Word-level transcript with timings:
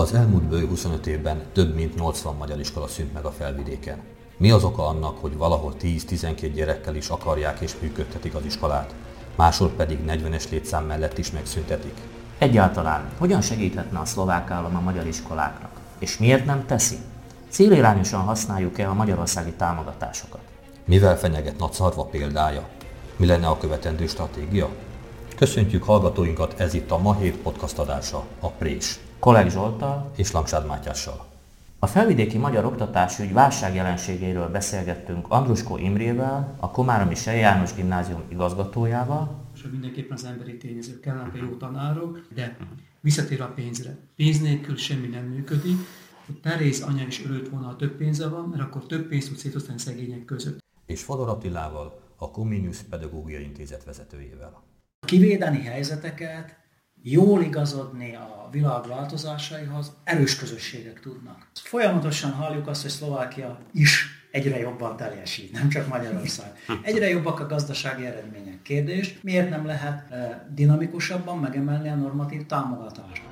Az 0.00 0.14
elmúlt 0.14 0.42
bő 0.42 0.66
25 0.66 1.06
évben 1.06 1.42
több 1.52 1.74
mint 1.74 1.94
80 1.94 2.34
magyar 2.36 2.60
iskola 2.60 2.86
szűnt 2.86 3.12
meg 3.12 3.24
a 3.24 3.30
felvidéken. 3.30 3.98
Mi 4.36 4.50
az 4.50 4.64
oka 4.64 4.86
annak, 4.86 5.18
hogy 5.18 5.36
valahol 5.36 5.74
10-12 5.82 6.50
gyerekkel 6.54 6.94
is 6.94 7.08
akarják 7.08 7.60
és 7.60 7.74
működtetik 7.80 8.34
az 8.34 8.44
iskolát, 8.44 8.94
máshol 9.36 9.70
pedig 9.70 9.98
40-es 10.06 10.50
létszám 10.50 10.84
mellett 10.84 11.18
is 11.18 11.30
megszüntetik? 11.30 11.94
Egyáltalán, 12.38 13.10
hogyan 13.18 13.40
segíthetne 13.40 13.98
a 13.98 14.04
szlovák 14.04 14.50
állam 14.50 14.76
a 14.76 14.80
magyar 14.80 15.06
iskoláknak? 15.06 15.70
És 15.98 16.18
miért 16.18 16.44
nem 16.44 16.66
teszi? 16.66 16.96
Célirányosan 17.48 18.20
használjuk-e 18.20 18.88
a 18.88 18.94
magyarországi 18.94 19.52
támogatásokat? 19.52 20.40
Mivel 20.84 21.18
fenyeget 21.18 21.58
Nagyszarva 21.58 22.04
példája? 22.04 22.68
Mi 23.16 23.26
lenne 23.26 23.46
a 23.46 23.58
követendő 23.58 24.06
stratégia? 24.06 24.68
Köszöntjük 25.36 25.82
hallgatóinkat, 25.82 26.60
ez 26.60 26.74
itt 26.74 26.90
a 26.90 26.98
Ma 26.98 27.14
Hét 27.14 27.36
podcast 27.36 27.78
adása, 27.78 28.24
a 28.40 28.48
Prés. 28.48 28.98
Kolleg 29.20 29.50
Zsoltal 29.50 30.10
és 30.16 30.30
Lamsád 30.32 30.66
Mátyással. 30.66 31.26
A 31.78 31.86
felvidéki 31.86 32.38
magyar 32.38 32.64
oktatásügy 32.64 33.32
válságjelenségéről 33.32 34.48
beszélgettünk 34.48 35.26
Andruskó 35.28 35.76
Imrével, 35.76 36.56
a 36.60 36.70
Komáromi 36.70 37.14
Sej 37.14 37.38
János 37.38 37.74
Gimnázium 37.74 38.22
igazgatójával. 38.28 39.44
És 39.54 39.62
mindenképpen 39.70 40.16
az 40.16 40.24
emberi 40.24 40.56
tényezők 40.56 41.00
kellene 41.00 41.30
jó 41.34 41.56
tanárok, 41.56 42.26
de 42.34 42.56
visszatér 43.00 43.40
a 43.40 43.52
pénzre. 43.54 43.96
Pénz 44.16 44.40
nélkül 44.40 44.76
semmi 44.76 45.06
nem 45.06 45.24
működik. 45.24 45.76
Teréz 46.42 46.80
anya 46.80 47.06
is 47.06 47.24
örült 47.24 47.48
volna, 47.48 47.66
ha 47.66 47.76
több 47.76 47.96
pénze 47.96 48.28
van, 48.28 48.48
mert 48.48 48.62
akkor 48.62 48.86
több 48.86 49.08
pénzt 49.08 49.28
tud 49.28 49.36
szétosztani 49.36 49.78
szegények 49.78 50.24
között. 50.24 50.58
És 50.86 51.02
Fodor 51.02 51.28
Attilával, 51.28 52.00
a 52.16 52.30
Comenius 52.30 52.78
Pedagógiai 52.78 53.42
Intézet 53.42 53.84
vezetőjével. 53.84 54.62
Kivédeni 55.06 55.62
helyzeteket, 55.62 56.59
jól 57.02 57.42
igazodni 57.42 58.14
a 58.14 58.48
világ 58.50 58.86
változásaihoz 58.86 59.92
erős 60.04 60.36
közösségek 60.36 61.00
tudnak. 61.00 61.50
Folyamatosan 61.54 62.32
halljuk 62.32 62.66
azt, 62.66 62.82
hogy 62.82 62.90
Szlovákia 62.90 63.58
is 63.72 64.06
egyre 64.30 64.58
jobban 64.58 64.96
teljesít, 64.96 65.52
nem 65.52 65.68
csak 65.68 65.88
Magyarország. 65.88 66.52
Egyre 66.82 67.08
jobbak 67.08 67.40
a 67.40 67.46
gazdasági 67.46 68.06
eredmények. 68.06 68.62
Kérdés, 68.62 69.18
miért 69.22 69.50
nem 69.50 69.66
lehet 69.66 70.10
eh, 70.10 70.40
dinamikusabban 70.54 71.38
megemelni 71.38 71.88
a 71.88 71.94
normatív 71.94 72.46
támogatást? 72.46 73.22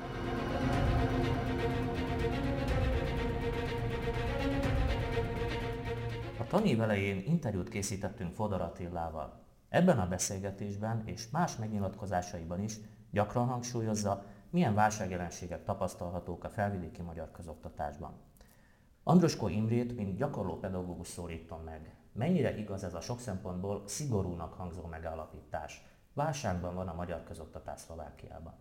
A 6.37 6.47
tanév 6.47 6.81
elején 6.81 7.23
interjút 7.25 7.69
készítettünk 7.69 8.33
Fodor 8.33 8.61
Attilával. 8.61 9.43
Ebben 9.69 9.99
a 9.99 10.07
beszélgetésben 10.07 11.03
és 11.05 11.23
más 11.31 11.55
megnyilatkozásaiban 11.55 12.63
is 12.63 12.73
gyakran 13.11 13.47
hangsúlyozza, 13.47 14.23
milyen 14.49 14.73
válságjelenségek 14.73 15.63
tapasztalhatók 15.63 16.43
a 16.43 16.49
felvidéki 16.49 17.01
magyar 17.01 17.31
közoktatásban. 17.31 18.13
Androskó 19.03 19.47
Imrét, 19.47 19.95
mint 19.95 20.17
gyakorló 20.17 20.59
pedagógus 20.59 21.07
szólítom 21.07 21.63
meg. 21.63 21.95
Mennyire 22.11 22.57
igaz 22.57 22.83
ez 22.83 22.93
a 22.93 23.01
sok 23.01 23.19
szempontból 23.19 23.83
szigorúnak 23.85 24.53
hangzó 24.53 24.85
megállapítás? 24.85 25.81
Válságban 26.13 26.75
van 26.75 26.87
a 26.87 26.93
magyar 26.93 27.23
közoktatás 27.23 27.79
Szlovákiában. 27.79 28.53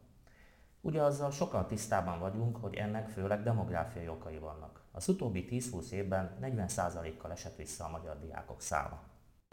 Ugye 0.81 1.03
azzal 1.03 1.31
sokan 1.31 1.67
tisztában 1.67 2.19
vagyunk, 2.19 2.57
hogy 2.57 2.75
ennek 2.75 3.09
főleg 3.09 3.43
demográfiai 3.43 4.09
okai 4.09 4.39
vannak. 4.39 4.83
Az 4.93 5.09
utóbbi 5.09 5.47
10-20 5.51 5.91
évben 5.91 6.39
40%-kal 6.43 7.31
esett 7.31 7.57
vissza 7.57 7.85
a 7.85 7.91
magyar 7.91 8.19
diákok 8.19 8.61
száma. 8.61 9.01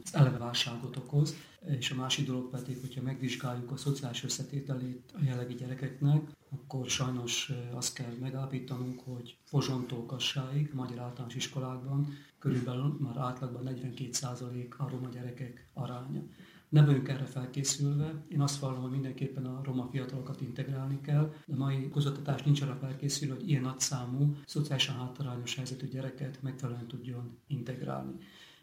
Ez 0.04 0.14
eleve 0.14 0.38
válságot 0.38 0.96
okoz, 0.96 1.36
és 1.66 1.92
a 1.92 1.96
másik 1.96 2.26
dolog 2.26 2.50
pedig, 2.50 2.80
hogyha 2.80 3.02
megvizsgáljuk 3.02 3.72
a 3.72 3.78
szociális 3.78 4.24
összetételét 4.24 5.12
a 5.14 5.24
jelenlegi 5.24 5.54
gyerekeknek, 5.54 6.30
akkor 6.50 6.90
sajnos 6.90 7.52
azt 7.74 7.94
kell 7.94 8.14
megállapítanunk, 8.20 9.00
hogy 9.00 9.38
Pozsontól 9.50 10.06
Kassáig, 10.06 10.74
magyar 10.74 11.00
általános 11.00 11.36
iskolákban 11.36 12.18
körülbelül 12.40 12.98
már 13.00 13.18
átlagban 13.18 13.76
42% 13.82 14.78
a 14.78 14.90
roma 14.90 15.10
gyerekek 15.10 15.70
aránya. 15.74 16.22
Nem 16.70 16.86
vagyunk 16.86 17.08
erre 17.08 17.26
felkészülve. 17.26 18.26
Én 18.28 18.42
azt 18.42 18.60
vallom, 18.60 18.82
hogy 18.82 18.92
mindenképpen 18.92 19.46
a 19.46 19.62
roma 19.64 19.88
fiatalokat 19.92 20.42
integrálni 20.42 21.02
kell, 21.02 21.34
de 21.46 21.54
a 21.54 21.58
mai 21.58 21.90
közoktatás 21.90 22.44
nincs 22.44 22.62
arra 22.62 22.76
felkészülve, 22.76 23.34
hogy 23.34 23.50
ilyen 23.50 23.62
nagy 23.62 23.80
számú, 23.80 24.36
szociálisan 24.46 24.96
hátrányos 24.96 25.56
helyzetű 25.56 25.88
gyereket 25.88 26.42
megfelelően 26.42 26.88
tudjon 26.88 27.38
integrálni. 27.48 28.14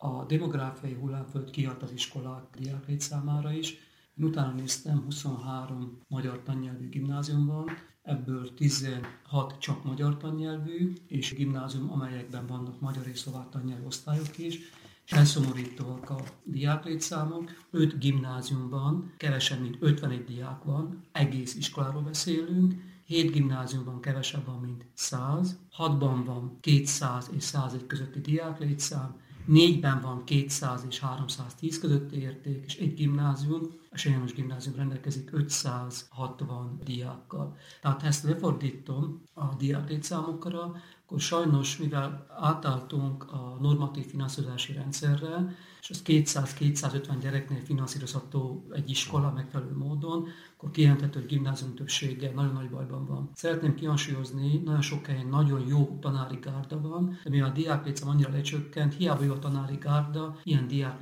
A 0.04 0.24
demográfiai 0.24 0.94
hullámföld 0.94 1.50
kihat 1.50 1.82
az 1.82 1.92
iskolák 1.92 2.42
diákét 2.58 3.00
számára 3.00 3.52
is. 3.52 3.70
Én 4.14 4.24
utána 4.24 4.52
néztem, 4.52 5.02
23 5.04 5.98
magyar 6.08 6.42
tannyelvű 6.42 6.88
gimnázium 6.88 7.46
van, 7.46 7.68
ebből 8.02 8.54
16 8.54 9.58
csak 9.58 9.84
magyar 9.84 10.16
tannyelvű, 10.16 10.92
és 11.06 11.34
gimnázium, 11.34 11.92
amelyekben 11.92 12.46
vannak 12.46 12.80
magyar 12.80 13.06
és 13.06 13.18
szlovák 13.18 13.48
tannyelvű 13.48 13.84
osztályok 13.84 14.38
is, 14.38 14.58
és 15.04 15.12
elszomorítóak 15.12 16.10
a 16.10 16.20
diáklétszámok. 16.44 17.50
5 17.70 17.98
gimnáziumban 17.98 19.12
kevesebb, 19.16 19.60
mint 19.60 19.76
51 19.80 20.24
diák 20.24 20.62
van, 20.64 21.04
egész 21.12 21.54
iskoláról 21.54 22.02
beszélünk, 22.02 22.74
7 23.04 23.30
gimnáziumban 23.30 24.00
kevesebb 24.00 24.44
van, 24.44 24.60
mint 24.60 24.86
100, 24.94 25.58
6-ban 25.78 26.22
van 26.24 26.58
200 26.60 27.30
és 27.32 27.42
101 27.42 27.86
közötti 27.86 28.20
diáklétszám, 28.20 29.20
Négyben 29.44 30.00
van 30.00 30.24
200 30.24 30.84
és 30.88 30.98
310 31.00 31.78
közötti 31.78 32.16
érték, 32.20 32.64
és 32.66 32.76
egy 32.76 32.94
gimnázium, 32.94 33.60
a 33.90 33.96
Sejjános 33.96 34.32
Gimnázium 34.32 34.76
rendelkezik 34.76 35.32
560 35.32 36.80
diákkal. 36.84 37.56
Tehát 37.80 38.00
ha 38.00 38.06
ezt 38.06 38.24
lefordítom 38.24 39.22
a 39.34 39.54
diák 39.54 39.88
létszámokra, 39.88 40.72
akkor 41.04 41.20
sajnos, 41.20 41.76
mivel 41.76 42.26
átálltunk 42.40 43.32
a 43.32 43.58
normatív 43.60 44.06
finanszírozási 44.06 44.72
rendszerre, 44.72 45.56
és 45.80 45.90
az 45.90 46.02
200-250 46.06 47.16
gyereknél 47.20 47.60
finanszírozható 47.60 48.66
egy 48.72 48.90
iskola 48.90 49.32
megfelelő 49.32 49.76
módon, 49.76 50.28
akkor 50.62 50.74
kijelenthető, 50.74 51.20
hogy 51.20 51.28
gimnázium 51.28 51.74
többsége 51.74 52.32
nagyon 52.34 52.52
nagy 52.52 52.70
bajban 52.70 53.06
van. 53.06 53.30
Szeretném 53.34 53.74
kihangsúlyozni, 53.74 54.60
nagyon 54.64 54.80
sok 54.80 55.06
helyen 55.06 55.26
nagyon 55.26 55.66
jó 55.66 55.98
tanári 56.00 56.38
gárda 56.42 56.80
van, 56.80 57.18
de 57.24 57.30
mivel 57.30 57.48
a 57.48 57.52
diák 57.52 57.84
létszám 57.84 58.08
annyira 58.08 58.30
lecsökkent, 58.30 58.94
hiába 58.94 59.24
jó 59.24 59.32
a 59.32 59.38
tanári 59.38 59.76
gárda, 59.76 60.36
ilyen 60.42 60.68
diák 60.68 61.00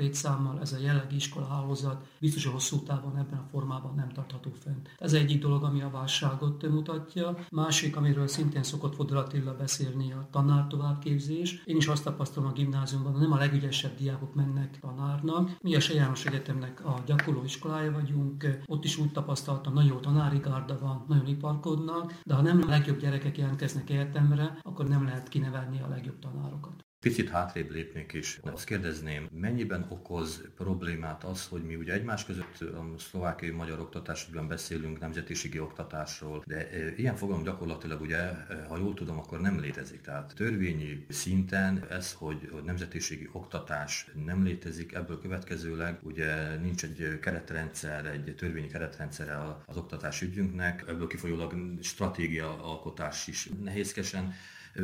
ez 0.61 0.73
a 0.73 0.79
jelenlegi 0.81 1.15
iskolahálózat 1.15 2.07
biztos, 2.21 2.45
hogy 2.45 2.53
hosszú 2.53 2.83
távon 2.83 3.17
ebben 3.17 3.39
a 3.39 3.49
formában 3.51 3.95
nem 3.95 4.09
tartható 4.09 4.51
fent. 4.59 4.89
Ez 4.99 5.13
egyik 5.13 5.41
dolog, 5.41 5.63
ami 5.63 5.83
a 5.83 5.91
válságot 5.91 6.69
mutatja. 6.69 7.37
Másik, 7.51 7.97
amiről 7.97 8.27
szintén 8.27 8.63
szokott 8.63 8.95
Fodor 8.95 9.17
Attila 9.17 9.55
beszélni, 9.55 10.13
a 10.13 10.29
tanár 10.31 10.67
továbbképzés. 10.67 11.63
Én 11.65 11.77
is 11.77 11.87
azt 11.87 12.05
tapasztalom 12.05 12.49
a 12.49 12.53
gimnáziumban, 12.53 13.19
nem 13.19 13.33
a 13.33 13.37
legügyesebb 13.37 13.97
diákok 13.97 14.35
mennek 14.35 14.79
tanárnak. 14.81 15.57
Mi 15.61 15.75
a 15.75 15.81
Sejános 15.81 16.27
Egyetemnek 16.27 16.85
a 16.85 17.03
gyakorló 17.07 17.43
iskolája 17.45 17.93
vagyunk, 17.93 18.61
ott 18.67 18.85
is 18.85 18.97
úgy 18.97 19.13
tapasztalom, 19.13 19.50
tapasztaltam, 19.51 19.73
nagyon 19.73 19.91
jó 19.91 20.01
tanári 20.01 20.39
gárda 20.39 20.79
van, 20.79 21.05
nagyon 21.09 21.27
iparkodnak, 21.27 22.21
de 22.25 22.35
ha 22.35 22.43
nem 22.43 22.63
a 22.63 22.71
legjobb 22.71 22.99
gyerekek 22.99 23.39
jelentkeznek 23.39 23.91
egyetemre, 23.91 24.59
akkor 24.63 24.89
nem 24.89 25.05
lehet 25.05 25.29
kinevelni 25.29 25.81
a 25.81 25.89
legjobb 25.89 26.19
tanárokat. 26.19 26.90
Picit 27.01 27.29
hátrébb 27.29 27.71
lépnék 27.71 28.13
is. 28.13 28.39
Azt 28.43 28.65
kérdezném, 28.65 29.29
mennyiben 29.33 29.87
okoz 29.89 30.43
problémát 30.57 31.25
az, 31.25 31.47
hogy 31.47 31.63
mi 31.63 31.75
ugye 31.75 31.93
egymás 31.93 32.25
között 32.25 32.61
a 32.61 32.99
szlovákiai 32.99 33.51
magyar 33.51 33.81
oktatásban 33.81 34.49
beszélünk 34.49 35.01
nemzetiségi 35.01 35.59
oktatásról, 35.59 36.43
de 36.47 36.71
e, 36.71 36.95
ilyen 36.97 37.17
fogalom 37.17 37.43
gyakorlatilag 37.43 38.01
ugye, 38.01 38.17
e, 38.17 38.65
ha 38.69 38.77
jól 38.77 38.95
tudom, 38.95 39.19
akkor 39.19 39.41
nem 39.41 39.61
létezik. 39.61 40.01
Tehát 40.01 40.33
törvényi 40.35 41.07
szinten 41.09 41.87
ez, 41.91 42.13
hogy 42.13 42.63
nemzetiségi 42.65 43.29
oktatás 43.33 44.07
nem 44.25 44.45
létezik, 44.45 44.93
ebből 44.93 45.21
következőleg 45.21 45.99
ugye 46.03 46.57
nincs 46.57 46.85
egy 46.85 47.19
keretrendszer, 47.21 48.07
egy 48.07 48.35
törvényi 48.37 48.67
keretrendszer 48.67 49.57
az 49.67 49.77
oktatás 49.77 50.23
ügyünknek, 50.23 50.85
ebből 50.89 51.07
kifolyólag 51.07 51.55
stratégia 51.83 52.65
alkotás 52.65 53.27
is 53.27 53.49
nehézkesen 53.63 54.35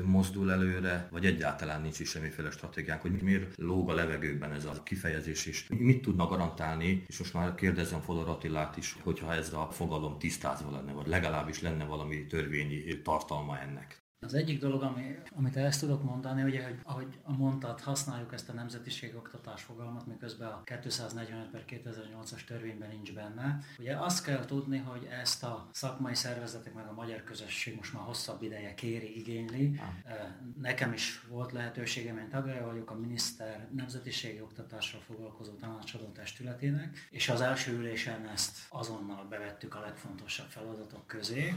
mozdul 0.04 0.52
előre, 0.52 1.08
vagy 1.10 1.26
egyáltalán 1.26 1.80
nincs 1.80 2.00
is 2.00 2.08
semmiféle 2.08 2.50
stratégiánk, 2.50 3.02
hogy 3.02 3.22
miért 3.22 3.56
lóg 3.56 3.90
a 3.90 3.94
levegőben 3.94 4.52
ez 4.52 4.64
a 4.64 4.82
kifejezés, 4.82 5.46
és 5.46 5.66
mit 5.68 6.02
tudna 6.02 6.26
garantálni, 6.26 7.04
és 7.06 7.18
most 7.18 7.34
már 7.34 7.54
kérdezem 7.54 8.00
Fodor 8.00 8.28
Attilát 8.28 8.76
is, 8.76 8.96
hogyha 9.02 9.34
ez 9.34 9.52
a 9.52 9.68
fogalom 9.70 10.18
tisztázva 10.18 10.70
lenne, 10.70 10.92
vagy 10.92 11.06
legalábbis 11.06 11.60
lenne 11.60 11.84
valami 11.84 12.26
törvényi 12.26 13.02
tartalma 13.02 13.58
ennek. 13.58 14.05
Az 14.26 14.34
egyik 14.34 14.60
dolog, 14.60 14.82
ami, 14.82 15.18
amit 15.36 15.56
ezt 15.56 15.80
tudok 15.80 16.02
mondani, 16.02 16.42
ugye, 16.42 16.64
hogy 16.64 16.78
ahogy 16.82 17.18
mondtad, 17.26 17.80
használjuk 17.80 18.32
ezt 18.32 18.48
a 18.48 18.52
nemzetiség 18.52 19.14
oktatás 19.16 19.62
fogalmat, 19.62 20.06
miközben 20.06 20.48
a 20.48 20.62
245 20.64 21.50
per 21.50 21.64
2008-as 21.68 22.44
törvényben 22.44 22.88
nincs 22.88 23.12
benne. 23.12 23.58
Ugye 23.78 23.96
azt 23.96 24.24
kell 24.24 24.44
tudni, 24.44 24.78
hogy 24.78 25.08
ezt 25.20 25.44
a 25.44 25.68
szakmai 25.72 26.14
szervezetek 26.14 26.74
meg 26.74 26.86
a 26.86 26.92
magyar 26.92 27.24
közösség 27.24 27.76
most 27.76 27.92
már 27.92 28.02
hosszabb 28.02 28.42
ideje 28.42 28.74
kéri, 28.74 29.18
igényli. 29.18 29.80
Nekem 30.60 30.92
is 30.92 31.26
volt 31.28 31.52
lehetőségem, 31.52 32.18
én 32.18 32.28
tagja 32.28 32.66
vagyok 32.66 32.90
a 32.90 32.94
miniszter 32.94 33.68
nemzetiségi 33.74 34.40
oktatással 34.40 35.00
foglalkozó 35.00 35.52
tanácsadó 35.52 36.04
testületének, 36.04 37.06
és 37.10 37.28
az 37.28 37.40
első 37.40 37.72
ülésen 37.72 38.28
ezt 38.28 38.58
azonnal 38.68 39.26
bevettük 39.28 39.74
a 39.74 39.80
legfontosabb 39.80 40.48
feladatok 40.48 41.06
közé. 41.06 41.54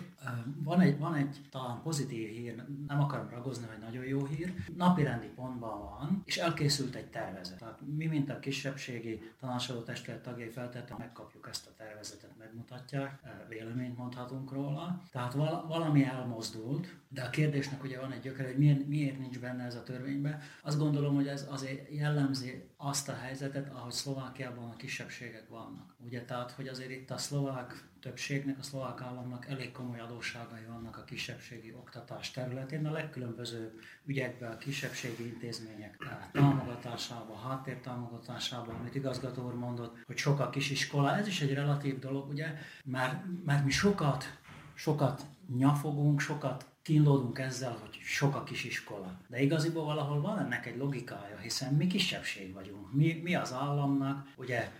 Van 0.63 0.79
egy, 0.79 0.97
van 0.97 1.15
egy 1.15 1.41
talán 1.51 1.81
pozitív 1.81 2.29
hír, 2.29 2.57
nem 2.87 2.99
akarom 2.99 3.29
ragozni, 3.29 3.65
hogy 3.67 3.77
nagyon 3.77 4.05
jó 4.05 4.25
hír. 4.25 4.53
Napirendi 4.75 5.27
pontban 5.27 5.79
van, 5.79 6.21
és 6.25 6.37
elkészült 6.37 6.95
egy 6.95 7.07
tervezet. 7.07 7.57
Tehát 7.57 7.79
mi, 7.95 8.05
mint 8.05 8.29
a 8.29 8.39
kisebbségi 8.39 9.21
tanácsadó 9.39 9.79
testület 9.79 10.21
tagjai 10.21 10.49
feltétlenül 10.49 10.97
megkapjuk 10.97 11.47
ezt 11.51 11.67
a 11.67 11.71
tervezetet, 11.77 12.37
megmutatják, 12.37 13.19
véleményt 13.47 13.97
mondhatunk 13.97 14.51
róla. 14.51 15.01
Tehát 15.11 15.33
valami 15.67 16.03
elmozdult, 16.03 16.95
de 17.07 17.23
a 17.23 17.29
kérdésnek 17.29 17.83
ugye 17.83 17.99
van 17.99 18.11
egy 18.11 18.21
gyökere, 18.21 18.47
hogy 18.47 18.57
miért, 18.57 18.87
miért 18.87 19.19
nincs 19.19 19.39
benne 19.39 19.63
ez 19.63 19.75
a 19.75 19.83
törvényben. 19.83 20.41
Azt 20.61 20.77
gondolom, 20.77 21.15
hogy 21.15 21.27
ez 21.27 21.47
azért 21.49 21.93
jellemzi 21.93 22.63
azt 22.77 23.09
a 23.09 23.13
helyzetet, 23.13 23.73
ahogy 23.73 23.91
Szlovákiában 23.91 24.69
a 24.69 24.75
kisebbségek 24.75 25.49
vannak. 25.49 25.95
Ugye, 26.05 26.25
tehát, 26.25 26.51
hogy 26.51 26.67
azért 26.67 26.91
itt 26.91 27.11
a 27.11 27.17
szlovák 27.17 27.89
többségnek, 28.01 28.59
a 28.59 28.63
szlovák 28.63 29.01
államnak 29.01 29.47
elég 29.47 29.71
komoly 29.71 29.99
adósságai 29.99 30.63
vannak 30.67 30.97
a 30.97 31.03
kisebbségi 31.03 31.73
oktatás 31.73 32.31
területén, 32.31 32.85
a 32.85 32.91
legkülönbözőbb 32.91 33.79
ügyekben 34.05 34.51
a 34.51 34.57
kisebbségi 34.57 35.25
intézmények 35.27 35.97
támogatásában, 36.31 37.37
háttértámogatásában, 37.41 38.75
amit 38.75 38.95
igazgató 38.95 39.45
úr 39.45 39.53
mondott, 39.53 39.97
hogy 40.05 40.17
sok 40.17 40.39
a 40.39 40.49
kisiskola, 40.49 41.17
ez 41.17 41.27
is 41.27 41.41
egy 41.41 41.53
relatív 41.53 41.99
dolog, 41.99 42.29
ugye, 42.29 42.53
mert, 42.83 43.23
mert 43.45 43.65
mi 43.65 43.71
sokat, 43.71 44.37
sokat 44.73 45.25
nyafogunk, 45.57 46.19
sokat 46.19 46.65
kínlódunk 46.81 47.39
ezzel, 47.39 47.77
hogy 47.81 47.99
sok 48.03 48.35
a 48.35 48.43
kisiskola. 48.43 49.17
De 49.27 49.41
igaziból 49.41 49.83
valahol 49.83 50.21
van 50.21 50.39
ennek 50.39 50.65
egy 50.65 50.77
logikája, 50.77 51.37
hiszen 51.37 51.73
mi 51.73 51.87
kisebbség 51.87 52.53
vagyunk. 52.53 52.93
Mi, 52.93 53.19
mi 53.23 53.35
az 53.35 53.53
államnak, 53.53 54.27
ugye 54.35 54.71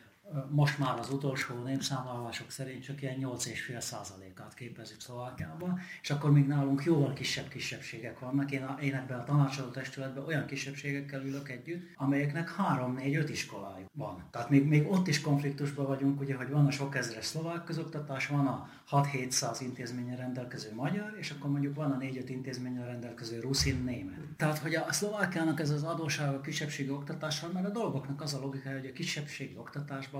most 0.49 0.79
már 0.79 0.99
az 0.99 1.09
utolsó 1.09 1.63
népszámlálások 1.63 2.51
szerint 2.51 2.83
csak 2.83 3.01
ilyen 3.01 3.17
8,5%-át 3.19 4.53
képezik 4.53 4.99
Szlovákiában, 4.99 5.79
és 6.01 6.09
akkor 6.09 6.31
még 6.31 6.47
nálunk 6.47 6.83
jóval 6.83 7.13
kisebb 7.13 7.47
kisebbségek 7.47 8.19
vannak. 8.19 8.51
Én, 8.51 8.63
a, 8.63 8.77
én 8.81 8.95
ebben 8.95 9.19
a 9.19 9.23
tanácsadó 9.23 9.69
testületben 9.69 10.25
olyan 10.25 10.45
kisebbségekkel 10.45 11.25
ülök 11.25 11.49
együtt, 11.49 11.87
amelyeknek 11.95 12.55
3-4-5 12.57 13.27
iskolájuk 13.31 13.89
van. 13.93 14.27
Tehát 14.31 14.49
még, 14.49 14.67
még 14.67 14.91
ott 14.91 15.07
is 15.07 15.21
konfliktusban 15.21 15.85
vagyunk, 15.85 16.19
ugye, 16.19 16.35
hogy 16.35 16.49
van 16.49 16.65
a 16.65 16.71
sok 16.71 16.95
ezeres 16.95 17.25
szlovák 17.25 17.63
közoktatás, 17.63 18.27
van 18.27 18.47
a 18.47 18.69
6-700 18.91 19.57
intézményen 19.61 20.17
rendelkező 20.17 20.73
magyar, 20.75 21.15
és 21.19 21.31
akkor 21.31 21.49
mondjuk 21.49 21.75
van 21.75 21.91
a 21.91 21.97
4-5 21.97 22.23
intézményen 22.27 22.85
rendelkező 22.85 23.39
ruszin 23.39 23.83
német. 23.83 24.19
Tehát, 24.37 24.57
hogy 24.57 24.75
a 24.75 24.91
Szlovákiának 24.91 25.59
ez 25.59 25.69
az 25.69 25.83
adóság 25.83 26.33
a 26.33 26.41
kisebbségi 26.41 26.89
oktatással, 26.89 27.49
mert 27.53 27.65
a 27.65 27.69
dolgoknak 27.69 28.21
az 28.21 28.33
a 28.33 28.39
logika, 28.39 28.71
hogy 28.71 28.85
a 28.85 28.91
kisebbségi 28.93 29.55
oktatásban 29.57 30.19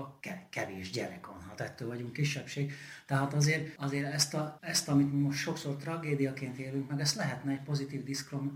kevés 0.50 0.90
gyerek 0.90 1.26
van, 1.26 1.42
ha 1.48 1.64
ettől 1.64 1.88
vagyunk 1.88 2.12
kisebbség. 2.12 2.72
Tehát 3.06 3.34
azért, 3.34 3.74
azért 3.76 4.12
ezt, 4.12 4.34
a, 4.34 4.58
ezt, 4.60 4.88
amit 4.88 5.12
mi 5.12 5.20
most 5.20 5.38
sokszor 5.38 5.76
tragédiaként 5.76 6.58
élünk 6.58 6.88
meg, 6.88 7.00
ezt 7.00 7.14
lehetne 7.14 7.52
egy 7.52 7.60
pozitív 7.60 8.02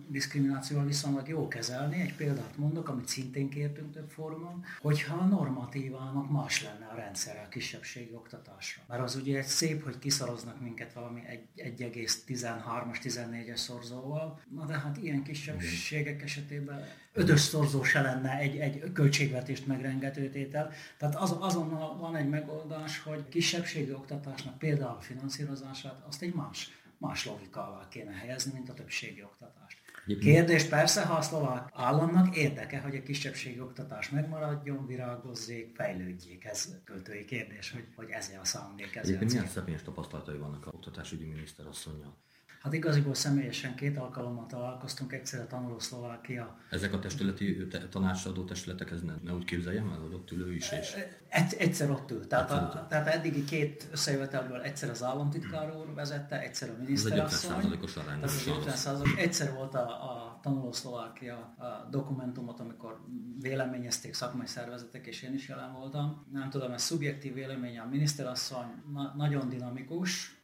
diszkriminációval 0.08 0.86
viszonylag 0.86 1.28
jó 1.28 1.48
kezelni. 1.48 2.00
Egy 2.00 2.14
példát 2.14 2.56
mondok, 2.56 2.88
amit 2.88 3.08
szintén 3.08 3.48
kértünk 3.48 3.92
több 3.92 4.10
fórumon, 4.10 4.64
hogyha 4.80 5.16
a 5.16 5.24
normatívának 5.24 6.30
más 6.30 6.62
lenne 6.62 6.86
a 6.86 6.94
rendszer 6.94 7.42
a 7.44 7.48
kisebbségi 7.48 8.14
oktatásra. 8.14 8.82
Mert 8.88 9.02
az 9.02 9.16
ugye 9.16 9.38
egy 9.38 9.46
szép, 9.46 9.84
hogy 9.84 9.98
kiszoroznak 9.98 10.60
minket 10.60 10.92
valami 10.92 11.22
1,13-as, 11.56 12.98
14-es 13.02 13.56
szorzóval, 13.56 14.40
na 14.50 14.64
de 14.64 14.78
hát 14.78 14.96
ilyen 14.96 15.22
kisebbségek 15.22 16.22
esetében 16.22 16.84
ötös 17.14 17.40
szorzó 17.40 17.82
se 17.82 18.00
lenne 18.00 18.38
egy, 18.38 18.56
egy 18.56 18.92
költségvetést 18.92 19.66
megrengető 19.66 20.28
tétel. 20.28 20.70
Tehát 20.98 21.14
az, 21.14 21.33
azonnal 21.40 21.96
van 21.96 22.16
egy 22.16 22.28
megoldás, 22.28 22.98
hogy 22.98 23.28
kisebbségi 23.28 23.92
oktatásnak 23.92 24.58
például 24.58 24.96
a 24.96 25.00
finanszírozását 25.00 26.04
azt 26.08 26.22
egy 26.22 26.34
más, 26.34 26.70
más 26.98 27.26
logika 27.26 27.66
alá 27.68 27.88
kéne 27.88 28.12
helyezni, 28.12 28.52
mint 28.52 28.68
a 28.68 28.74
többségi 28.74 29.22
oktatást. 29.22 29.78
Kérdés 30.20 30.64
persze, 30.64 31.04
ha 31.04 31.14
a 31.14 31.22
szlovák 31.22 31.68
államnak 31.72 32.36
érdeke, 32.36 32.80
hogy 32.80 32.96
a 32.96 33.02
kisebbségi 33.02 33.60
oktatás 33.60 34.10
megmaradjon, 34.10 34.86
virágozzék, 34.86 35.74
fejlődjék. 35.74 36.44
Ez 36.44 36.68
költői 36.84 37.24
kérdés, 37.24 37.70
hogy, 37.70 37.86
hogy 37.96 38.10
ez 38.10 38.30
a 38.40 38.44
szándék. 38.44 38.96
Ez 38.96 39.06
Egyébként 39.06 39.30
milyen 39.32 39.46
személyes 39.46 39.82
tapasztalatai 39.82 40.38
vannak 40.38 40.66
a 40.66 40.70
oktatásügyi 40.74 41.24
miniszter 41.24 41.66
asszonynal? 41.66 42.16
Hát 42.64 42.72
igaziból 42.72 43.14
személyesen 43.14 43.74
két 43.74 43.98
alkalommal 43.98 44.46
találkoztunk, 44.46 45.12
egyszer 45.12 45.40
a 45.40 45.46
tanuló 45.46 45.78
Szlovákia. 45.78 46.58
Ezek 46.70 46.92
a 46.92 46.98
testületi 46.98 47.66
te, 47.66 47.88
tanácsadó 47.88 48.44
testületek, 48.44 48.90
ez 48.90 49.02
ne, 49.02 49.12
ne 49.22 49.32
úgy 49.32 49.44
képzeljem 49.44 49.90
el, 49.90 49.98
hogy 49.98 50.12
ott 50.12 50.30
ülő 50.30 50.54
is? 50.54 50.72
És... 50.72 50.96
Egy, 51.28 51.54
egyszer 51.58 51.90
ott 51.90 52.10
ült. 52.10 52.28
Tehát, 52.28 52.50
a, 52.50 52.86
tehát 52.88 53.06
eddigi 53.06 53.44
két 53.44 53.88
összejövetelből 53.92 54.60
egyszer 54.60 54.90
az 54.90 55.02
államtitkár 55.02 55.76
úr 55.76 55.94
vezette, 55.94 56.40
egyszer 56.40 56.70
a 56.70 56.76
miniszterasszony. 56.78 57.56
Ez 57.56 57.64
egy 57.64 58.02
arány. 58.06 58.20
Tehát 58.20 58.86
50 58.86 59.16
Egyszer 59.16 59.54
volt 59.54 59.74
a, 59.74 59.88
a 59.88 60.38
tanuló 60.42 60.72
Szlovákia 60.72 61.36
a 61.36 61.88
dokumentumot, 61.90 62.60
amikor 62.60 63.04
véleményezték 63.40 64.14
szakmai 64.14 64.46
szervezetek, 64.46 65.06
és 65.06 65.22
én 65.22 65.34
is 65.34 65.48
jelen 65.48 65.72
voltam. 65.72 66.26
Nem 66.32 66.50
tudom, 66.50 66.72
ez 66.72 66.82
szubjektív 66.82 67.34
véleménye 67.34 67.80
a 67.80 67.88
miniszterasszony, 67.88 68.66
na, 68.92 69.12
nagyon 69.16 69.48
dinamikus, 69.48 70.42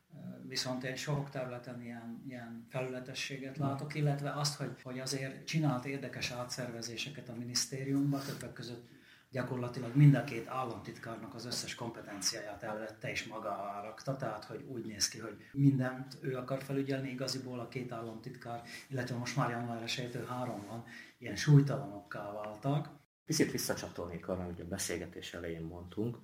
viszont 0.50 0.84
én 0.84 0.96
sok 0.96 1.30
területen 1.30 1.82
ilyen, 1.82 2.22
ilyen 2.28 2.66
felületességet 2.68 3.58
látok, 3.58 3.94
illetve 3.94 4.32
azt, 4.32 4.56
hogy, 4.56 4.82
hogy 4.82 4.98
azért 4.98 5.46
csinált 5.46 5.84
érdekes 5.84 6.30
átszervezéseket 6.30 7.28
a 7.28 7.34
minisztériumban, 7.34 8.20
többek 8.26 8.52
között 8.52 8.88
gyakorlatilag 9.30 9.96
mind 9.96 10.14
a 10.14 10.24
két 10.24 10.48
államtitkárnak 10.48 11.34
az 11.34 11.44
összes 11.44 11.74
kompetenciáját 11.74 12.62
elvette 12.62 13.10
és 13.10 13.24
maga 13.24 13.80
rakta, 13.84 14.16
tehát 14.16 14.44
hogy 14.44 14.64
úgy 14.68 14.84
néz 14.84 15.08
ki, 15.08 15.18
hogy 15.18 15.36
mindent 15.52 16.16
ő 16.20 16.36
akar 16.36 16.62
felügyelni, 16.62 17.10
igaziból 17.10 17.60
a 17.60 17.68
két 17.68 17.92
államtitkár, 17.92 18.62
illetve 18.88 19.16
most 19.16 19.36
már 19.36 19.50
január 19.50 19.82
1 19.82 20.24
három 20.28 20.66
van, 20.66 20.84
ilyen 21.18 21.36
súlytalanokká 21.36 22.32
váltak. 22.32 22.88
Picit 23.24 23.50
visszacsatolnék 23.50 24.28
arra, 24.28 24.42
amit 24.42 24.60
a 24.60 24.64
beszélgetés 24.64 25.34
elején 25.34 25.62
mondtunk. 25.62 26.18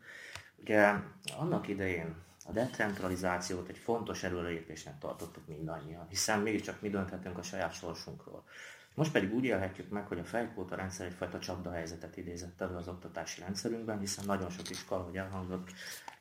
Ugye 0.57 0.95
annak 1.37 1.69
idején 1.69 2.15
a 2.47 2.53
decentralizációt 2.53 3.69
egy 3.69 3.79
fontos 3.79 4.23
előrelépésnek 4.23 4.99
tartottuk 4.99 5.47
mindannyian, 5.47 6.07
hiszen 6.09 6.41
mégiscsak 6.41 6.81
mi 6.81 6.91
dönthetünk 6.91 7.39
a 7.39 7.43
saját 7.43 7.73
sorsunkról. 7.73 8.45
Most 8.95 9.13
pedig 9.13 9.35
úgy 9.35 9.45
élhetjük 9.45 9.89
meg, 9.89 10.07
hogy 10.07 10.19
a 10.19 10.25
fejkóta 10.25 10.75
rendszer 10.75 11.07
egyfajta 11.07 11.39
csapdahelyzetet 11.39 12.17
idézett 12.17 12.61
elő 12.61 12.75
az 12.75 12.89
oktatási 12.89 13.41
rendszerünkben, 13.41 13.99
hiszen 13.99 14.25
nagyon 14.25 14.51
sok 14.51 14.71
iskola, 14.71 15.03
hogy 15.03 15.17
elhangzott, 15.17 15.71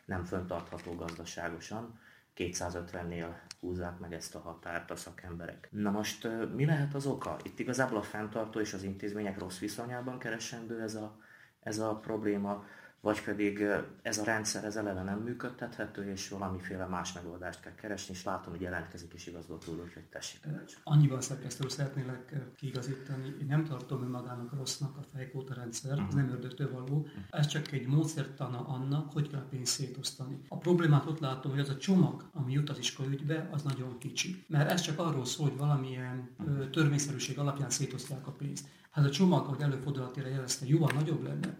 nem 0.05 0.23
föntartható 0.23 0.95
gazdaságosan. 0.95 1.99
250-nél 2.35 3.27
húzzák 3.59 3.99
meg 3.99 4.13
ezt 4.13 4.35
a 4.35 4.39
határt 4.39 4.91
a 4.91 4.95
szakemberek. 4.95 5.67
Na 5.71 5.91
most 5.91 6.27
mi 6.55 6.65
lehet 6.65 6.93
az 6.93 7.05
oka? 7.05 7.37
Itt 7.43 7.59
igazából 7.59 7.97
a 7.97 8.01
fenntartó 8.01 8.59
és 8.59 8.73
az 8.73 8.83
intézmények 8.83 9.39
rossz 9.39 9.59
viszonyában 9.59 10.19
keresendő 10.19 10.81
ez 10.81 10.95
a, 10.95 11.19
ez 11.59 11.79
a 11.79 11.95
probléma, 11.95 12.65
vagy 13.05 13.23
pedig 13.23 13.63
ez 14.01 14.17
a 14.17 14.23
rendszer 14.23 14.63
ez 14.63 14.75
eleve 14.75 15.03
nem 15.03 15.19
működtethető, 15.19 16.11
és 16.11 16.29
valamiféle 16.29 16.85
más 16.85 17.13
megoldást 17.13 17.59
kell 17.59 17.75
keresni, 17.75 18.13
és 18.13 18.23
látom, 18.23 18.51
hogy 18.53 18.61
jelentkezik 18.61 19.13
is 19.13 19.27
igazgató 19.27 19.71
úr, 19.71 19.91
hogy 19.93 20.03
tessék. 20.03 20.39
Annyiban 20.83 21.21
szerkesztő 21.21 21.67
szeretnélek 21.67 22.33
kiigazítani, 22.55 23.35
én 23.41 23.45
nem 23.47 23.63
tartom 23.63 24.01
önmagának 24.01 24.53
rossznak 24.53 24.97
a 24.97 25.01
fejkóta 25.13 25.53
rendszer, 25.53 25.97
uh-huh. 25.97 26.13
nem 26.13 26.29
ördögtől 26.29 26.71
való, 26.71 27.07
ez 27.29 27.47
csak 27.47 27.71
egy 27.71 27.87
módszertana 27.87 28.67
annak, 28.67 29.11
hogy 29.11 29.29
kell 29.29 29.45
pénzt 29.49 29.73
szétosztani. 29.73 30.41
A 30.47 30.57
problémát 30.57 31.05
ott 31.05 31.19
látom, 31.19 31.51
hogy 31.51 31.61
az 31.61 31.69
a 31.69 31.77
csomag, 31.77 32.29
ami 32.33 32.51
jut 32.51 32.69
az 32.69 32.77
iskolaügybe, 32.77 33.49
az 33.51 33.61
nagyon 33.61 33.97
kicsi. 33.97 34.45
Mert 34.47 34.71
ez 34.71 34.81
csak 34.81 34.99
arról 34.99 35.25
szól, 35.25 35.49
hogy 35.49 35.57
valamilyen 35.57 36.29
uh-huh. 36.39 36.69
törvényszerűség 36.69 37.39
alapján 37.39 37.69
szétosztják 37.69 38.27
a 38.27 38.31
pénzt. 38.31 38.67
Hát 38.91 39.05
a 39.05 39.09
csomag, 39.09 39.45
ahogy 39.45 39.61
előfordulatára 39.61 40.27
jelezte, 40.27 40.65
jóval 40.65 40.91
nagyobb 40.93 41.23
lenne, 41.23 41.57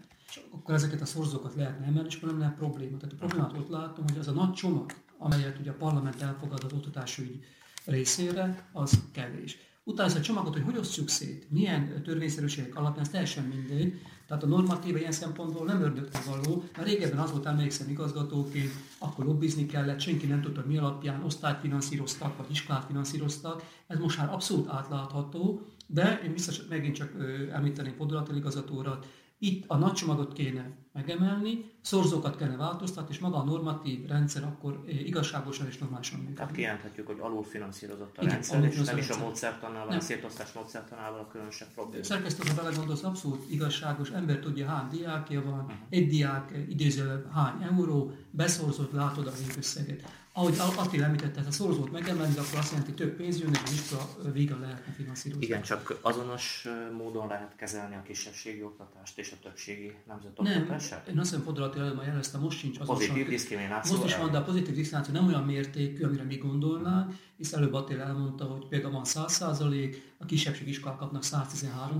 akkor 0.50 0.74
ezeket 0.74 1.00
a 1.00 1.04
szorzókat 1.04 1.54
lehetne 1.54 1.86
emelni, 1.86 2.08
és 2.08 2.16
akkor 2.16 2.28
nem 2.28 2.38
lenne 2.38 2.54
probléma. 2.54 2.96
Tehát 2.96 3.14
a 3.14 3.16
problémát 3.16 3.52
ott 3.52 3.68
látom, 3.68 4.04
hogy 4.08 4.18
az 4.18 4.28
a 4.28 4.32
nagy 4.32 4.52
csomag, 4.52 4.92
amelyet 5.18 5.58
ugye 5.58 5.70
a 5.70 5.76
parlament 5.78 6.22
elfogad 6.22 6.64
az 6.64 6.72
oktatásügy 6.72 7.44
részére, 7.84 8.68
az 8.72 9.02
kevés. 9.12 9.58
Utána 9.84 10.08
ezt 10.08 10.18
a 10.18 10.20
csomagot, 10.20 10.52
hogy 10.52 10.62
hogy 10.62 10.76
osztjuk 10.76 11.08
szét, 11.08 11.50
milyen 11.50 12.02
törvényszerűségek 12.02 12.76
alapján, 12.76 13.04
ez 13.04 13.10
teljesen 13.10 13.44
mindegy. 13.44 14.00
Tehát 14.26 14.42
a 14.42 14.46
normatíva 14.46 14.98
ilyen 14.98 15.12
szempontból 15.12 15.66
nem 15.66 15.82
ördögtől 15.82 16.22
való, 16.26 16.64
mert 16.76 16.88
régebben 16.88 17.18
az 17.18 17.30
volt, 17.30 17.46
emlékszem 17.46 17.88
igazgatóként, 17.88 18.70
akkor 18.98 19.24
lobbizni 19.24 19.66
kellett, 19.66 20.00
senki 20.00 20.26
nem 20.26 20.40
tudta, 20.40 20.64
mi 20.66 20.78
alapján 20.78 21.22
osztályt 21.22 21.60
finanszíroztak, 21.60 22.36
vagy 22.36 22.46
iskolát 22.50 22.84
finanszíroztak. 22.84 23.62
Ez 23.86 23.98
most 23.98 24.18
már 24.18 24.32
abszolút 24.32 24.68
átlátható, 24.68 25.60
de 25.86 26.20
én 26.24 26.32
vissza 26.32 26.52
megint 26.68 26.94
csak 26.94 27.12
említeném 27.52 27.96
Podolatil 27.96 28.36
igazgatórat, 28.36 29.06
itt 29.38 29.64
a 29.66 29.76
nagy 29.76 29.92
csomagot 29.92 30.32
kéne 30.32 30.70
megemelni, 30.92 31.70
szorzókat 31.80 32.36
kellene 32.36 32.56
változtatni, 32.56 33.14
és 33.14 33.20
maga 33.20 33.36
a 33.36 33.44
normatív 33.44 34.06
rendszer 34.06 34.44
akkor 34.44 34.84
igazságosan 34.86 35.66
és 35.66 35.78
normálisan 35.78 36.18
működik. 36.18 36.38
Tehát 36.38 36.52
kijelenthetjük, 36.52 37.06
hogy 37.06 37.16
alulfinanszírozott 37.20 38.18
a 38.18 38.22
Igen, 38.22 38.32
rendszer, 38.32 38.64
és 38.64 38.76
nem 38.76 38.98
is 38.98 39.10
a 39.10 39.18
módszertannal, 39.18 39.88
a 39.88 40.00
szétosztás 40.00 40.52
módszertanával 40.52 41.20
a 41.20 41.28
különösebb 41.28 41.68
probléma. 41.74 42.04
Szerkesztő, 42.04 42.48
ha 42.48 42.62
belegondolsz, 42.62 43.02
abszolút 43.02 43.50
igazságos, 43.50 44.10
ember 44.10 44.38
tudja, 44.38 44.66
hány 44.66 44.88
diákja 44.88 45.42
van, 45.42 45.60
uh-huh. 45.60 45.76
egy 45.88 46.08
diák 46.08 46.52
idézőleg 46.68 47.26
hány 47.32 47.62
euró, 47.62 48.12
beszorzott, 48.30 48.92
látod 48.92 49.26
az 49.26 49.54
összeget 49.56 50.02
ahogy 50.36 50.54
Attila 50.76 51.04
említette, 51.04 51.42
ha 51.42 51.50
szorzót 51.50 51.92
megemelni, 51.92 52.36
akkor 52.36 52.58
azt 52.58 52.70
jelenti, 52.70 52.92
több 52.92 53.16
pénz 53.16 53.40
jön, 53.40 53.50
és 53.64 53.72
iskola 53.72 54.08
végre 54.32 54.56
lehetne 54.56 54.92
finanszírozni. 54.92 55.44
Igen, 55.44 55.62
csak 55.62 55.98
azonos 56.00 56.68
módon 56.96 57.26
lehet 57.28 57.56
kezelni 57.56 57.94
a 57.94 58.02
kisebbségi 58.02 58.62
oktatást 58.62 59.18
és 59.18 59.32
a 59.32 59.36
többségi 59.42 59.94
nemzetoktatását? 60.06 61.06
Nem, 61.06 61.14
én 61.14 61.20
azt 61.20 61.30
hiszem, 61.30 61.44
Fodor 61.44 61.64
Attila 61.64 61.94
már 61.94 62.06
jelezte, 62.06 62.38
most 62.38 62.58
sincs 62.58 62.78
az 62.78 62.86
Pozitív 62.86 63.28
diszkrimináció. 63.28 63.96
Most 63.96 64.08
is 64.08 64.16
van, 64.16 64.30
de 64.30 64.38
a 64.38 64.42
pozitív 64.42 64.74
diszkrimináció 64.74 65.14
nem 65.14 65.26
olyan 65.26 65.44
mértékű, 65.44 66.04
amire 66.04 66.22
mi 66.22 66.36
gondolnánk, 66.36 67.14
hisz 67.36 67.52
előbb 67.52 67.74
Attila 67.74 68.02
elmondta, 68.02 68.44
hogy 68.44 68.66
például 68.68 68.92
van 68.92 69.04
100% 69.04 69.96
a 70.18 70.24
kisebbségi 70.24 70.70
iskolák 70.70 70.96
kapnak 70.96 71.24
113 71.24 71.96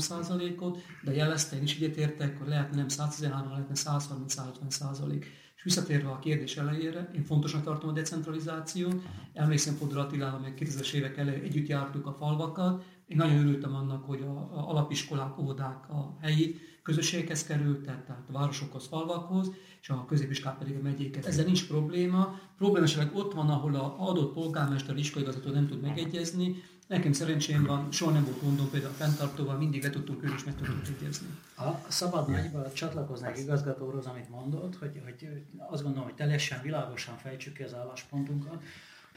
ot 0.59 0.78
de 1.02 1.14
jelezte, 1.14 1.57
én 1.57 1.62
is 1.62 1.75
egyetértek, 1.75 2.38
hogy 2.38 2.49
lehetne 2.49 2.76
nem 2.76 2.88
113, 2.88 3.50
lehetne 3.50 3.75
130-150 3.75 5.25
visszatérve 5.63 6.09
a 6.09 6.19
kérdés 6.19 6.57
elejére, 6.57 7.11
én 7.15 7.23
fontosnak 7.23 7.63
tartom 7.63 7.91
a 7.91 7.93
decentralizációt. 7.93 9.03
Emlékszem 9.33 9.75
Fodor 9.75 9.99
Attilával, 9.99 10.41
még 10.41 10.53
2000-es 10.59 10.93
évek 10.93 11.17
elején 11.17 11.43
együtt 11.43 11.67
jártuk 11.67 12.07
a 12.07 12.13
falvakat. 12.13 12.85
Én 13.07 13.17
nagyon 13.17 13.39
örültem 13.39 13.75
annak, 13.75 14.05
hogy 14.05 14.23
a, 14.23 14.31
a 14.31 14.69
alapiskolák, 14.69 15.39
óvodák 15.39 15.89
a 15.91 16.17
helyi 16.21 16.57
közösséghez 16.83 17.47
kerültek, 17.47 18.05
tehát 18.05 18.23
városokhoz, 18.33 18.87
falvakhoz, 18.87 19.51
és 19.81 19.89
a 19.89 20.05
középiskolák 20.05 20.59
pedig 20.59 20.77
a 20.77 20.83
megyéket. 20.83 21.27
Ezzel 21.27 21.45
nincs 21.45 21.67
probléma. 21.67 22.41
Probléma 22.57 22.87
ott 23.13 23.33
van, 23.33 23.49
ahol 23.49 23.75
a 23.75 24.09
adott 24.09 24.33
polgármester, 24.33 24.97
iskolaigazgató 24.97 25.51
nem 25.51 25.67
tud 25.67 25.81
megegyezni, 25.81 26.63
Nekem 26.87 27.12
szerencsém 27.12 27.64
van, 27.64 27.93
soha 27.93 28.11
nem 28.11 28.25
volt 28.25 28.43
gondom, 28.43 28.71
például 28.71 28.93
a 28.93 28.97
fenntartóval 28.97 29.57
mindig 29.57 29.83
le 29.83 29.90
tudtunk 29.90 30.23
ülni 30.23 30.35
és 30.37 30.45
meg 30.45 30.55
tudtunk 30.55 30.87
egyezni. 31.00 31.26
A 31.57 31.90
szabad 31.90 32.31
nagyba 32.31 32.73
csatlakoznék 32.73 33.38
igazgatóhoz, 33.38 34.07
amit 34.07 34.28
mondott, 34.28 34.76
hogy, 34.76 35.00
hogy 35.05 35.28
azt 35.57 35.83
gondolom, 35.83 36.09
hogy 36.09 36.16
teljesen 36.16 36.62
világosan 36.62 37.16
fejtsük 37.16 37.55
ki 37.55 37.62
az 37.62 37.75
álláspontunkat. 37.75 38.62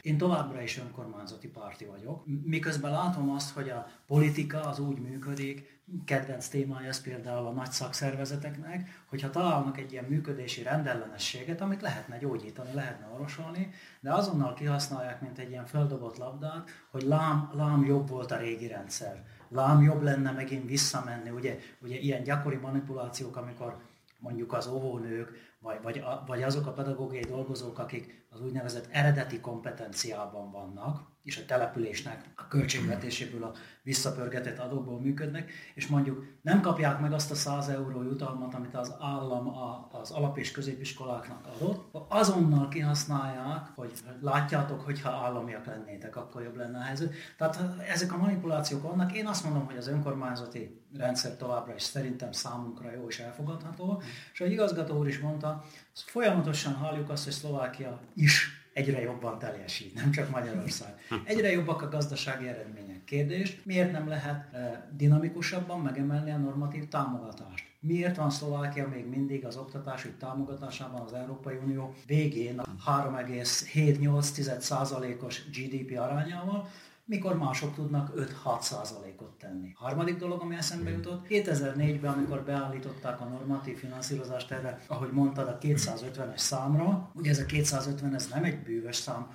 Én 0.02 0.18
továbbra 0.18 0.62
is 0.62 0.78
önkormányzati 0.78 1.48
párti 1.48 1.86
vagyok, 1.86 2.24
miközben 2.44 2.92
látom 2.92 3.30
azt, 3.30 3.50
hogy 3.54 3.70
a 3.70 3.88
politika 4.08 4.60
az 4.60 4.80
úgy 4.80 5.00
működik, 5.00 5.79
kedvenc 6.06 6.48
témája 6.48 6.88
ez 6.88 7.02
például 7.02 7.48
a 7.48 7.52
nagy 7.52 7.72
szakszervezeteknek, 7.72 9.04
hogyha 9.10 9.30
találnak 9.30 9.78
egy 9.78 9.92
ilyen 9.92 10.04
működési 10.04 10.64
rendellenességet, 10.64 11.62
amit 11.62 11.82
lehetne 11.82 12.18
gyógyítani, 12.18 12.74
lehetne 12.74 13.08
orvosolni, 13.14 13.70
de 14.00 14.14
azonnal 14.14 14.54
kihasználják, 14.54 15.22
mint 15.22 15.38
egy 15.38 15.50
ilyen 15.50 15.66
földobott 15.66 16.18
labdát, 16.18 16.70
hogy 16.92 17.02
lám, 17.02 17.50
lám 17.54 17.86
jobb 17.86 18.10
volt 18.10 18.32
a 18.32 18.38
régi 18.38 18.68
rendszer, 18.68 19.24
lám 19.50 19.82
jobb 19.82 20.02
lenne 20.02 20.32
megint 20.32 20.68
visszamenni, 20.68 21.30
ugye, 21.30 21.58
ugye 21.82 21.98
ilyen 21.98 22.24
gyakori 22.24 22.56
manipulációk, 22.56 23.36
amikor 23.38 23.78
mondjuk 24.20 24.54
az 24.54 24.68
óvónők 24.68 25.50
vagy, 25.60 25.82
vagy, 25.82 26.04
vagy 26.26 26.44
azok 26.44 26.66
a 26.66 26.72
pedagógiai 26.72 27.24
dolgozók, 27.24 27.80
akik 27.80 28.28
az 28.30 28.42
úgynevezett 28.42 28.88
eredeti 28.92 29.40
kompetenciában 29.40 30.52
vannak, 30.52 31.08
és 31.24 31.38
a 31.38 31.46
településnek 31.46 32.30
a 32.36 32.48
költségvetéséből 32.48 33.44
a 33.44 33.54
visszapörgetett 33.84 34.58
adókból 34.58 35.00
működnek, 35.00 35.52
és 35.74 35.88
mondjuk 35.88 36.26
nem 36.42 36.62
kapják 36.62 37.00
meg 37.00 37.14
azt 37.14 37.32
a 37.32 37.36
100 37.36 37.68
euró 37.68 38.04
jutalmat, 38.04 38.54
amit 38.54 38.76
az 38.76 38.96
állam 39.00 39.48
az 39.92 40.12
alap- 40.12 40.38
és 40.38 40.52
középiskoláknak 40.52 41.48
adott, 41.56 41.96
azonnal 42.10 42.68
kihasználják, 42.68 43.68
hogy 43.76 43.92
látjátok, 44.22 44.82
hogy 44.82 45.02
ha 45.02 45.10
államiak 45.10 45.66
lennétek, 45.66 46.16
akkor 46.16 46.42
jobb 46.42 46.56
lenne 46.56 46.78
a 46.78 46.82
helyzet. 46.82 47.14
Tehát 47.38 47.60
ezek 47.88 48.14
a 48.14 48.18
manipulációk 48.18 48.82
vannak. 48.82 49.14
Én 49.14 49.28
azt 49.28 49.44
mondom, 49.44 49.66
hogy 49.66 49.78
az 49.78 49.88
önkormányzati 49.88 50.82
rendszer 50.98 51.36
továbbra 51.36 51.76
is 51.76 51.82
szerintem 51.82 52.32
számunkra 52.32 52.92
jó 52.92 53.08
és 53.08 53.20
elfogadható. 53.20 54.02
És 54.34 54.42
a 54.42 54.46
igazgató 54.46 54.98
úr 54.98 55.08
is 55.08 55.20
mondta, 55.20 55.64
folyamatosan 55.94 56.74
halljuk 56.74 57.10
azt, 57.10 57.24
hogy 57.24 57.34
Szlovákia 57.34 58.00
is 58.16 58.60
egyre 58.74 59.02
jobban 59.02 59.40
teljesít, 59.40 59.94
nem 59.94 60.12
csak 60.12 60.30
Magyarország. 60.30 60.94
Egyre 61.24 61.52
jobbak 61.52 61.82
a 61.82 61.90
gazdasági 61.90 62.48
eredmények. 62.48 63.04
Kérdés, 63.04 63.62
miért 63.64 63.92
nem 63.92 64.08
lehet 64.08 64.54
eh, 64.54 64.80
dinamikusabban 64.92 65.80
megemelni 65.80 66.32
a 66.32 66.38
normatív 66.38 66.88
támogatást? 66.88 67.68
Miért 67.80 68.16
van 68.16 68.30
Szlovákia 68.30 68.88
még 68.88 69.06
mindig 69.06 69.46
az 69.46 69.58
oktatási 69.58 70.10
támogatásában 70.10 71.02
az 71.02 71.14
Európai 71.14 71.56
Unió 71.56 71.94
végén 72.06 72.62
3,7-8%-os 72.86 75.50
GDP 75.50 76.00
arányával, 76.00 76.70
mikor 77.10 77.38
mások 77.38 77.74
tudnak 77.74 78.12
5-6 78.46 78.62
százalékot 78.62 79.38
tenni. 79.40 79.72
Harmadik 79.76 80.18
dolog, 80.18 80.42
ami 80.42 80.56
eszembe 80.56 80.90
jutott, 80.90 81.26
2004-ben, 81.30 82.14
amikor 82.14 82.44
beállították 82.44 83.22
a 83.22 83.26
normatív 83.26 83.78
finanszírozást 83.78 84.52
erre, 84.52 84.82
ahogy 84.88 85.12
mondtad, 85.12 85.48
a 85.48 85.58
250-es 85.58 86.38
számra, 86.38 87.12
ugye 87.14 87.30
ez 87.30 87.40
a 87.40 87.46
250 87.46 88.16
ez 88.16 88.28
nem 88.28 88.44
egy 88.44 88.64
bűvös 88.64 88.96
szám, 88.96 89.28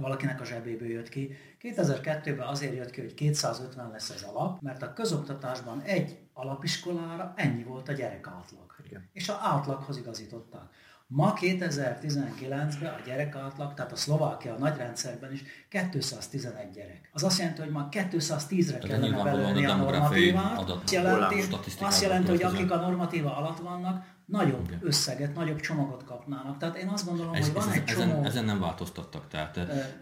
valakinek 0.00 0.40
a 0.40 0.44
zsebéből 0.44 0.88
jött 0.88 1.08
ki. 1.08 1.36
2002-ben 1.62 2.46
azért 2.46 2.74
jött 2.74 2.90
ki, 2.90 3.00
hogy 3.00 3.14
250 3.14 3.90
lesz 3.90 4.10
az 4.10 4.22
alap, 4.22 4.60
mert 4.60 4.82
a 4.82 4.92
közoktatásban 4.92 5.80
egy 5.80 6.18
alapiskolára 6.32 7.32
ennyi 7.36 7.62
volt 7.62 7.88
a 7.88 7.92
gyerek 7.92 8.26
átlag. 8.26 8.74
Igen. 8.86 9.08
És 9.12 9.28
a 9.28 9.38
átlaghoz 9.42 9.96
igazították. 9.96 10.68
Ma 11.06 11.34
2019-ben 11.40 12.92
a 12.92 13.00
gyerek 13.06 13.36
átlag, 13.36 13.74
tehát 13.74 13.92
a 13.92 13.96
Szlovákia 13.96 14.54
a 14.54 14.58
nagy 14.58 14.76
rendszerben 14.76 15.32
is 15.32 15.42
211 15.68 16.70
gyerek. 16.70 17.10
Az 17.12 17.24
azt 17.24 17.38
jelenti, 17.38 17.60
hogy 17.60 17.70
ma 17.70 17.88
210-re 17.90 18.78
kellene 18.78 19.22
belőni 19.22 19.66
a 19.66 19.76
normatívát. 19.76 20.58
Azt 20.70 20.92
jelenti, 20.92 21.42
azt 21.80 22.02
jelenti, 22.02 22.30
hogy 22.30 22.42
akik 22.42 22.70
a 22.70 22.76
normatíva 22.76 23.36
alatt 23.36 23.58
vannak, 23.58 24.04
nagyobb 24.26 24.64
okay. 24.64 24.76
összeget, 24.80 25.34
nagyobb 25.34 25.60
csomagot 25.60 26.04
kapnának. 26.04 26.58
Tehát 26.58 26.76
én 26.76 26.88
azt 26.88 27.06
gondolom, 27.06 27.34
ez, 27.34 27.44
hogy 27.44 27.54
van 27.54 27.68
ez, 27.68 27.74
egy 27.74 27.82
ezen, 27.86 28.08
csomó... 28.08 28.24
Ezen 28.24 28.44
nem 28.44 28.60
változtattak. 28.60 29.28
Tehát 29.28 29.56
e... 29.56 29.96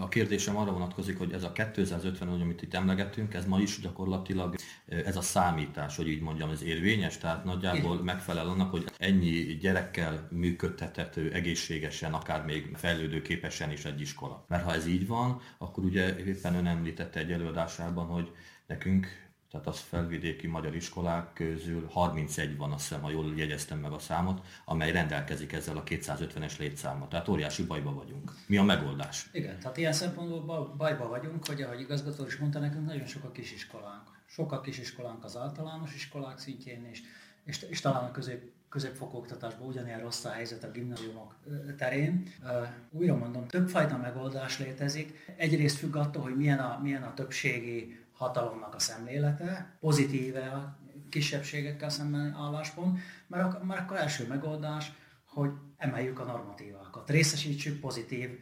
a 0.00 0.08
kérdésem 0.08 0.56
arra 0.56 0.72
vonatkozik, 0.72 1.18
hogy 1.18 1.32
ez 1.32 1.42
a 1.42 1.52
250, 1.52 2.28
amit 2.28 2.62
itt 2.62 2.74
emlegettünk, 2.74 3.34
ez 3.34 3.46
ma 3.46 3.60
is 3.60 3.80
gyakorlatilag 3.80 4.54
ez 4.86 5.16
a 5.16 5.20
számítás, 5.20 5.96
hogy 5.96 6.08
így 6.08 6.20
mondjam, 6.20 6.50
ez 6.50 6.62
érvényes, 6.62 7.18
tehát 7.18 7.44
nagyjából 7.44 7.92
Igen. 7.92 8.04
megfelel 8.04 8.48
annak, 8.48 8.70
hogy 8.70 8.84
ennyi 8.98 9.56
gyerekkel 9.60 10.28
működtethető 10.30 11.32
egészségesen, 11.32 12.12
akár 12.12 12.44
még 12.44 12.70
fejlődőképesen 12.74 13.70
is 13.70 13.84
egy 13.84 14.00
iskola. 14.00 14.44
Mert 14.48 14.64
ha 14.64 14.74
ez 14.74 14.86
így 14.86 15.06
van, 15.06 15.40
akkor 15.58 15.84
ugye 15.84 16.18
éppen 16.18 16.54
ön 16.54 16.66
említette 16.66 17.20
egy 17.20 17.32
előadásában, 17.32 18.06
hogy 18.06 18.32
nekünk 18.66 19.31
tehát 19.52 19.66
az 19.66 19.78
felvidéki 19.78 20.46
magyar 20.46 20.74
iskolák 20.74 21.32
közül 21.32 21.88
31 21.90 22.56
van, 22.56 22.72
azt 22.72 22.88
hiszem, 22.88 23.02
ha 23.02 23.10
jól 23.10 23.32
jegyeztem 23.36 23.78
meg 23.78 23.92
a 23.92 23.98
számot, 23.98 24.46
amely 24.64 24.92
rendelkezik 24.92 25.52
ezzel 25.52 25.76
a 25.76 25.82
250-es 25.82 26.58
létszámmal. 26.58 27.08
Tehát 27.08 27.28
óriási 27.28 27.64
bajba 27.64 27.94
vagyunk. 27.94 28.32
Mi 28.46 28.56
a 28.56 28.62
megoldás? 28.62 29.28
Igen, 29.32 29.58
tehát 29.58 29.76
ilyen 29.76 29.92
szempontból 29.92 30.74
bajba 30.76 31.08
vagyunk, 31.08 31.46
hogy 31.46 31.62
ahogy 31.62 31.80
igazgató 31.80 32.26
is 32.26 32.36
mondta 32.36 32.58
nekünk, 32.58 32.86
nagyon 32.86 33.06
sok 33.06 33.24
a 33.24 33.32
kisiskolánk. 33.32 34.02
Sok 34.26 34.52
a 34.52 34.60
kisiskolánk 34.60 35.24
az 35.24 35.36
általános 35.36 35.94
iskolák 35.94 36.38
szintjén 36.38 36.88
is, 36.90 37.02
és, 37.44 37.62
és 37.62 37.80
talán 37.80 38.04
a 38.04 38.10
közép, 38.10 38.50
középfokú 38.68 39.16
oktatásban 39.16 39.68
ugyanilyen 39.68 40.00
rossz 40.00 40.24
a 40.24 40.30
helyzet 40.30 40.64
a 40.64 40.70
gimnáziumok 40.70 41.36
terén. 41.76 42.32
Újra 42.90 43.16
mondom, 43.16 43.46
többfajta 43.46 43.96
megoldás 43.96 44.58
létezik. 44.58 45.34
Egyrészt 45.36 45.76
függ 45.76 45.96
attól, 45.96 46.22
hogy 46.22 46.36
milyen 46.36 46.58
a, 46.58 46.80
milyen 46.82 47.02
a 47.02 47.14
többségi 47.14 48.01
hatalomnak 48.22 48.74
a 48.74 48.78
szemlélete, 48.78 49.76
pozitíve 49.80 50.50
a 50.50 50.78
kisebbségekkel 51.08 51.88
szemben 51.88 52.34
álláspont, 52.34 52.98
mert, 53.26 53.62
mert 53.62 53.80
akkor 53.80 53.96
első 53.96 54.26
megoldás, 54.26 54.92
hogy 55.26 55.50
emeljük 55.76 56.18
a 56.18 56.24
normatívákat, 56.24 57.10
részesítsük 57.10 57.80
pozitív, 57.80 58.38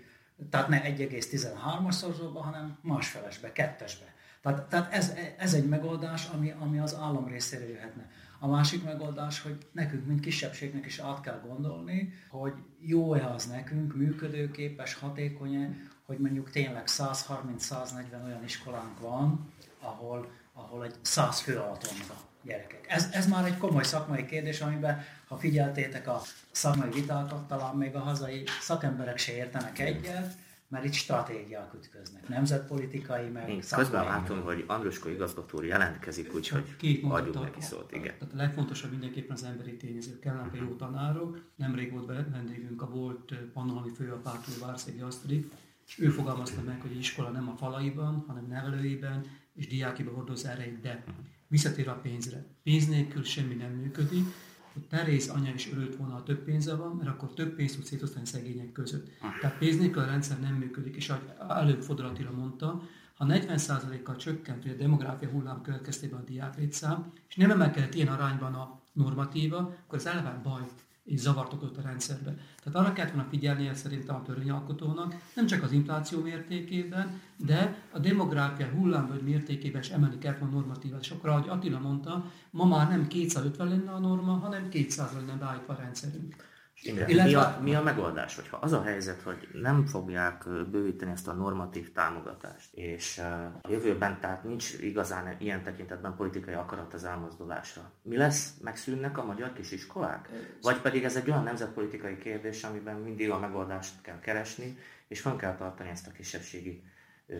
tehát 0.51 0.69
ne 0.69 0.83
1,13-as 0.83 1.91
szorzóba, 1.91 2.41
hanem 2.41 2.79
másfelesbe, 2.83 3.53
kettesbe. 3.53 4.15
Tehát, 4.43 4.69
tehát 4.69 4.93
ez, 4.93 5.13
ez 5.39 5.55
egy 5.55 5.69
megoldás, 5.69 6.29
ami, 6.29 6.55
ami 6.59 6.79
az 6.79 6.95
állam 6.95 7.27
részéről 7.27 7.69
jöhetne. 7.69 8.11
A 8.39 8.47
másik 8.49 8.85
megoldás, 8.85 9.41
hogy 9.41 9.57
nekünk, 9.73 10.07
mint 10.07 10.21
kisebbségnek 10.21 10.87
is 10.87 10.99
át 10.99 11.21
kell 11.21 11.41
gondolni, 11.47 12.13
hogy 12.29 12.53
jó-e 12.79 13.31
az 13.31 13.47
nekünk, 13.47 13.97
működőképes, 13.97 14.95
hatékony 14.95 15.55
-e, 15.55 15.71
hogy 16.07 16.19
mondjuk 16.19 16.51
tényleg 16.51 16.85
130-140 16.87 18.25
olyan 18.25 18.45
iskolánk 18.45 19.01
van, 19.01 19.53
ahol, 19.81 20.31
ahol 20.53 20.85
egy 20.85 20.95
száz 21.03 21.41
fő 21.41 21.57
alatt 21.57 21.87
vannak 21.87 22.11
a 22.11 22.29
gyerekek. 22.43 22.87
Ez, 22.89 23.09
ez 23.13 23.27
már 23.27 23.45
egy 23.45 23.57
komoly 23.57 23.83
szakmai 23.83 24.27
kérdés, 24.27 24.61
amiben, 24.61 25.05
ha 25.29 25.37
figyeltétek 25.37 26.09
a 26.09 26.21
szakmai 26.51 26.91
vitákat, 26.91 27.49
talán 27.49 27.77
még 27.77 27.95
a 27.95 28.01
hazai 28.01 28.45
szakemberek 28.61 29.19
se 29.19 29.37
értenek 29.37 29.79
egyet, 29.79 30.35
mert 30.71 30.85
itt 30.85 30.93
stratégiák 30.93 31.75
ütköznek, 31.75 32.29
nemzetpolitikai, 32.29 33.29
meg 33.29 33.49
Én 33.49 33.61
közben 33.71 34.05
látom, 34.05 34.43
hogy 34.43 34.65
Andrusko 34.67 35.09
igazgató 35.09 35.59
úr 35.59 35.65
jelentkezik, 35.65 36.35
úgyhogy 36.35 36.77
adjuk 37.03 37.43
neki 37.43 37.61
szót. 37.61 37.93
Igen. 37.93 38.15
Tehát 38.19 38.35
a 38.35 38.37
legfontosabb 38.37 38.91
mindenképpen 38.91 39.37
az 39.37 39.45
emberi 39.45 39.77
tényező. 39.77 40.19
Kellenek 40.19 40.57
jó 40.61 40.75
tanárok. 40.77 41.41
Nemrég 41.57 41.93
volt 41.93 42.07
vendégünk 42.07 42.83
a 42.83 42.87
volt 42.87 43.35
Pannonhalmi 43.35 43.91
főapától, 43.91 44.55
Várszegi 44.61 45.01
Asztrik, 45.01 45.53
és 45.87 45.99
ő 45.99 46.09
fogalmazta 46.09 46.61
meg, 46.63 46.81
hogy 46.81 46.97
iskola 46.97 47.29
nem 47.29 47.49
a 47.49 47.57
falaiban, 47.57 48.25
hanem 48.27 48.47
nevelőiben, 48.49 49.27
és 49.61 49.67
diákiba 49.67 50.11
hordoz 50.11 50.45
erejét, 50.45 50.81
de 50.81 51.05
visszatér 51.49 51.89
a 51.89 52.01
pénzre. 52.03 52.45
Pénz 52.63 52.87
nélkül 52.87 53.25
semmi 53.25 53.55
nem 53.55 53.71
működik, 53.73 54.25
hogy 54.73 54.83
Terész 54.83 55.29
anya 55.29 55.53
is 55.55 55.73
örült 55.73 55.97
volna, 55.97 56.15
ha 56.15 56.23
több 56.23 56.45
pénze 56.45 56.75
van, 56.75 56.97
mert 56.97 57.09
akkor 57.09 57.35
több 57.35 57.55
pénzt 57.55 57.75
tud 57.75 57.85
szétosztani 57.85 58.27
szegények 58.27 58.73
között. 58.73 59.09
Tehát 59.41 59.59
pénz 59.59 59.79
nélkül 59.79 60.03
a 60.03 60.07
rendszer 60.07 60.41
nem 60.41 60.55
működik, 60.55 60.97
és 60.97 61.09
ahogy 61.09 61.31
előbb 61.49 61.83
Fodor 61.83 62.05
Attila 62.05 62.31
mondta, 62.31 62.83
ha 63.15 63.27
40%-kal 63.29 64.17
csökkent 64.17 64.65
a 64.65 64.75
demográfia 64.75 65.29
hullám 65.29 65.63
következtében 65.63 66.21
a 66.21 66.25
diáklétszám, 66.25 67.13
és 67.29 67.37
nem 67.37 67.51
emelkedett 67.51 67.95
ilyen 67.95 68.09
arányban 68.09 68.55
a 68.55 68.81
normatíva, 68.93 69.57
akkor 69.57 69.99
ez 69.99 70.07
eleve 70.07 70.41
baj 70.43 70.63
és 71.11 71.21
zavart 71.21 71.53
okozott 71.53 71.77
a 71.77 71.83
rendszerbe. 71.83 72.37
Tehát 72.63 72.79
arra 72.79 72.93
kellett 72.93 73.13
volna 73.13 73.29
figyelnie 73.29 73.75
szerintem 73.75 74.15
a 74.15 74.23
törvényalkotónak, 74.23 75.15
nem 75.35 75.47
csak 75.47 75.63
az 75.63 75.73
infláció 75.73 76.23
mértékében, 76.23 77.21
de 77.37 77.79
a 77.91 77.99
demográfia 77.99 78.67
hullámvölgy 78.67 79.23
mértékében 79.23 79.81
is 79.81 79.89
emelni 79.89 80.19
kellett 80.19 80.39
volna 80.39 80.55
normatívát. 80.55 81.01
És 81.01 81.11
akkor, 81.11 81.31
ahogy 81.31 81.49
Attila 81.49 81.79
mondta, 81.79 82.25
ma 82.51 82.65
már 82.65 82.89
nem 82.89 83.07
250 83.07 83.69
lenne 83.69 83.91
a 83.91 83.99
norma, 83.99 84.33
hanem 84.33 84.69
200 84.69 85.13
lenne 85.13 85.35
beállítva 85.35 85.73
a 85.73 85.77
rendszerünk. 85.77 86.50
Illetve... 86.83 87.25
mi, 87.25 87.35
a, 87.35 87.59
mi 87.63 87.75
a 87.75 87.83
megoldás, 87.83 88.35
hogyha 88.35 88.57
az 88.57 88.73
a 88.73 88.83
helyzet, 88.83 89.23
hogy 89.23 89.49
nem 89.53 89.87
fogják 89.87 90.45
bővíteni 90.71 91.11
ezt 91.11 91.29
a 91.29 91.33
normatív 91.33 91.93
támogatást, 91.93 92.75
és 92.75 93.19
a 93.63 93.69
jövőben 93.69 94.21
tehát 94.21 94.45
nincs 94.45 94.73
igazán 94.81 95.37
ilyen 95.39 95.63
tekintetben 95.63 96.17
politikai 96.17 96.55
akarat 96.55 96.95
az 96.95 97.05
elmozdulásra. 97.05 97.93
Mi 98.03 98.17
lesz? 98.17 98.55
Megszűnnek 98.63 99.19
a 99.19 99.25
magyar 99.25 99.53
kisiskolák? 99.53 100.29
Vagy 100.63 100.81
pedig 100.81 101.05
ez 101.05 101.17
egy 101.17 101.31
olyan 101.31 101.43
nemzetpolitikai 101.43 102.19
kérdés, 102.19 102.65
amiben 102.65 102.97
mindig 102.97 103.31
a 103.31 103.39
megoldást 103.39 104.03
kell 104.03 104.19
keresni, 104.19 104.79
és 105.09 105.21
fönn 105.21 105.37
kell 105.37 105.57
tartani 105.57 105.89
ezt 105.89 106.07
a 106.07 106.13
kisebbségi 106.13 106.83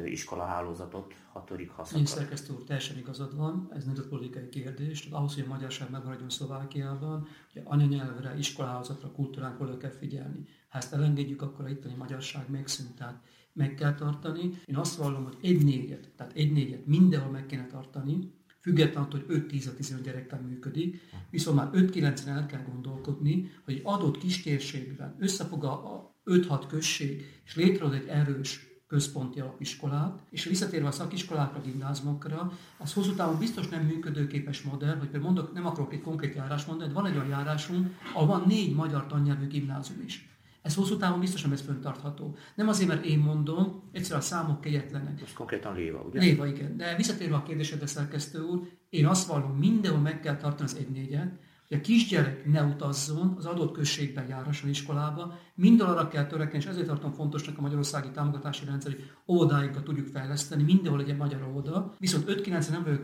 iskolahálózatot 0.05 1.15
hatodik 1.33 1.71
haszakad. 1.71 1.97
Nincs 1.97 2.09
szerkesztő 2.09 2.53
úr, 2.53 2.65
teljesen 2.65 2.99
igazad 2.99 3.37
van, 3.37 3.71
ez 3.75 3.85
nem 3.85 3.95
a 3.99 4.09
politikai 4.09 4.49
kérdés. 4.49 5.03
Tehát 5.03 5.19
ahhoz, 5.19 5.35
hogy 5.35 5.45
a 5.45 5.49
magyarság 5.49 5.91
megmaradjon 5.91 6.31
Szlovákiában, 6.31 7.27
hogy 7.53 7.63
anyanyelvre, 7.65 8.39
iskolahálózatra, 8.39 9.13
kultúránkra 9.13 9.67
oda 9.67 9.77
kell 9.77 9.91
figyelni. 9.91 10.45
Ha 10.69 10.79
ezt 10.79 10.93
elengedjük, 10.93 11.43
akkor 11.43 11.65
a 11.65 11.69
itteni 11.69 11.95
magyarság 11.95 12.51
megszűnt, 12.51 12.97
tehát 12.97 13.23
meg 13.53 13.75
kell 13.75 13.95
tartani. 13.95 14.63
Én 14.67 14.77
azt 14.77 14.97
vallom, 14.97 15.25
hogy 15.25 15.37
egy 15.43 15.65
négyet, 15.65 16.11
tehát 16.17 16.33
egy 16.33 16.53
négyet 16.53 16.87
mindenhol 16.87 17.31
meg 17.31 17.47
kéne 17.47 17.67
tartani, 17.67 18.39
függetlenül 18.61 19.09
attól, 19.09 19.23
hogy 19.27 19.45
5-10-15 19.51 20.01
gyerekkel 20.03 20.41
működik, 20.41 21.01
viszont 21.31 21.57
már 21.57 21.71
5-9-en 21.73 22.27
el 22.27 22.47
kell 22.47 22.63
gondolkodni, 22.63 23.51
hogy 23.65 23.75
egy 23.75 23.81
adott 23.85 24.19
kis 24.19 24.43
térségben 24.43 25.17
összefog 25.19 25.65
a 25.65 26.15
5-6 26.25 26.65
község, 26.69 27.41
és 27.45 27.57
létrehoz 27.57 27.95
egy 27.95 28.07
erős 28.07 28.70
központi 28.91 29.41
alapiskolát, 29.41 30.19
és 30.31 30.45
visszatérve 30.45 30.87
a 30.87 30.91
szakiskolákra, 30.91 31.61
gimnáziumokra, 31.61 32.53
az 32.79 32.93
hosszú 32.93 33.15
távon 33.15 33.39
biztos 33.39 33.69
nem 33.69 33.83
működőképes 33.83 34.63
modell, 34.63 34.97
hogy 34.97 35.09
például 35.09 35.33
mondok, 35.33 35.53
nem 35.53 35.67
akarok 35.67 35.93
egy 35.93 36.01
konkrét 36.01 36.35
járás 36.35 36.65
mondani, 36.65 36.89
de 36.89 36.95
van 36.95 37.07
egy 37.07 37.17
olyan 37.17 37.29
járásunk, 37.29 37.95
ahol 38.15 38.27
van 38.27 38.45
négy 38.47 38.75
magyar 38.75 39.07
tannyelvű 39.07 39.47
gimnázium 39.47 40.03
is. 40.05 40.29
Ez 40.63 40.75
hosszú 40.75 40.97
távon 40.97 41.21
biztos 41.21 41.43
nem 41.43 41.53
ez 41.53 41.61
föntartható. 41.61 42.37
Nem 42.55 42.69
azért, 42.69 42.89
mert 42.89 43.05
én 43.05 43.19
mondom, 43.19 43.83
egyszerűen 43.93 44.21
a 44.21 44.25
számok 44.25 44.61
kegyetlenek. 44.61 45.23
Ez 45.23 45.33
konkrétan 45.33 45.75
léva, 45.75 46.01
ugye? 46.01 46.21
Léva, 46.21 46.47
igen. 46.47 46.77
De 46.77 46.97
visszatérve 46.97 47.35
a 47.35 47.43
kérdésedre, 47.43 47.87
szerkesztő 47.87 48.41
úr, 48.41 48.69
én 48.89 49.07
azt 49.07 49.27
vallom, 49.27 49.59
mindenhol 49.59 50.01
meg 50.01 50.21
kell 50.21 50.37
tartani 50.37 50.69
az 50.69 50.77
egy 50.77 50.89
négyet, 50.89 51.39
hogy 51.69 51.79
a 51.79 51.81
kisgyerek 51.81 52.47
ne 52.47 52.63
utazzon 52.63 53.35
az 53.37 53.47
adott 53.47 53.73
községben 53.73 54.29
járasson 54.29 54.71
iskolába, 54.71 55.39
minden 55.61 55.87
arra 55.87 56.09
kell 56.09 56.27
törekedni, 56.27 56.59
és 56.59 56.67
ezért 56.67 56.87
tartom 56.87 57.13
fontosnak 57.13 57.59
a 57.59 57.61
magyarországi 57.61 58.11
támogatási 58.11 58.65
rendszer, 58.65 58.93
hogy 58.93 59.11
óvodáinkat 59.27 59.85
tudjuk 59.85 60.07
fejleszteni, 60.07 60.63
mindenhol 60.63 60.99
legyen 60.99 61.17
magyar 61.17 61.47
óvoda, 61.49 61.95
viszont 61.99 62.25
5-9 62.29 62.71
nem 62.71 62.83
vagyok 62.83 63.03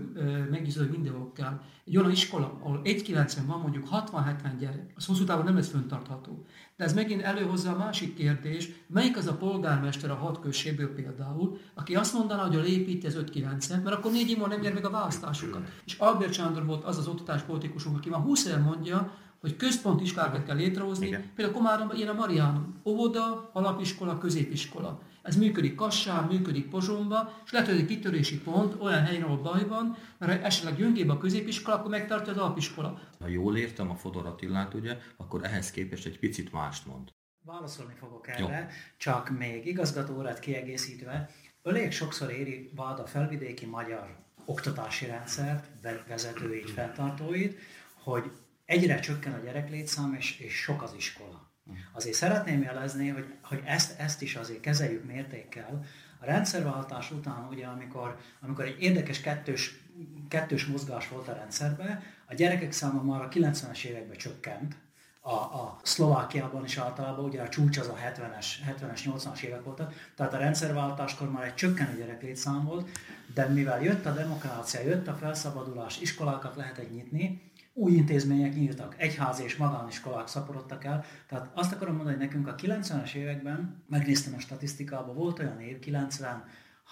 meggyőződve, 0.51 0.89
hogy 0.89 0.97
mindenhol 0.97 1.33
kell. 1.33 1.61
Egy 1.85 1.97
olyan 1.97 2.11
iskola, 2.11 2.59
ahol 2.63 2.81
1-90 2.85 3.37
van 3.47 3.61
mondjuk 3.61 3.89
60-70 3.91 4.35
gyerek, 4.59 4.93
az 4.97 5.07
hosszú 5.07 5.25
távon 5.25 5.45
nem 5.45 5.55
lesz 5.55 5.71
föntartható. 5.71 6.45
De 6.77 6.85
ez 6.85 6.95
megint 6.95 7.23
előhozza 7.23 7.73
a 7.73 7.77
másik 7.77 8.15
kérdés, 8.15 8.69
melyik 8.87 9.17
az 9.17 9.27
a 9.27 9.37
polgármester 9.37 10.11
a 10.11 10.15
hat 10.15 10.41
községből 10.41 10.95
például, 10.95 11.59
aki 11.75 11.95
azt 11.95 12.15
mondaná, 12.15 12.47
hogy 12.47 12.57
a 12.57 12.65
építi 12.65 13.07
az 13.07 13.19
5-9 13.33 13.83
mert 13.85 13.97
akkor 13.97 14.13
négy 14.13 14.31
év 14.31 14.39
nem 14.39 14.61
nyer 14.61 14.73
meg 14.73 14.85
a 14.85 14.91
választásukat. 14.91 15.69
És 15.85 15.99
Albert 15.99 16.33
Sándor 16.33 16.67
volt 16.67 16.85
az 16.85 16.99
az 16.99 17.07
oktatáspolitikusunk, 17.07 17.97
aki 17.97 18.09
már 18.09 18.21
20 18.21 18.47
éve 18.47 18.59
mondja, 18.59 19.13
hogy 19.41 19.57
központi 19.57 20.03
iskolákat 20.03 20.45
kell 20.45 20.57
létrehozni. 20.57 21.07
Igen. 21.07 21.31
Például 21.35 21.57
Komáromban 21.57 21.97
ilyen 21.97 22.09
a 22.09 22.13
Mariánum. 22.13 22.81
Óvoda, 22.85 23.51
alapiskola, 23.53 24.19
középiskola. 24.19 25.01
Ez 25.23 25.37
működik 25.37 25.75
Kassán, 25.75 26.25
működik 26.25 26.69
Pozsomba, 26.69 27.33
és 27.45 27.51
lehet, 27.51 27.69
hogy 27.69 27.77
egy 27.79 27.87
kitörési 27.87 28.41
pont 28.41 28.75
olyan 28.81 29.03
helyen, 29.03 29.23
ahol 29.23 29.37
baj 29.37 29.67
van, 29.67 29.97
mert 30.19 30.33
ha 30.33 30.47
esetleg 30.47 30.77
gyöngébb 30.77 31.09
a 31.09 31.19
középiskola, 31.19 31.77
akkor 31.77 31.91
megtartja 31.91 32.33
az 32.33 32.39
alapiskola. 32.39 33.01
Ha 33.21 33.29
jól 33.29 33.57
értem 33.57 33.91
a 33.91 33.95
Fodor 33.95 34.27
Attilát, 34.27 34.75
ugye, 34.75 34.99
akkor 35.17 35.45
ehhez 35.45 35.71
képest 35.71 36.07
egy 36.07 36.19
picit 36.19 36.53
mást 36.53 36.87
mond. 36.87 37.09
Válaszolni 37.45 37.95
fogok 37.99 38.29
erre, 38.29 38.61
Jó. 38.61 38.67
csak 38.97 39.39
még 39.39 39.67
igazgatórat 39.67 40.39
kiegészítve, 40.39 41.31
elég 41.63 41.93
sokszor 41.93 42.31
éri 42.31 42.71
vád 42.75 42.99
a 42.99 43.07
felvidéki 43.07 43.67
magyar 43.67 44.17
oktatási 44.45 45.07
rendszert, 45.07 45.71
vezetőit, 46.09 46.71
fenntartóit, 46.71 47.59
hogy 48.03 48.31
egyre 48.67 49.01
csökken 49.01 49.33
a 49.33 49.45
gyereklétszám, 49.45 50.15
és, 50.15 50.39
és 50.39 50.55
sok 50.55 50.83
az 50.83 50.95
iskola. 50.97 51.51
Azért 51.93 52.17
szeretném 52.17 52.63
jelezni, 52.63 53.09
hogy, 53.09 53.27
hogy 53.43 53.63
ezt, 53.65 54.01
ezt 54.01 54.23
is 54.23 54.35
azért 54.35 54.61
kezeljük 54.61 55.05
mértékkel. 55.05 55.85
A 56.21 56.25
rendszerváltás 56.25 57.11
után, 57.11 57.47
ugye, 57.51 57.67
amikor, 57.67 58.17
amikor 58.41 58.65
egy 58.65 58.83
érdekes 58.83 59.21
kettős, 59.21 59.81
kettős 60.29 60.67
mozgás 60.67 61.09
volt 61.09 61.29
a 61.29 61.35
rendszerben, 61.35 62.03
a 62.27 62.35
gyerekek 62.35 62.73
száma 62.73 63.03
már 63.03 63.21
a 63.21 63.29
90-es 63.29 63.85
években 63.85 64.17
csökkent, 64.17 64.77
a, 65.21 65.35
a 65.35 65.79
Szlovákiában 65.83 66.65
is 66.65 66.77
általában, 66.77 67.25
ugye 67.25 67.43
a 67.43 67.49
csúcs 67.49 67.79
az 67.79 67.89
a 67.89 67.97
70-es, 67.97 68.47
70-es, 68.67 69.01
80-as 69.05 69.41
évek 69.41 69.65
voltak, 69.65 69.93
tehát 70.17 70.35
a 70.35 70.39
rendszerváltáskor 70.39 71.31
már 71.31 71.45
egy 71.45 71.55
csökkenő 71.55 71.97
gyereklétszám 71.97 72.65
volt, 72.65 72.89
de 73.35 73.47
mivel 73.47 73.83
jött 73.83 74.07
a 74.07 74.13
demokrácia, 74.13 74.81
jött 74.81 75.09
a 75.09 75.15
felszabadulás, 75.15 76.01
iskolákat 76.01 76.57
lehetett 76.57 76.93
nyitni, 76.93 77.53
új 77.77 77.93
intézmények 77.93 78.55
nyíltak, 78.55 78.95
egyházi 78.99 79.43
és 79.43 79.57
magániskolák 79.57 80.27
szaporodtak 80.27 80.85
el. 80.85 81.05
Tehát 81.29 81.51
azt 81.55 81.73
akarom 81.73 81.95
mondani, 81.95 82.17
hogy 82.17 82.27
nekünk 82.27 82.47
a 82.49 82.55
90-es 82.55 83.15
években, 83.15 83.85
megnéztem 83.89 84.35
a 84.35 84.39
statisztikában, 84.39 85.15
volt 85.15 85.39
olyan 85.39 85.61
év, 85.61 85.79
90 85.79 86.45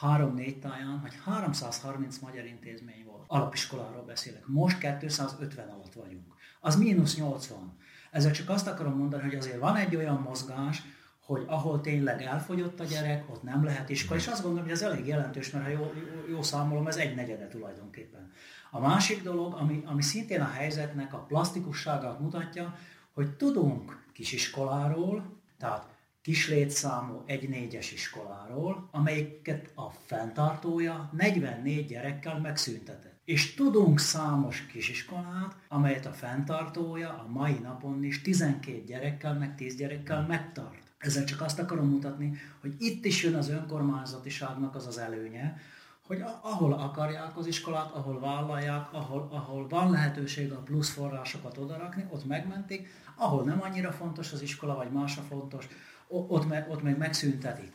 3-4 0.02 0.58
táján, 0.58 0.98
hogy 1.02 1.12
330 1.24 2.18
magyar 2.18 2.44
intézmény 2.44 3.04
volt. 3.06 3.24
Alapiskoláról 3.26 4.04
beszélek. 4.04 4.46
Most 4.46 4.78
250 4.78 5.68
alatt 5.68 5.92
vagyunk. 5.92 6.34
Az 6.60 6.76
mínusz 6.76 7.16
80. 7.16 7.76
Ezzel 8.10 8.32
csak 8.32 8.48
azt 8.48 8.66
akarom 8.66 8.96
mondani, 8.96 9.22
hogy 9.22 9.34
azért 9.34 9.58
van 9.58 9.76
egy 9.76 9.96
olyan 9.96 10.20
mozgás, 10.20 10.82
hogy 11.24 11.44
ahol 11.46 11.80
tényleg 11.80 12.22
elfogyott 12.22 12.80
a 12.80 12.84
gyerek, 12.84 13.30
ott 13.30 13.42
nem 13.42 13.64
lehet 13.64 13.88
iskola, 13.88 14.20
és 14.20 14.26
azt 14.26 14.42
gondolom, 14.42 14.64
hogy 14.64 14.74
ez 14.74 14.82
elég 14.82 15.06
jelentős, 15.06 15.50
mert 15.50 15.64
ha 15.64 15.70
jó, 15.70 15.78
jó, 15.78 16.34
jó 16.34 16.42
számolom, 16.42 16.86
ez 16.86 16.96
egy 16.96 17.14
negyede 17.14 17.48
tulajdonképpen. 17.48 18.32
A 18.70 18.80
másik 18.80 19.22
dolog, 19.22 19.54
ami, 19.54 19.82
ami 19.86 20.02
szintén 20.02 20.40
a 20.40 20.50
helyzetnek 20.50 21.14
a 21.14 21.18
plastikusságát 21.18 22.20
mutatja, 22.20 22.78
hogy 23.12 23.30
tudunk 23.30 24.04
kisiskoláról, 24.12 25.40
tehát 25.58 25.88
kislétszámú 26.22 27.22
egy 27.26 27.48
négyes 27.48 27.92
iskoláról, 27.92 28.88
amelyiket 28.90 29.70
a 29.74 29.90
fenntartója 29.90 31.10
44 31.12 31.86
gyerekkel 31.86 32.40
megszüntetett. 32.40 33.20
És 33.24 33.54
tudunk 33.54 34.00
számos 34.00 34.66
kisiskolát, 34.66 35.56
amelyet 35.68 36.06
a 36.06 36.12
fenntartója 36.12 37.08
a 37.08 37.26
mai 37.28 37.58
napon 37.62 38.04
is 38.04 38.22
12 38.22 38.84
gyerekkel, 38.84 39.34
meg 39.34 39.54
10 39.54 39.76
gyerekkel 39.76 40.26
megtart. 40.26 40.83
Ezzel 41.04 41.24
csak 41.24 41.40
azt 41.40 41.58
akarom 41.58 41.88
mutatni, 41.88 42.32
hogy 42.60 42.74
itt 42.78 43.04
is 43.04 43.22
jön 43.22 43.34
az 43.34 43.48
önkormányzatiságnak 43.48 44.74
az 44.74 44.86
az 44.86 44.98
előnye, 44.98 45.60
hogy 46.06 46.22
ahol 46.40 46.72
akarják 46.72 47.36
az 47.36 47.46
iskolát, 47.46 47.90
ahol 47.90 48.20
vállalják, 48.20 48.92
ahol, 48.92 49.28
ahol 49.30 49.68
van 49.68 49.90
lehetőség 49.90 50.52
a 50.52 50.58
plusz 50.58 50.90
forrásokat 50.90 51.58
odarakni, 51.58 52.06
ott 52.10 52.26
megmentik, 52.26 52.88
ahol 53.14 53.44
nem 53.44 53.62
annyira 53.62 53.92
fontos 53.92 54.32
az 54.32 54.42
iskola, 54.42 54.74
vagy 54.74 54.90
másra 54.90 55.22
fontos, 55.22 55.68
ott 56.08 56.48
meg, 56.48 56.70
ott 56.70 56.82
meg 56.82 56.98
megszüntetik. 56.98 57.72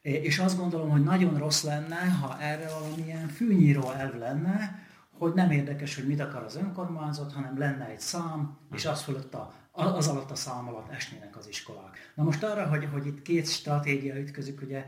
És 0.00 0.38
azt 0.38 0.58
gondolom, 0.58 0.90
hogy 0.90 1.02
nagyon 1.02 1.38
rossz 1.38 1.62
lenne, 1.62 2.10
ha 2.10 2.40
erre 2.40 2.68
valamilyen 2.68 3.28
fűnyíró 3.28 3.90
elv 3.90 4.18
lenne, 4.18 4.86
hogy 5.18 5.32
nem 5.34 5.50
érdekes, 5.50 5.94
hogy 5.94 6.06
mit 6.06 6.20
akar 6.20 6.42
az 6.42 6.56
önkormányzat, 6.56 7.32
hanem 7.32 7.58
lenne 7.58 7.86
egy 7.86 8.00
szám, 8.00 8.56
és 8.72 8.86
az 8.86 9.02
fölött 9.02 9.34
a, 9.34 9.52
az 9.72 10.08
alatt 10.08 10.30
a 10.30 10.34
szám 10.34 10.68
alatt 10.68 10.90
esnének 10.90 11.36
az 11.36 11.48
iskolák. 11.48 12.12
Na 12.14 12.22
most 12.22 12.42
arra, 12.42 12.66
hogy, 12.66 12.88
hogy 12.92 13.06
itt 13.06 13.22
két 13.22 13.48
stratégia 13.48 14.18
ütközik, 14.18 14.62
ugye, 14.62 14.84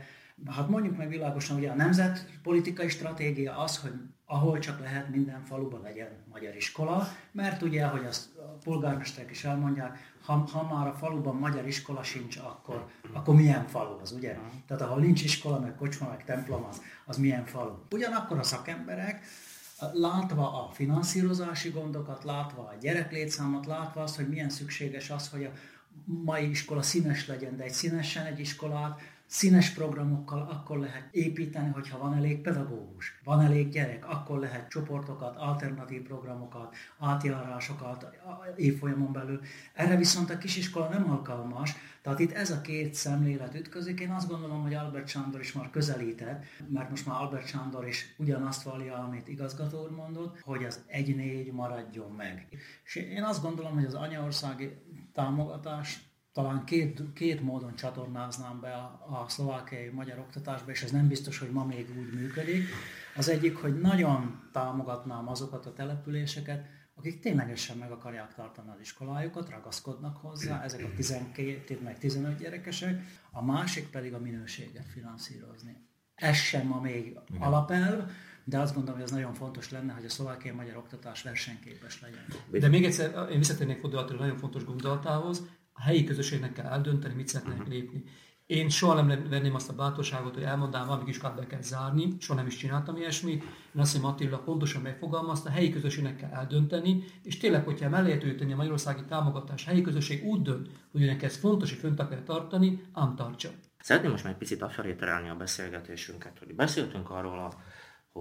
hát 0.47 0.69
mondjuk 0.69 0.97
meg 0.97 1.09
világosan, 1.09 1.57
ugye 1.57 1.69
a 1.69 1.75
nemzetpolitikai 1.75 2.89
stratégia 2.89 3.57
az, 3.57 3.77
hogy 3.77 3.93
ahol 4.25 4.59
csak 4.59 4.79
lehet 4.79 5.09
minden 5.09 5.43
faluban 5.43 5.81
legyen 5.81 6.09
magyar 6.31 6.55
iskola, 6.55 7.07
mert 7.31 7.61
ugye, 7.61 7.85
ahogy 7.85 8.05
azt 8.05 8.37
a 8.37 8.57
polgármesterek 8.63 9.31
is 9.31 9.43
elmondják, 9.43 10.13
ha, 10.25 10.33
ha 10.33 10.75
már 10.75 10.87
a 10.87 10.93
faluban 10.93 11.35
magyar 11.35 11.67
iskola 11.67 12.03
sincs, 12.03 12.37
akkor, 12.37 12.87
akkor 13.13 13.35
milyen 13.35 13.67
falu 13.67 13.99
az, 14.01 14.11
ugye? 14.11 14.37
Tehát 14.67 14.83
ahol 14.83 14.99
nincs 14.99 15.23
iskola, 15.23 15.59
meg 15.59 15.75
kocsma, 15.75 16.09
meg 16.09 16.23
templom, 16.23 16.63
az, 16.63 16.81
az 17.05 17.17
milyen 17.17 17.45
falu. 17.45 17.73
Ugyanakkor 17.91 18.39
a 18.39 18.43
szakemberek 18.43 19.25
látva 19.93 20.65
a 20.65 20.71
finanszírozási 20.71 21.69
gondokat, 21.69 22.23
látva 22.23 22.61
a 22.61 22.77
gyereklétszámot, 22.81 23.65
látva 23.65 24.01
azt, 24.01 24.15
hogy 24.15 24.29
milyen 24.29 24.49
szükséges 24.49 25.09
az, 25.09 25.29
hogy 25.29 25.43
a 25.43 25.51
mai 26.05 26.49
iskola 26.49 26.81
színes 26.81 27.27
legyen, 27.27 27.57
de 27.57 27.63
egy 27.63 27.71
színesen 27.71 28.25
egy 28.25 28.39
iskolát 28.39 28.99
színes 29.27 29.69
programokkal 29.69 30.47
akkor 30.51 30.77
lehet 30.77 31.07
építeni, 31.11 31.71
hogyha 31.71 31.97
van 31.97 32.13
elég 32.13 32.41
pedagógus, 32.41 33.19
van 33.23 33.41
elég 33.41 33.69
gyerek, 33.69 34.07
akkor 34.09 34.39
lehet 34.39 34.69
csoportokat, 34.69 35.37
alternatív 35.37 36.01
programokat, 36.01 36.75
átjárásokat 36.99 38.05
évfolyamon 38.55 39.11
belül. 39.11 39.41
Erre 39.73 39.95
viszont 39.95 40.29
a 40.29 40.37
kisiskola 40.37 40.87
nem 40.89 41.09
alkalmas, 41.09 41.75
tehát 42.01 42.19
itt 42.19 42.31
ez 42.31 42.51
a 42.51 42.61
két 42.61 42.93
szemlélet 42.93 43.55
ütközik. 43.55 43.99
Én 43.99 44.11
azt 44.11 44.27
gondolom, 44.27 44.61
hogy 44.61 44.73
Albert 44.73 45.07
Sándor 45.07 45.39
is 45.39 45.53
már 45.53 45.69
közelített, 45.69 46.43
mert 46.67 46.89
most 46.89 47.05
már 47.05 47.21
Albert 47.21 47.47
Sándor 47.47 47.87
is 47.87 48.15
ugyanazt 48.17 48.63
vallja, 48.63 48.95
amit 48.95 49.27
igazgató 49.27 49.83
úr 49.83 49.91
mondott, 49.91 50.39
hogy 50.39 50.63
az 50.63 50.83
egy-négy 50.87 51.51
maradjon 51.51 52.11
meg. 52.11 52.47
És 52.83 52.95
én 52.95 53.23
azt 53.23 53.41
gondolom, 53.41 53.73
hogy 53.73 53.85
az 53.85 53.93
anyaországi 53.93 54.77
támogatás 55.13 55.99
talán 56.35 56.63
két, 56.65 57.01
két 57.13 57.41
módon 57.41 57.75
csatornáznám 57.75 58.59
be 58.59 58.73
a, 58.73 59.05
a 59.21 59.25
szlovákiai 59.27 59.89
magyar 59.89 60.19
oktatásba, 60.19 60.71
és 60.71 60.83
ez 60.83 60.91
nem 60.91 61.07
biztos, 61.07 61.39
hogy 61.39 61.49
ma 61.51 61.65
még 61.65 61.89
úgy 61.99 62.13
működik. 62.13 62.63
Az 63.15 63.29
egyik, 63.29 63.57
hogy 63.57 63.79
nagyon 63.79 64.49
támogatnám 64.51 65.27
azokat 65.27 65.65
a 65.65 65.73
településeket, 65.73 66.65
akik 66.95 67.19
ténylegesen 67.19 67.77
meg 67.77 67.91
akarják 67.91 68.33
tartani 68.33 68.69
az 68.69 68.79
iskolájukat, 68.79 69.49
ragaszkodnak 69.49 70.17
hozzá, 70.17 70.63
ezek 70.63 70.83
a 70.83 70.95
12 70.95 71.79
meg 71.83 71.97
15 71.97 72.39
gyerekesek, 72.39 73.01
a 73.31 73.43
másik 73.43 73.89
pedig 73.89 74.13
a 74.13 74.19
minőséget 74.19 74.85
finanszírozni. 74.93 75.77
Ez 76.15 76.35
sem 76.35 76.67
ma 76.67 76.81
még 76.81 77.05
Igen. 77.05 77.41
alapelv, 77.41 78.11
de 78.43 78.59
azt 78.59 78.73
gondolom, 78.73 78.99
hogy 78.99 79.09
ez 79.09 79.15
nagyon 79.15 79.33
fontos 79.33 79.71
lenne, 79.71 79.93
hogy 79.93 80.05
a 80.05 80.09
szlovákiai 80.09 80.55
magyar 80.55 80.77
oktatás 80.77 81.21
versenyképes 81.21 82.01
legyen. 82.01 82.25
De 82.51 82.67
még 82.67 82.85
egyszer, 82.85 83.29
én 83.31 83.37
visszatérnék 83.37 83.79
Fodor 83.79 84.15
nagyon 84.19 84.37
fontos 84.37 84.65
gondolatához, 84.65 85.43
a 85.75 85.81
helyi 85.81 86.03
közösségnek 86.03 86.53
kell 86.53 86.65
eldönteni, 86.65 87.13
mit 87.13 87.27
szeretnének 87.27 87.59
uh-huh. 87.59 87.75
lépni. 87.75 88.03
Én 88.45 88.69
soha 88.69 89.01
nem 89.01 89.29
venném 89.29 89.55
azt 89.55 89.69
a 89.69 89.73
bátorságot, 89.73 90.33
hogy 90.33 90.43
elmondanám, 90.43 90.89
amíg 90.89 91.07
iskolát 91.07 91.35
be 91.35 91.47
kell 91.47 91.61
zárni, 91.61 92.15
soha 92.19 92.39
nem 92.39 92.47
is 92.47 92.55
csináltam 92.55 92.97
ilyesmit. 92.97 93.43
Én 93.43 93.81
azt 93.81 93.93
mondom, 93.93 94.11
Attila 94.11 94.37
pontosan 94.37 94.81
megfogalmazta, 94.81 95.49
a 95.49 95.51
helyi 95.51 95.69
közösségnek 95.69 96.15
kell 96.15 96.29
eldönteni, 96.29 97.03
és 97.23 97.37
tényleg, 97.37 97.63
hogyha 97.63 97.89
mellé 97.89 98.17
lehet 98.23 98.41
a 98.41 98.55
magyarországi 98.55 99.03
támogatás, 99.07 99.65
a 99.65 99.69
helyi 99.69 99.81
közösség 99.81 100.23
úgy 100.23 100.41
dönt, 100.41 100.69
hogy 100.91 101.01
önnek 101.01 101.23
ez 101.23 101.35
fontos, 101.35 101.69
hogy 101.69 101.79
fönt 101.79 101.99
akar 101.99 102.23
tartani, 102.23 102.81
ám 102.93 103.15
tartsa. 103.15 103.49
Szeretném 103.79 104.11
most 104.11 104.23
már 104.23 104.33
egy 104.33 104.39
picit 104.39 104.61
afelé 104.61 104.93
terelni 104.93 105.29
a 105.29 105.35
beszélgetésünket, 105.35 106.39
hogy 106.39 106.55
beszéltünk 106.55 107.09
arról 107.09 107.39
a 107.39 107.53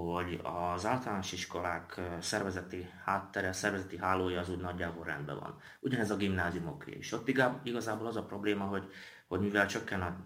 hogy 0.01 0.41
az 0.43 0.87
általános 0.87 1.33
iskolák 1.33 2.01
szervezeti 2.21 2.91
háttere, 3.05 3.53
szervezeti 3.53 3.97
hálója 3.99 4.41
az 4.41 4.51
úgy 4.51 4.61
nagyjából 4.61 5.05
rendben 5.05 5.39
van. 5.39 5.59
Ugyanez 5.81 6.11
a 6.11 6.17
gimnáziumoké 6.17 6.93
is. 6.99 7.13
Ott 7.13 7.29
igazából 7.63 8.07
az 8.07 8.17
a 8.17 8.25
probléma, 8.25 8.65
hogy, 8.65 8.93
hogy 9.27 9.41
mivel 9.41 9.67
csökken 9.67 10.03
a 10.03 10.17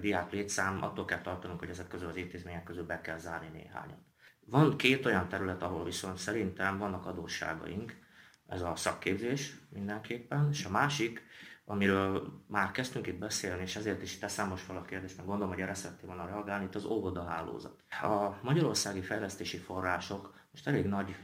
diák 0.00 0.30
létszám, 0.30 0.82
attól 0.82 1.04
kell 1.04 1.20
tartanunk, 1.20 1.58
hogy 1.58 1.68
ezek 1.68 1.88
közül 1.88 2.08
az 2.08 2.16
intézmények 2.16 2.64
közül 2.64 2.86
be 2.86 3.00
kell 3.00 3.18
zárni 3.18 3.48
néhányat. 3.52 3.98
Van 4.44 4.76
két 4.76 5.06
olyan 5.06 5.28
terület, 5.28 5.62
ahol 5.62 5.84
viszont 5.84 6.18
szerintem 6.18 6.78
vannak 6.78 7.06
adósságaink, 7.06 7.96
ez 8.46 8.62
a 8.62 8.76
szakképzés 8.76 9.54
mindenképpen, 9.68 10.48
és 10.50 10.64
a 10.64 10.70
másik, 10.70 11.22
amiről 11.64 12.42
már 12.46 12.70
kezdtünk 12.70 13.06
itt 13.06 13.18
beszélni, 13.18 13.62
és 13.62 13.76
ezért 13.76 14.02
is 14.02 14.18
teszem 14.18 14.48
most 14.48 14.64
fel 14.64 14.76
a 14.76 14.82
kérdést, 14.82 15.16
mert 15.16 15.28
gondolom, 15.28 15.52
hogy 15.52 15.62
erre 15.62 15.74
szeretném 15.74 16.06
volna 16.06 16.26
reagálni, 16.26 16.64
itt 16.64 16.74
az 16.74 16.84
óvodahálózat. 16.84 17.82
A 18.02 18.38
magyarországi 18.42 19.00
fejlesztési 19.00 19.56
források 19.58 20.34
most 20.50 20.66
elég 20.66 20.86
nagy 20.86 21.16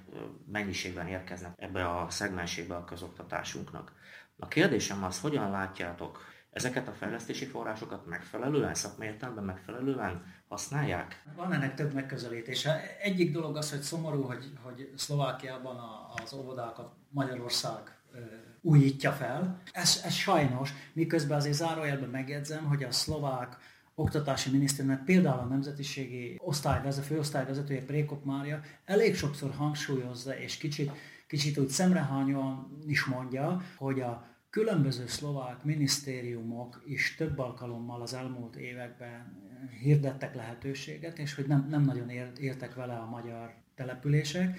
mennyiségben 0.47 1.07
érkeznek 1.07 1.53
ebbe 1.57 1.91
a 1.91 2.11
szegmensébe 2.11 2.75
a 2.75 2.85
közoktatásunknak. 2.85 3.93
A 4.39 4.49
kérdésem 4.49 5.05
az, 5.05 5.21
hogyan 5.21 5.51
látjátok, 5.51 6.19
ezeket 6.51 6.89
a 6.89 6.93
fejlesztési 6.93 7.45
forrásokat 7.45 8.07
megfelelően, 8.07 8.75
szakmai 8.75 9.07
értelemben 9.07 9.45
megfelelően 9.45 10.25
használják? 10.49 11.23
Van 11.37 11.53
ennek 11.53 11.75
több 11.75 11.93
megközelítése. 11.93 12.97
Egyik 12.99 13.33
dolog 13.33 13.57
az, 13.57 13.71
hogy 13.71 13.81
szomorú, 13.81 14.23
hogy, 14.23 14.53
hogy 14.63 14.93
Szlovákiában 14.97 15.77
az 16.23 16.33
óvodákat 16.33 16.93
Magyarország 17.09 18.00
újítja 18.61 19.13
fel. 19.13 19.61
Ez, 19.73 20.01
ez 20.05 20.15
sajnos, 20.15 20.73
miközben 20.93 21.39
azért 21.39 21.55
zárójelben 21.55 22.09
megjegyzem, 22.09 22.65
hogy 22.65 22.83
a 22.83 22.93
szlovák 22.93 23.57
oktatási 23.95 24.51
miniszternek, 24.51 25.05
például 25.05 25.39
a 25.39 25.45
nemzetiségi 25.45 26.41
osztályvezető, 26.45 27.07
főosztályvezetője 27.07 27.85
Prékop 27.85 28.25
Mária 28.25 28.61
elég 28.85 29.17
sokszor 29.17 29.51
hangsúlyozza, 29.51 30.39
és 30.39 30.57
kicsit, 30.57 30.91
kicsit 31.27 31.59
úgy 31.59 31.69
szemrehányóan 31.69 32.79
is 32.87 33.05
mondja, 33.05 33.63
hogy 33.77 34.01
a 34.01 34.29
különböző 34.51 35.07
szlovák 35.07 35.65
minisztériumok 35.65 36.83
is 36.87 37.15
több 37.15 37.39
alkalommal 37.39 38.03
az 38.03 38.15
elmúlt 38.15 38.57
években 38.57 39.49
hirdettek 39.81 40.35
lehetőséget, 40.35 41.19
és 41.19 41.35
hogy 41.35 41.47
nem, 41.47 41.67
nem 41.71 41.83
nagyon 41.83 42.09
éltek 42.39 42.75
vele 42.75 42.95
a 42.95 43.07
magyar 43.07 43.55
települések. 43.75 44.59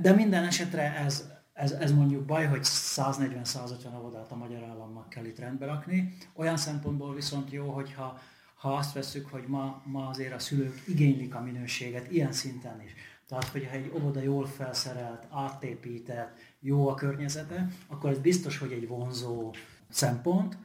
De 0.00 0.12
minden 0.12 0.44
esetre 0.44 0.96
ez, 0.96 1.30
ez, 1.58 1.70
ez 1.70 1.92
mondjuk 1.92 2.24
baj, 2.24 2.46
hogy 2.46 2.60
140-150 2.62 3.98
óvodát 3.98 4.32
a 4.32 4.36
magyar 4.36 4.62
államnak 4.62 5.08
kell 5.08 5.24
itt 5.24 5.38
rendbe 5.38 5.66
rakni. 5.66 6.16
Olyan 6.34 6.56
szempontból 6.56 7.14
viszont 7.14 7.50
jó, 7.50 7.70
hogyha 7.70 8.20
ha 8.54 8.74
azt 8.74 8.92
veszük, 8.92 9.28
hogy 9.30 9.44
ma, 9.46 9.82
ma 9.84 10.08
azért 10.08 10.34
a 10.34 10.38
szülők 10.38 10.82
igénylik 10.86 11.34
a 11.34 11.40
minőséget 11.40 12.10
ilyen 12.10 12.32
szinten 12.32 12.82
is. 12.84 12.94
Tehát, 13.28 13.44
hogyha 13.44 13.74
egy 13.74 13.92
óvoda 13.94 14.20
jól 14.20 14.46
felszerelt, 14.46 15.26
átépített, 15.30 16.36
jó 16.60 16.88
a 16.88 16.94
környezete, 16.94 17.68
akkor 17.86 18.10
ez 18.10 18.18
biztos, 18.18 18.58
hogy 18.58 18.72
egy 18.72 18.88
vonzó 18.88 19.54
szempont, 19.88 20.58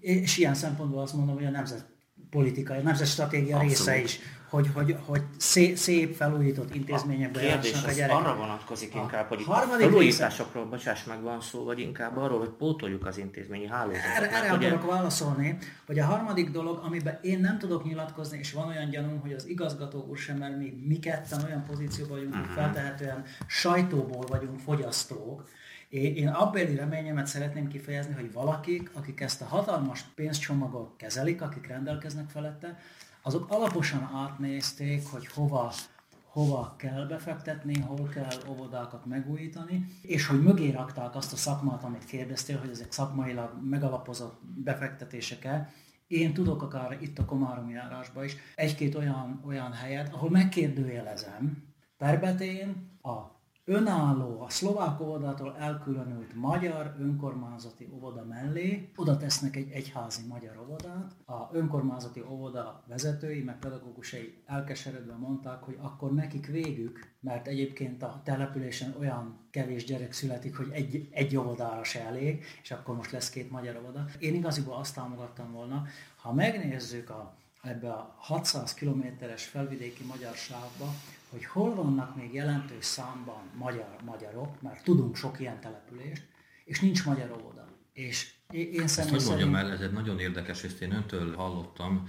és 0.00 0.36
ilyen 0.36 0.54
szempontból 0.54 1.02
azt 1.02 1.14
mondom, 1.14 1.34
hogy 1.34 1.44
a 1.44 1.50
nemzetpolitikai, 1.50 2.78
a 2.78 2.82
nemzetstratégia 2.82 3.60
része 3.60 4.02
is, 4.02 4.18
hogy, 4.52 4.70
hogy, 4.74 4.96
hogy 5.06 5.22
szép, 5.36 5.76
szép 5.76 6.14
felújított 6.14 6.74
intézményekbe 6.74 7.38
a 7.38 7.42
kérdés 7.42 7.84
a 7.84 7.90
gyerekek. 7.90 8.16
arra 8.16 8.36
vonatkozik 8.36 8.94
inkább, 8.94 9.28
hogy 9.28 9.44
a 9.46 9.54
felújításokról, 9.54 10.64
bocsáss 10.64 11.04
meg 11.04 11.22
van 11.22 11.40
szó, 11.40 11.64
vagy 11.64 11.78
inkább 11.78 12.16
arról, 12.16 12.38
hogy 12.38 12.48
pótoljuk 12.48 13.06
az 13.06 13.18
intézményi 13.18 13.66
hálózatot. 13.66 14.16
Erre, 14.16 14.30
erre 14.30 14.52
akarok 14.52 14.90
válaszolni, 14.90 15.58
hogy 15.86 15.98
a 15.98 16.04
harmadik 16.04 16.50
dolog, 16.50 16.80
amiben 16.84 17.18
én 17.22 17.40
nem 17.40 17.58
tudok 17.58 17.84
nyilatkozni, 17.84 18.38
és 18.38 18.52
van 18.52 18.68
olyan 18.68 18.90
gyanúm, 18.90 19.20
hogy 19.20 19.32
az 19.32 19.48
igazgató 19.48 20.06
úr 20.08 20.16
sem, 20.16 20.36
mert 20.36 20.58
mi, 20.58 20.82
mi 20.86 20.98
ketten 20.98 21.44
olyan 21.44 21.64
pozícióban 21.64 22.16
vagyunk, 22.16 22.34
uh-huh. 22.34 22.48
hogy 22.48 22.56
mhm. 22.56 22.64
feltehetően 22.64 23.24
sajtóból 23.46 24.24
vagyunk 24.28 24.58
fogyasztók, 24.58 25.48
én 25.88 26.28
abbéli 26.28 26.74
reményemet 26.74 27.26
szeretném 27.26 27.68
kifejezni, 27.68 28.14
hogy 28.14 28.32
valakik, 28.32 28.90
akik 28.92 29.20
ezt 29.20 29.40
a 29.40 29.44
hatalmas 29.44 30.04
pénzcsomagot 30.14 30.96
kezelik, 30.96 31.42
akik 31.42 31.66
rendelkeznek 31.66 32.30
felette, 32.30 32.78
azok 33.22 33.50
alaposan 33.50 34.10
átnézték, 34.14 35.06
hogy 35.10 35.26
hova, 35.26 35.72
hova 36.24 36.74
kell 36.78 37.06
befektetni, 37.06 37.78
hol 37.78 38.08
kell 38.08 38.38
óvodákat 38.48 39.06
megújítani, 39.06 39.86
és 40.02 40.26
hogy 40.26 40.42
mögé 40.42 40.70
rakták 40.70 41.14
azt 41.14 41.32
a 41.32 41.36
szakmát, 41.36 41.84
amit 41.84 42.04
kérdeztél, 42.04 42.58
hogy 42.58 42.70
ezek 42.70 42.92
szakmailag 42.92 43.50
megalapozott 43.68 44.40
befektetések-e. 44.44 45.72
Én 46.06 46.34
tudok 46.34 46.62
akár 46.62 46.98
itt 47.00 47.18
a 47.18 47.24
Komárom 47.24 47.70
járásban 47.70 48.24
is 48.24 48.36
egy-két 48.54 48.94
olyan, 48.94 49.42
olyan 49.46 49.72
helyet, 49.72 50.14
ahol 50.14 50.30
megkérdőjelezem 50.30 51.72
Perbetén 51.98 52.98
a 53.02 53.41
önálló, 53.64 54.40
a 54.40 54.50
szlovák 54.50 55.00
óvodától 55.00 55.56
elkülönült 55.56 56.34
magyar 56.34 56.94
önkormányzati 56.98 57.88
óvoda 57.94 58.24
mellé 58.24 58.90
oda 58.96 59.16
tesznek 59.16 59.56
egy 59.56 59.70
egyházi 59.70 60.26
magyar 60.26 60.58
óvodát. 60.58 61.12
A 61.24 61.48
önkormányzati 61.52 62.22
óvoda 62.30 62.82
vezetői, 62.86 63.42
meg 63.42 63.58
pedagógusai 63.58 64.42
elkeseredve 64.46 65.14
mondták, 65.14 65.62
hogy 65.62 65.78
akkor 65.80 66.14
nekik 66.14 66.46
végük, 66.46 67.10
mert 67.20 67.46
egyébként 67.46 68.02
a 68.02 68.20
településen 68.24 68.94
olyan 68.98 69.38
kevés 69.50 69.84
gyerek 69.84 70.12
születik, 70.12 70.56
hogy 70.56 70.68
egy, 70.70 71.08
egy 71.10 71.36
óvodára 71.36 71.84
se 71.84 72.06
elég, 72.06 72.44
és 72.62 72.70
akkor 72.70 72.96
most 72.96 73.10
lesz 73.10 73.30
két 73.30 73.50
magyar 73.50 73.76
óvoda. 73.76 74.04
Én 74.18 74.34
igaziból 74.34 74.74
azt 74.74 74.94
támogattam 74.94 75.52
volna, 75.52 75.84
ha 76.16 76.32
megnézzük 76.32 77.10
a 77.10 77.34
ebbe 77.62 77.92
a 77.92 78.14
600 78.18 78.74
kilométeres 78.74 79.44
felvidéki 79.44 80.04
magyar 80.04 80.34
sávba, 80.34 80.94
hogy 81.32 81.44
hol 81.44 81.74
vannak 81.74 82.16
még 82.16 82.34
jelentős 82.34 82.84
számban 82.84 83.42
magyar 83.58 83.96
magyarok, 84.04 84.62
mert 84.62 84.84
tudunk 84.84 85.16
sok 85.16 85.40
ilyen 85.40 85.60
települést, 85.60 86.28
és 86.64 86.80
nincs 86.80 87.04
magyar 87.04 87.30
óvoda. 87.30 87.68
És 87.92 88.34
én 88.50 88.82
Ezt 88.82 89.10
hogy 89.10 89.24
mondjam 89.26 89.54
el, 89.54 89.70
ez 89.70 89.80
egy 89.80 89.92
nagyon 89.92 90.18
érdekes, 90.18 90.64
ezt 90.64 90.80
én 90.80 90.92
öntől 90.92 91.36
hallottam, 91.36 92.08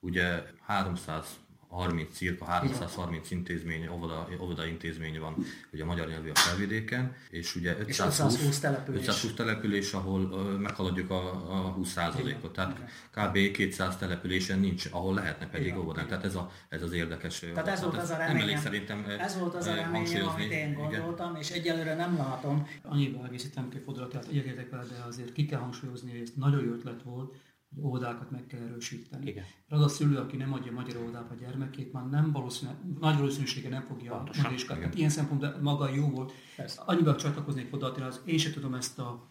ugye 0.00 0.42
300 0.60 1.26
30, 1.74 2.16
cirka 2.16 2.44
330 2.44 3.30
intézmény, 3.30 3.88
óvoda, 3.88 4.28
óvoda 4.40 4.66
intézmény 4.66 5.20
van 5.20 5.34
ugye 5.72 5.82
a 5.82 5.86
magyar 5.86 6.08
nyelvű 6.08 6.30
a 6.30 6.34
felvidéken, 6.34 7.14
és 7.30 7.54
ugye 7.54 7.76
520, 7.78 7.88
és 7.88 7.98
520 7.98 8.58
település. 8.58 9.00
520 9.00 9.34
település, 9.34 9.92
ahol 9.92 10.20
meghaladjuk 10.58 11.10
a, 11.10 11.26
a 11.54 11.76
20%-ot. 11.78 12.52
Tehát 12.52 12.78
kb. 13.10 13.50
200 13.50 13.96
településen 13.96 14.58
nincs, 14.58 14.88
ahol 14.90 15.14
lehetne 15.14 15.46
pedig 15.46 15.78
óvodán. 15.78 16.06
Tehát 16.06 16.24
ez, 16.24 16.34
a, 16.34 16.50
ez 16.68 16.82
az 16.82 16.92
érdekes. 16.92 17.38
Tehát 17.38 17.68
ez 17.68 17.80
volt 17.80 17.96
az 17.96 18.10
a 18.10 18.16
reményem, 18.16 18.60
szerintem 18.60 19.04
ez 19.18 19.38
volt 19.38 19.54
az 19.54 19.66
a 19.66 19.74
reményem, 19.74 20.28
amit 20.28 20.50
én 20.50 20.74
gondoltam, 20.74 21.30
igen. 21.30 21.40
és 21.40 21.50
egyelőre 21.50 21.94
nem 21.94 22.16
látom. 22.16 22.68
Annyival 22.82 23.26
egészítem 23.26 23.68
ki 23.68 23.78
Fodoratát, 23.78 24.26
egyetértek 24.30 24.70
vele, 24.70 24.82
de 24.82 25.04
azért 25.06 25.32
ki 25.32 25.46
kell 25.46 25.60
hangsúlyozni, 25.60 26.10
hogy 26.10 26.20
ez 26.20 26.32
nagyon 26.36 26.64
jó 26.64 26.72
ötlet 26.72 27.02
volt, 27.02 27.34
óvodákat 27.82 28.30
meg 28.30 28.46
kell 28.46 28.60
erősíteni. 28.60 29.26
Igen. 29.26 29.44
Az 29.68 29.80
a 29.80 29.88
szülő, 29.88 30.16
aki 30.16 30.36
nem 30.36 30.52
adja 30.52 30.72
magyar 30.72 30.96
óvodába 30.96 31.30
a 31.30 31.34
gyermekét, 31.40 31.92
már 31.92 32.08
nem 32.08 32.32
valószínű, 32.32 32.72
nagy 33.00 33.16
valószínűsége 33.16 33.68
nem 33.68 33.82
fogja 33.82 34.22
megvizsgálni. 34.42 34.88
Ilyen 34.94 35.10
szempontból 35.10 35.58
maga 35.60 35.88
jó 35.88 36.10
volt. 36.10 36.32
Persze. 36.56 36.82
Annyiban 36.86 37.16
csatlakoznék 37.16 37.74
oda, 37.74 37.92
az 38.06 38.20
én 38.24 38.38
sem 38.38 38.52
tudom 38.52 38.74
ezt 38.74 38.98
a 38.98 39.28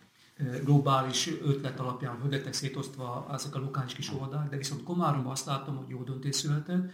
globális 0.63 1.29
ötlet 1.41 1.79
alapján, 1.79 2.19
hogy 2.19 2.32
lettek 2.32 2.53
szétosztva 2.53 3.27
ezek 3.32 3.56
a 3.56 3.60
lokális 3.60 3.93
kis 3.93 4.12
óvodák, 4.12 4.49
de 4.49 4.58
viszont 4.58 4.84
Komáromban 4.84 5.32
azt 5.32 5.45
látom, 5.45 5.75
hogy 5.75 5.89
jó 5.89 6.03
döntés 6.03 6.36
született, 6.36 6.91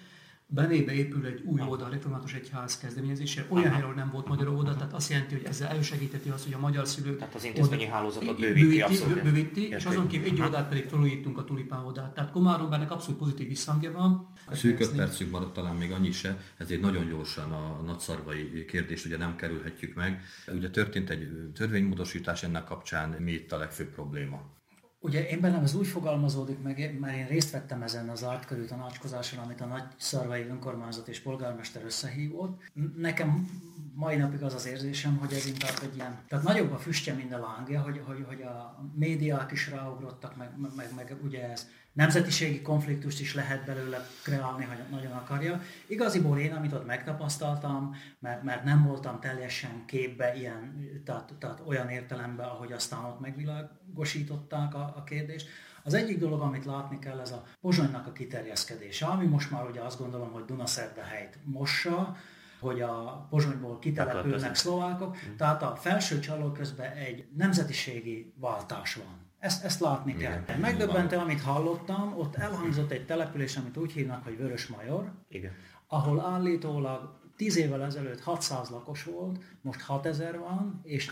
Benébe 0.52 0.94
épül 0.94 1.26
egy 1.26 1.42
új 1.46 1.62
oldal, 1.62 1.88
a 1.88 1.90
református 1.90 2.34
egyház 2.34 2.78
kezdeményezése, 2.78 3.46
olyan 3.50 3.72
helyről 3.72 3.94
nem 3.94 4.10
volt 4.10 4.28
magyar 4.28 4.48
oldal, 4.48 4.76
tehát 4.76 4.94
azt 4.94 5.10
jelenti, 5.10 5.36
hogy 5.36 5.46
ezzel 5.46 5.68
elősegíteti 5.68 6.30
azt, 6.30 6.44
hogy 6.44 6.54
a 6.54 6.60
magyar 6.60 6.88
szülők... 6.88 7.18
Tehát 7.18 7.36
az 7.36 7.44
intézményi 7.44 7.86
hálózatot 7.86 8.40
bővíti, 8.40 8.62
bővíti, 8.62 8.82
abszolút. 8.82 9.24
bővíti 9.24 9.68
és 9.68 9.86
azon 9.86 10.08
kívül 10.08 10.30
egy 10.30 10.42
oldalt 10.42 10.68
pedig 10.68 10.86
felújítunk 10.86 11.38
a 11.38 11.44
tulipán 11.44 11.86
oldalt. 11.86 12.14
Tehát 12.14 12.32
Komáromban 12.32 12.80
ennek 12.80 12.92
abszolút 12.92 13.20
pozitív 13.20 13.48
visszhangja 13.48 13.92
van. 13.92 14.34
A 14.46 14.56
szűk 14.56 14.80
öt 14.80 14.96
percünk 14.96 15.32
maradt 15.32 15.54
talán 15.54 15.76
még 15.76 15.92
annyi 15.92 16.12
se, 16.12 16.38
ezért 16.58 16.82
nagyon 16.82 17.08
gyorsan 17.10 17.52
a 17.52 17.82
nagyszarvai 17.86 18.66
kérdést 18.66 19.06
ugye 19.06 19.18
nem 19.18 19.36
kerülhetjük 19.36 19.96
meg. 19.96 20.22
Ugye 20.48 20.70
történt 20.70 21.10
egy 21.10 21.28
törvénymódosítás 21.54 22.44
ennek 22.44 22.64
kapcsán, 22.64 23.10
mi 23.10 23.32
itt 23.32 23.52
a 23.52 23.58
legfőbb 23.58 23.90
probléma? 23.94 24.58
Ugye 25.02 25.28
én 25.28 25.40
bennem 25.40 25.64
ez 25.64 25.76
úgy 25.76 25.88
fogalmazódik 25.88 26.62
meg, 26.62 27.00
mert 27.00 27.18
én 27.18 27.28
részt 27.28 27.52
vettem 27.52 27.82
ezen 27.82 28.10
az 28.10 28.24
ártkörű 28.24 28.64
tanácskozáson, 28.66 29.40
amit 29.40 29.62
a 29.62 29.66
nagy 29.66 29.84
szarvai 29.98 30.44
önkormányzat 30.44 31.08
és 31.08 31.20
polgármester 31.20 31.84
összehívott. 31.84 32.62
Nekem 32.98 33.50
mai 33.94 34.16
napig 34.16 34.44
az 34.44 34.54
az 34.54 34.68
érzésem, 34.68 35.18
hogy 35.18 35.34
ez 35.34 35.46
inkább 35.46 35.80
egy 35.82 35.96
ilyen, 35.96 36.20
tehát 36.28 36.46
nagyobb 36.46 36.72
a 36.72 36.78
füstje, 36.78 37.14
mint 37.14 37.34
a 37.34 37.40
lángja, 37.40 37.82
hogy, 37.82 38.02
hogy, 38.06 38.26
hogy 38.28 38.42
a 38.42 38.84
médiák 38.96 39.52
is 39.52 39.70
ráugrottak, 39.70 40.36
meg, 40.36 40.50
meg, 40.76 40.94
meg 40.96 41.16
ugye 41.24 41.50
ez 41.50 41.68
nemzetiségi 41.94 42.62
konfliktust 42.62 43.20
is 43.20 43.34
lehet 43.34 43.66
belőle 43.66 44.08
kreálni, 44.24 44.64
ha 44.64 44.74
nagyon 44.90 45.12
akarja. 45.12 45.62
Igaziból 45.88 46.40
én, 46.40 46.54
amit 46.54 46.74
ott 46.74 46.86
megtapasztaltam, 46.86 47.96
mert, 48.20 48.44
mert 48.44 48.64
nem 48.64 48.84
voltam 48.84 49.20
teljesen 49.20 49.84
képbe 49.86 50.36
ilyen, 50.36 50.90
tehát, 51.06 51.34
tehát 51.40 51.62
olyan 51.66 51.90
értelemben, 51.90 52.48
ahogy 52.48 52.72
aztán 52.72 53.04
ott 53.04 53.20
megvilágosították 53.20 54.74
a, 54.74 54.94
a 54.98 55.04
kérdést, 55.04 55.48
az 55.84 55.94
egyik 55.94 56.20
dolog, 56.20 56.42
amit 56.42 56.66
látni 56.66 57.00
kell, 57.00 57.20
ez 57.20 57.32
a 57.32 57.44
Pozsonynak 57.62 58.08
a 58.08 58.12
kiterjeszkedése, 58.12 59.06
ami 59.06 59.26
most 59.26 59.52
már 59.52 59.66
ugye 59.70 59.82
azt 59.82 60.00
gondolom, 60.00 60.32
hogy 60.32 60.46
Dunaszerdehelyt 60.46 61.38
mossa, 61.44 62.16
hogy 62.60 62.82
a 62.82 63.28
Pozsonyból 63.30 63.80
kitelepülnek 63.80 64.56
szlovákok, 64.56 65.16
mm. 65.16 65.36
tehát 65.36 65.64
a 65.64 65.76
felső 65.76 66.20
csaló 66.20 66.52
közben 66.52 66.92
egy 66.92 67.28
nemzetiségi 67.36 68.34
váltás 68.38 68.96
van. 68.96 69.19
Ezt, 69.40 69.64
ezt 69.64 69.80
látni 69.80 70.14
Igen. 70.18 70.46
kell. 70.46 70.58
Megdöbbentő, 70.58 71.18
amit 71.18 71.42
hallottam, 71.42 72.14
ott 72.18 72.36
elhangzott 72.36 72.92
egy 72.92 73.06
település, 73.06 73.58
amit 73.58 73.78
úgy 73.78 73.92
hívnak, 73.92 74.24
hogy 74.24 74.38
Vörös 74.38 74.68
Major, 74.68 75.12
Igen. 75.30 75.52
ahol 75.88 76.20
állítólag 76.20 77.20
10 77.40 77.58
évvel 77.58 77.84
ezelőtt 77.84 78.22
600 78.22 78.70
lakos 78.70 79.04
volt, 79.04 79.44
most 79.62 79.82
6000 79.82 80.40
van, 80.40 80.80
és 80.84 81.10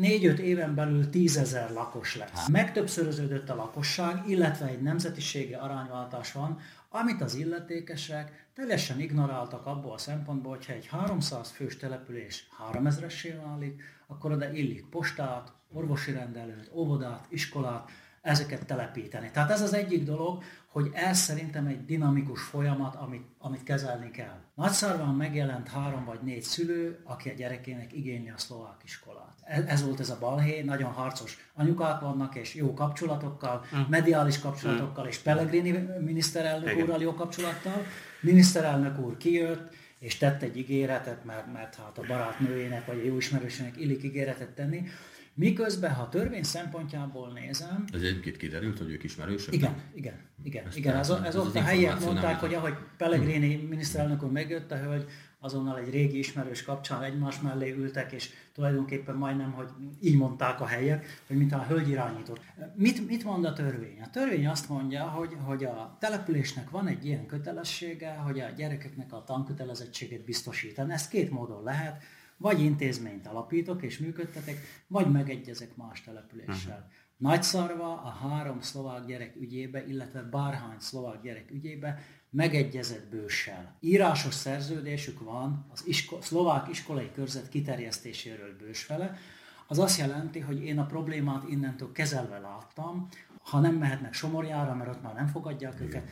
4-5 0.00 0.38
éven 0.38 0.74
belül 0.74 1.10
10 1.10 1.36
ezer 1.36 1.70
lakos 1.70 2.16
lesz. 2.16 2.30
Hát. 2.30 2.48
Megtöbbszöröződött 2.48 3.48
a 3.48 3.54
lakosság, 3.54 4.28
illetve 4.28 4.66
egy 4.66 4.82
nemzetiségi 4.82 5.54
arányváltás 5.54 6.32
van, 6.32 6.58
amit 6.88 7.20
az 7.20 7.34
illetékesek 7.34 8.46
teljesen 8.54 9.00
ignoráltak 9.00 9.66
abból 9.66 9.92
a 9.92 9.98
szempontból, 9.98 10.54
hogyha 10.54 10.72
egy 10.72 10.86
300 10.86 11.50
fős 11.50 11.76
település 11.76 12.48
3000-essé 12.72 13.34
válik, 13.44 13.82
akkor 14.06 14.32
oda 14.32 14.52
illik 14.52 14.88
postát, 14.88 15.52
orvosi 15.74 16.12
rendelőt, 16.12 16.70
óvodát, 16.72 17.26
iskolát, 17.28 17.90
ezeket 18.24 18.66
telepíteni. 18.66 19.30
Tehát 19.32 19.50
ez 19.50 19.60
az 19.60 19.74
egyik 19.74 20.04
dolog, 20.04 20.42
hogy 20.66 20.90
ez 20.92 21.18
szerintem 21.18 21.66
egy 21.66 21.84
dinamikus 21.84 22.42
folyamat, 22.42 22.94
amit, 22.94 23.26
amit 23.38 23.62
kezelni 23.62 24.10
kell. 24.10 24.38
Nagyszarván 24.54 25.14
megjelent 25.14 25.68
három 25.68 26.04
vagy 26.04 26.18
négy 26.22 26.42
szülő, 26.42 27.00
aki 27.04 27.28
a 27.30 27.32
gyerekének 27.32 27.92
igényli 27.92 28.28
a 28.28 28.38
szlovák 28.38 28.80
iskolát. 28.84 29.34
Ez, 29.44 29.64
ez 29.64 29.84
volt 29.84 30.00
ez 30.00 30.10
a 30.10 30.18
balhé, 30.20 30.62
nagyon 30.62 30.92
harcos 30.92 31.36
anyukák 31.54 32.00
vannak, 32.00 32.34
és 32.34 32.54
jó 32.54 32.74
kapcsolatokkal, 32.74 33.64
mm. 33.76 33.80
mediális 33.88 34.38
kapcsolatokkal, 34.38 35.04
mm. 35.04 35.08
és 35.08 35.18
Pellegrini 35.18 35.88
miniszterelnök 36.00 36.72
Igen. 36.72 36.82
úrral 36.82 37.00
jó 37.00 37.14
kapcsolattal. 37.14 37.82
Miniszterelnök 38.20 38.98
úr 38.98 39.16
kijött, 39.16 39.74
és 39.98 40.16
tett 40.16 40.42
egy 40.42 40.56
ígéretet, 40.56 41.24
mert, 41.24 41.52
mert 41.52 41.74
hát 41.74 41.98
a 41.98 42.02
barátnőjének 42.06 42.86
vagy 42.86 42.98
a 42.98 43.04
jó 43.04 43.16
ismerősének 43.16 43.80
illik 43.80 44.02
ígéretet 44.02 44.50
tenni, 44.50 44.88
Miközben, 45.34 45.94
ha 45.94 46.02
a 46.02 46.08
törvény 46.08 46.42
szempontjából 46.42 47.32
nézem... 47.32 47.84
Ez 47.92 48.00
egyébként 48.00 48.36
kiderült, 48.36 48.78
hogy 48.78 48.90
ők 48.90 49.02
ismerősök? 49.02 49.54
Igen, 49.54 49.74
igen, 49.94 50.14
igen. 50.42 50.66
Ezt 50.66 50.76
igen 50.76 50.96
ez, 50.96 51.10
ez, 51.10 51.36
ott 51.36 51.54
a 51.54 51.62
helyiek 51.62 52.00
mondták, 52.00 52.40
hogy 52.40 52.54
ahogy 52.54 52.74
Pellegrini 52.96 53.66
miniszterelnök 53.68 54.22
úr 54.22 54.30
megjött 54.30 54.70
a 54.70 54.76
hölgy, 54.76 55.06
azonnal 55.38 55.78
egy 55.78 55.90
régi 55.90 56.18
ismerős 56.18 56.62
kapcsán 56.62 57.02
egymás 57.02 57.40
mellé 57.40 57.70
ültek, 57.70 58.12
és 58.12 58.30
tulajdonképpen 58.52 59.14
majdnem, 59.14 59.52
hogy 59.52 59.68
így 60.00 60.16
mondták 60.16 60.60
a 60.60 60.66
helyek, 60.66 61.22
hogy 61.26 61.36
mint 61.36 61.52
a 61.52 61.64
hölgy 61.68 61.88
irányított. 61.88 62.40
Mit, 62.74 63.06
mit 63.06 63.24
mond 63.24 63.44
a 63.44 63.52
törvény? 63.52 64.00
A 64.02 64.10
törvény 64.10 64.46
azt 64.46 64.68
mondja, 64.68 65.02
hogy, 65.02 65.36
hogy 65.44 65.64
a 65.64 65.96
településnek 66.00 66.70
van 66.70 66.86
egy 66.86 67.06
ilyen 67.06 67.26
kötelessége, 67.26 68.14
hogy 68.14 68.40
a 68.40 68.50
gyerekeknek 68.56 69.12
a 69.12 69.24
tankötelezettséget 69.26 70.24
biztosítani. 70.24 70.92
Ezt 70.92 71.10
két 71.10 71.30
módon 71.30 71.62
lehet 71.62 72.02
vagy 72.36 72.60
intézményt 72.60 73.26
alapítok 73.26 73.82
és 73.82 73.98
működtetek, 73.98 74.58
vagy 74.86 75.12
megegyezek 75.12 75.76
más 75.76 76.02
településsel. 76.02 76.76
Uh-huh. 76.76 76.92
Nagyszarva 77.16 78.02
a 78.02 78.08
három 78.08 78.60
szlovák 78.60 79.06
gyerek 79.06 79.36
ügyébe, 79.36 79.86
illetve 79.86 80.22
bárhány 80.22 80.78
szlovák 80.78 81.22
gyerek 81.22 81.50
ügyébe 81.50 82.02
megegyezett 82.30 83.10
bőssel. 83.10 83.76
Írásos 83.80 84.34
szerződésük 84.34 85.20
van 85.20 85.66
az 85.72 85.86
isko- 85.86 86.22
szlovák 86.22 86.68
iskolai 86.68 87.10
körzet 87.12 87.48
kiterjesztéséről 87.48 88.56
bősfele, 88.56 89.18
az 89.66 89.78
azt 89.78 89.98
jelenti, 89.98 90.40
hogy 90.40 90.64
én 90.64 90.78
a 90.78 90.86
problémát 90.86 91.48
innentől 91.48 91.92
kezelve 91.92 92.38
láttam, 92.38 93.08
ha 93.44 93.60
nem 93.60 93.74
mehetnek 93.74 94.14
Somorjára, 94.14 94.74
mert 94.74 94.90
ott 94.90 95.02
már 95.02 95.14
nem 95.14 95.26
fogadják 95.26 95.74
Igen. 95.74 95.86
őket, 95.86 96.10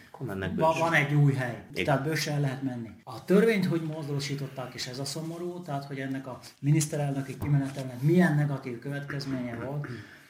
van, 0.55 0.79
van 0.79 0.93
egy 0.93 1.15
új 1.15 1.33
hely, 1.33 1.65
Igen. 1.71 1.85
tehát 1.85 2.03
bőse 2.03 2.33
el 2.33 2.41
lehet 2.41 2.63
menni. 2.63 2.91
A 3.05 3.25
törvényt 3.25 3.67
hogy 3.67 3.83
módosították, 3.83 4.75
és 4.75 4.87
ez 4.87 4.99
a 4.99 5.05
szomorú, 5.05 5.63
tehát 5.63 5.85
hogy 5.85 5.99
ennek 5.99 6.27
a 6.27 6.39
miniszterelnöki 6.61 7.39
kimenetelnek 7.39 8.01
milyen 8.01 8.35
negatív 8.35 8.79
következménye 8.79 9.55
volt. 9.55 9.87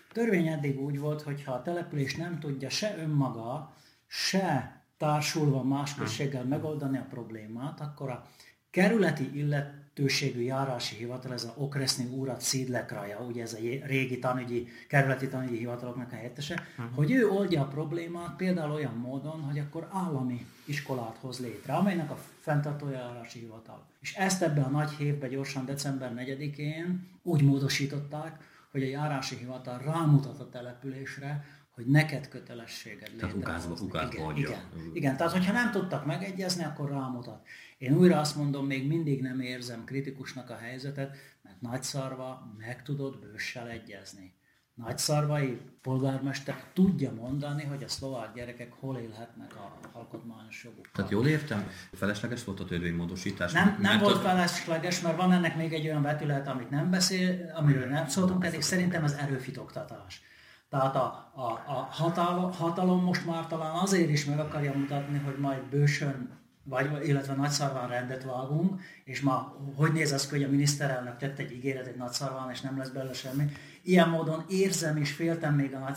A 0.08 0.12
törvény 0.12 0.46
eddig 0.46 0.80
úgy 0.80 0.98
volt, 0.98 1.22
hogy 1.22 1.44
ha 1.44 1.52
a 1.52 1.62
település 1.62 2.16
nem 2.16 2.38
tudja 2.38 2.70
se 2.70 2.96
önmaga, 2.98 3.72
se 4.06 4.76
társulva 4.98 5.62
más 5.62 5.94
községgel 5.94 6.44
megoldani 6.44 6.98
a 6.98 7.06
problémát, 7.10 7.80
akkor 7.80 8.10
a 8.10 8.26
kerületi 8.70 9.38
illet 9.38 9.81
tőségű 9.94 10.40
járási 10.40 10.96
hivatal, 10.96 11.32
ez 11.32 11.44
a 11.44 11.54
Okreszni 11.56 12.04
úrat 12.04 12.40
Szídlekraja, 12.40 13.18
ugye 13.20 13.42
ez 13.42 13.52
a 13.52 13.86
régi 13.86 14.18
tanügyi, 14.18 14.68
kerületi 14.88 15.28
tanügyi 15.28 15.56
hivataloknak 15.56 16.12
a 16.12 16.14
helyettese, 16.14 16.62
uh-huh. 16.78 16.94
hogy 16.94 17.10
ő 17.10 17.28
oldja 17.28 17.60
a 17.60 17.66
problémát 17.66 18.36
például 18.36 18.72
olyan 18.72 18.94
módon, 18.94 19.40
hogy 19.40 19.58
akkor 19.58 19.88
állami 19.90 20.46
iskolát 20.64 21.16
hoz 21.20 21.38
létre, 21.38 21.74
amelynek 21.74 22.10
a 22.10 22.18
fenntartó 22.40 22.90
járási 22.90 23.38
hivatal. 23.38 23.86
És 24.00 24.14
ezt 24.14 24.42
ebben 24.42 24.64
a 24.64 24.68
nagy 24.68 24.90
hévben 24.90 25.30
gyorsan 25.30 25.64
december 25.64 26.12
4-én 26.16 27.08
úgy 27.22 27.42
módosították, 27.42 28.50
hogy 28.70 28.82
a 28.82 28.86
járási 28.86 29.36
hivatal 29.36 29.78
rámutat 29.78 30.40
a 30.40 30.48
településre, 30.48 31.44
hogy 31.82 31.92
neked 31.92 32.28
kötelességed 32.28 33.10
Tehát 33.18 33.34
ukázba, 33.34 33.74
ukázba 33.80 34.14
igen, 34.14 34.36
igen, 34.36 34.60
igen, 34.92 35.16
tehát 35.16 35.32
hogyha 35.32 35.52
nem 35.52 35.70
tudtak 35.70 36.06
megegyezni, 36.06 36.64
akkor 36.64 36.88
rámutat. 36.90 37.46
Én 37.78 37.96
újra 37.96 38.18
azt 38.18 38.36
mondom, 38.36 38.66
még 38.66 38.86
mindig 38.86 39.22
nem 39.22 39.40
érzem 39.40 39.84
kritikusnak 39.84 40.50
a 40.50 40.56
helyzetet, 40.56 41.16
mert 41.42 41.60
nagyszarva 41.60 42.54
meg 42.58 42.82
tudod 42.82 43.18
bőssel 43.18 43.68
egyezni. 43.68 44.34
nagyszarvai 44.74 45.60
polgármester 45.82 46.64
tudja 46.72 47.12
mondani, 47.12 47.64
hogy 47.64 47.82
a 47.82 47.88
szlovák 47.88 48.34
gyerekek 48.34 48.72
hol 48.72 48.98
élhetnek 48.98 49.56
a 49.56 49.78
alkotmányos 49.92 50.64
jogukkal. 50.64 50.92
Tehát 50.94 51.10
jól 51.10 51.26
értem, 51.26 51.70
felesleges 51.92 52.44
volt 52.44 52.60
a 52.60 52.64
törvénymódosítás? 52.64 53.52
Nem, 53.52 53.78
nem 53.80 53.98
volt 53.98 54.16
a... 54.16 54.18
felesleges, 54.18 55.00
mert 55.00 55.16
van 55.16 55.32
ennek 55.32 55.56
még 55.56 55.72
egy 55.72 55.86
olyan 55.86 56.02
vetület, 56.02 56.48
amit 56.48 56.70
nem 56.70 56.90
beszél, 56.90 57.52
amiről 57.54 57.86
nem 57.86 58.08
szóltunk, 58.08 58.40
pedig 58.40 58.60
szerintem 58.60 59.04
az 59.04 59.12
erőfitoktatás. 59.12 60.22
Tehát 60.72 60.96
a, 60.96 61.30
a, 61.34 61.42
a 61.66 61.88
hatalom, 61.90 62.52
hatalom 62.52 63.02
most 63.02 63.26
már 63.26 63.46
talán 63.46 63.74
azért 63.74 64.10
is 64.10 64.24
meg 64.24 64.38
akarja 64.38 64.72
mutatni, 64.78 65.18
hogy 65.18 65.38
majd 65.38 65.62
bősön 65.62 66.30
vagy, 66.64 67.08
illetve 67.08 67.34
nagyszarván 67.34 67.88
rendet 67.88 68.24
vágunk, 68.24 68.80
és 69.04 69.20
ma 69.20 69.56
hogy 69.76 69.92
néz 69.92 70.12
az, 70.12 70.30
hogy 70.30 70.42
a 70.42 70.48
miniszterelnök 70.48 71.16
tett 71.16 71.38
egy 71.38 71.52
ígéret 71.52 71.86
egy 71.86 71.96
nagyszarván, 71.96 72.50
és 72.50 72.60
nem 72.60 72.78
lesz 72.78 72.88
belőle 72.88 73.12
semmi. 73.12 73.44
Ilyen 73.82 74.08
módon 74.08 74.44
érzem 74.48 74.96
és 74.96 75.12
féltem 75.12 75.54
még 75.54 75.74
a 75.74 75.92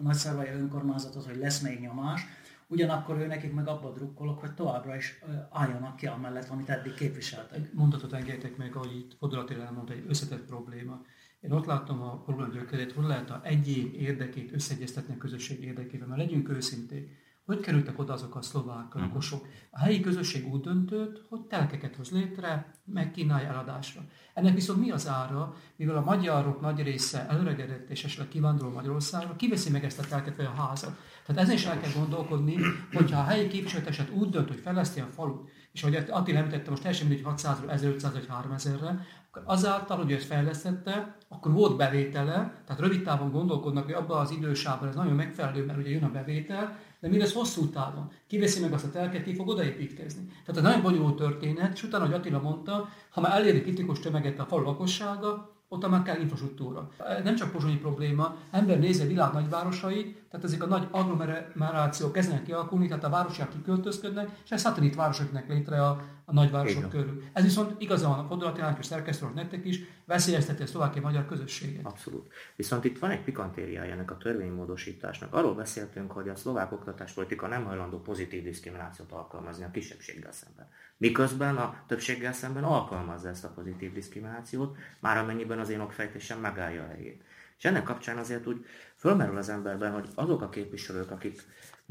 nagyszarvai 0.00 0.48
önkormányzatot, 0.48 1.24
hogy 1.24 1.36
lesz 1.36 1.60
még 1.60 1.80
nyomás, 1.80 2.26
ugyanakkor 2.66 3.18
ő 3.18 3.26
nekik 3.26 3.52
meg 3.52 3.68
abba 3.68 3.92
drukkolok, 3.92 4.40
hogy 4.40 4.54
továbbra 4.54 4.96
is 4.96 5.18
álljanak 5.50 5.96
ki 5.96 6.06
amellett, 6.06 6.48
amit 6.48 6.68
eddig 6.68 6.94
képviseltek. 6.94 7.72
Mondatot 7.72 8.12
engedtek 8.12 8.56
meg, 8.56 8.76
ahogy 8.76 8.96
itt 8.96 9.16
Fodor 9.18 9.44
elmondta, 9.64 9.92
egy 9.92 10.04
összetett 10.08 10.44
probléma. 10.44 11.00
Én 11.42 11.52
ott 11.52 11.66
látom 11.66 12.02
a 12.02 12.22
probléma 12.22 12.52
gyökerét, 12.52 12.92
hogy 12.92 13.04
lehet 13.04 13.30
a 13.30 13.40
egyén 13.44 13.92
érdekét 13.94 14.52
összeegyeztetni 14.52 15.14
a 15.14 15.18
közösség 15.18 15.64
érdekével, 15.64 16.08
mert 16.08 16.20
legyünk 16.20 16.48
őszinték 16.48 17.10
hogy 17.44 17.60
kerültek 17.60 17.98
oda 17.98 18.12
azok 18.12 18.36
a 18.36 18.42
szlovák 18.42 18.94
mhm. 18.94 19.02
lakosok? 19.02 19.46
A 19.70 19.78
helyi 19.78 20.00
közösség 20.00 20.52
úgy 20.52 20.60
döntött, 20.60 21.26
hogy 21.28 21.40
telkeket 21.40 21.96
hoz 21.96 22.10
létre, 22.10 22.74
meg 22.84 23.10
kínálja 23.10 23.48
eladásra. 23.48 24.00
Ennek 24.34 24.54
viszont 24.54 24.80
mi 24.80 24.90
az 24.90 25.08
ára, 25.08 25.54
mivel 25.76 25.96
a 25.96 26.04
magyarok 26.04 26.60
nagy 26.60 26.82
része 26.82 27.26
előregedett 27.28 27.90
és 27.90 28.04
esetleg 28.04 28.28
kivándorol 28.28 28.72
Magyarországra, 28.72 29.36
kiveszi 29.36 29.70
meg 29.70 29.84
ezt 29.84 29.98
a 29.98 30.06
telket 30.08 30.36
vagy 30.36 30.44
a 30.44 30.62
házat. 30.62 30.96
Tehát 31.26 31.42
ezen 31.42 31.54
is 31.54 31.64
el 31.64 31.80
kell 31.80 31.92
gondolkodni, 31.96 32.56
hogyha 32.92 33.20
a 33.20 33.24
helyi 33.24 33.48
képviselőteset 33.48 34.10
úgy 34.10 34.28
dönt, 34.28 34.48
hogy 34.48 34.60
fejleszti 34.60 35.00
a 35.00 35.06
falut, 35.06 35.50
és 35.72 35.82
ahogy 35.82 36.04
Attila 36.10 36.38
említette, 36.38 36.70
most 36.70 36.82
teljesen 36.82 37.06
mindegy 37.06 37.26
600-ról 37.34 37.70
1500 37.70 38.12
vagy 38.12 38.26
3000-re, 38.30 39.06
akkor 39.32 39.42
azáltal, 39.46 39.96
hogy 39.96 40.12
ezt 40.12 40.26
fejlesztette, 40.26 41.16
akkor 41.28 41.52
volt 41.52 41.76
bevétele, 41.76 42.62
tehát 42.66 42.80
rövid 42.80 43.02
távon 43.02 43.30
gondolkodnak, 43.30 43.84
hogy 43.84 43.94
abban 43.94 44.20
az 44.20 44.30
idősában 44.30 44.88
ez 44.88 44.94
nagyon 44.94 45.12
megfelelő, 45.12 45.64
mert 45.64 45.78
ugye 45.78 45.90
jön 45.90 46.04
a 46.04 46.10
bevétel, 46.10 46.78
de 47.00 47.08
mi 47.08 47.18
lesz 47.18 47.32
hosszú 47.32 47.68
távon? 47.68 48.10
Kiveszi 48.26 48.60
meg 48.60 48.72
azt 48.72 48.84
a 48.84 48.90
telket, 48.90 49.22
ki 49.22 49.34
fog 49.34 49.48
odaépítkezni. 49.48 50.26
Tehát 50.26 50.56
ez 50.56 50.62
nagyon 50.62 50.82
bonyolult 50.82 51.16
történet, 51.16 51.72
és 51.72 51.82
utána, 51.82 52.04
hogy 52.04 52.14
Attila 52.14 52.40
mondta, 52.40 52.88
ha 53.10 53.20
már 53.20 53.32
eléri 53.32 53.62
kritikus 53.62 54.00
tömeget 54.00 54.38
a 54.38 54.44
falu 54.44 54.64
lakossága, 54.64 55.52
ott 55.68 55.88
már 55.88 56.02
kell 56.02 56.20
infrastruktúra. 56.20 56.90
Nem 57.24 57.34
csak 57.34 57.52
pozsonyi 57.52 57.76
probléma, 57.76 58.36
ember 58.50 58.78
nézi 58.78 59.02
a 59.02 59.06
világ 59.06 59.32
nagyvárosait, 59.32 60.22
tehát 60.30 60.46
ezek 60.46 60.62
a 60.62 60.66
nagy 60.66 60.88
agglomerációk 60.90 62.12
kezdenek 62.12 62.42
kialakulni, 62.42 62.88
tehát 62.88 63.04
a 63.04 63.08
városok 63.08 63.48
kiköltözködnek, 63.48 64.40
és 64.44 64.50
ez 64.50 64.60
szatellit 64.60 64.94
városoknak 64.94 65.48
létre 65.48 65.86
a, 65.86 66.00
a 66.32 66.34
nagyvárosok 66.34 66.88
körül. 66.88 67.22
Ez 67.32 67.42
viszont 67.42 67.80
igazán 67.80 68.10
a 68.10 68.26
fordulatilának 68.28 68.78
és 68.78 68.86
szerkesztőnek 68.86 69.34
nektek 69.34 69.64
is 69.64 69.80
veszélyezteti 70.04 70.62
a 70.62 70.66
szlovákiai 70.66 71.04
magyar 71.04 71.26
közösséget. 71.26 71.86
Abszolút. 71.86 72.32
Viszont 72.56 72.84
itt 72.84 72.98
van 72.98 73.10
egy 73.10 73.22
pikantériája 73.22 73.92
ennek 73.92 74.10
a 74.10 74.16
törvénymódosításnak. 74.16 75.34
Arról 75.34 75.54
beszéltünk, 75.54 76.12
hogy 76.12 76.28
a 76.28 76.36
szlovák 76.36 76.72
oktatáspolitika 76.72 77.46
nem 77.46 77.64
hajlandó 77.64 78.00
pozitív 78.00 78.42
diszkriminációt 78.42 79.12
alkalmazni 79.12 79.64
a 79.64 79.70
kisebbséggel 79.70 80.32
szemben. 80.32 80.68
Miközben 80.96 81.56
a 81.56 81.84
többséggel 81.86 82.32
szemben 82.32 82.64
alkalmazza 82.64 83.28
ezt 83.28 83.44
a 83.44 83.48
pozitív 83.48 83.92
diszkriminációt, 83.92 84.76
már 85.00 85.16
amennyiben 85.16 85.58
az 85.58 85.68
én 85.68 85.80
okfejtésem 85.80 86.40
megállja 86.40 86.82
a 86.82 86.86
helyét. 86.86 87.22
És 87.58 87.64
ennek 87.64 87.82
kapcsán 87.82 88.18
azért 88.18 88.46
úgy 88.46 88.64
fölmerül 88.96 89.36
az 89.36 89.48
emberben, 89.48 89.92
hogy 89.92 90.08
azok 90.14 90.42
a 90.42 90.48
képviselők, 90.48 91.10
akik 91.10 91.40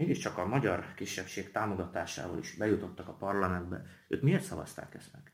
mégiscsak 0.02 0.38
a 0.38 0.46
magyar 0.46 0.94
kisebbség 0.96 1.52
támogatásával 1.52 2.38
is 2.38 2.56
bejutottak 2.56 3.08
a 3.08 3.14
parlamentbe, 3.14 3.86
ők 4.08 4.22
miért 4.22 4.44
szavazták 4.44 4.96
ezt 4.96 5.14
meg? 5.14 5.32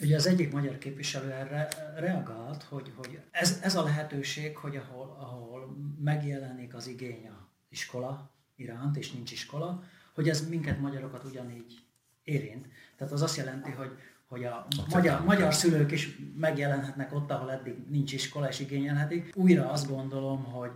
Ugye 0.00 0.16
az 0.16 0.26
egyik 0.26 0.52
magyar 0.52 0.78
képviselő 0.78 1.30
erre 1.30 1.68
reagált, 1.96 2.62
hogy, 2.62 2.92
hogy 2.96 3.20
ez, 3.30 3.60
ez 3.62 3.76
a 3.76 3.82
lehetőség, 3.82 4.56
hogy 4.56 4.76
ahol, 4.76 5.16
ahol 5.20 5.76
megjelenik 6.00 6.74
az 6.74 6.86
igény 6.86 7.28
a 7.28 7.48
iskola 7.68 8.30
iránt, 8.56 8.96
és 8.96 9.12
nincs 9.12 9.32
iskola, 9.32 9.82
hogy 10.14 10.28
ez 10.28 10.48
minket 10.48 10.80
magyarokat 10.80 11.24
ugyanígy 11.24 11.84
érint. 12.22 12.68
Tehát 12.96 13.12
az 13.12 13.22
azt 13.22 13.36
jelenti, 13.36 13.70
hogy, 13.70 13.90
hogy 14.26 14.44
a 14.44 14.66
magyar, 14.90 15.24
magyar 15.24 15.54
szülők 15.54 15.90
is 15.90 16.18
megjelenhetnek 16.36 17.12
ott, 17.12 17.30
ahol 17.30 17.52
eddig 17.52 17.74
nincs 17.88 18.12
iskola 18.12 18.48
és 18.48 18.60
igényelhetik. 18.60 19.32
Újra 19.34 19.70
azt 19.70 19.88
gondolom, 19.88 20.44
hogy 20.44 20.70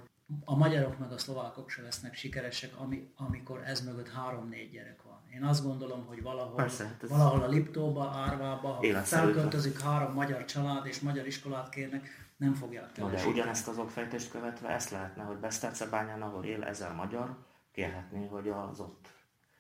a 0.44 0.56
magyarok 0.56 0.98
meg 0.98 1.12
a 1.12 1.18
szlovákok 1.18 1.70
se 1.70 1.82
lesznek 1.82 2.14
sikeresek, 2.14 2.78
ami, 2.78 3.12
amikor 3.16 3.62
ez 3.64 3.84
mögött 3.84 4.08
három-négy 4.08 4.70
gyerek 4.70 5.02
van. 5.02 5.20
Én 5.34 5.44
azt 5.44 5.64
gondolom, 5.64 6.06
hogy 6.06 6.22
valahol, 6.22 6.54
Persze, 6.54 6.84
hát 6.84 7.08
valahol 7.08 7.42
a 7.42 7.48
Liptóba, 7.48 8.10
Árvába, 8.10 8.68
ha 8.68 9.02
felköltözik 9.02 9.80
három 9.80 10.12
magyar 10.12 10.44
család 10.44 10.86
és 10.86 11.00
magyar 11.00 11.26
iskolát 11.26 11.68
kérnek, 11.68 12.08
nem 12.36 12.54
fogják 12.54 12.96
no, 12.96 13.10
de 13.10 13.26
ugyanezt 13.26 13.68
az 13.68 13.78
okfejtést 13.78 14.30
követve 14.30 14.68
ezt 14.68 14.90
lehetne, 14.90 15.22
hogy 15.22 15.36
Besztercebányán, 15.36 16.22
ahol 16.22 16.44
él 16.44 16.62
ezer 16.62 16.94
magyar, 16.94 17.38
kérhetné, 17.72 18.26
hogy 18.26 18.48
az 18.48 18.80
ott 18.80 19.08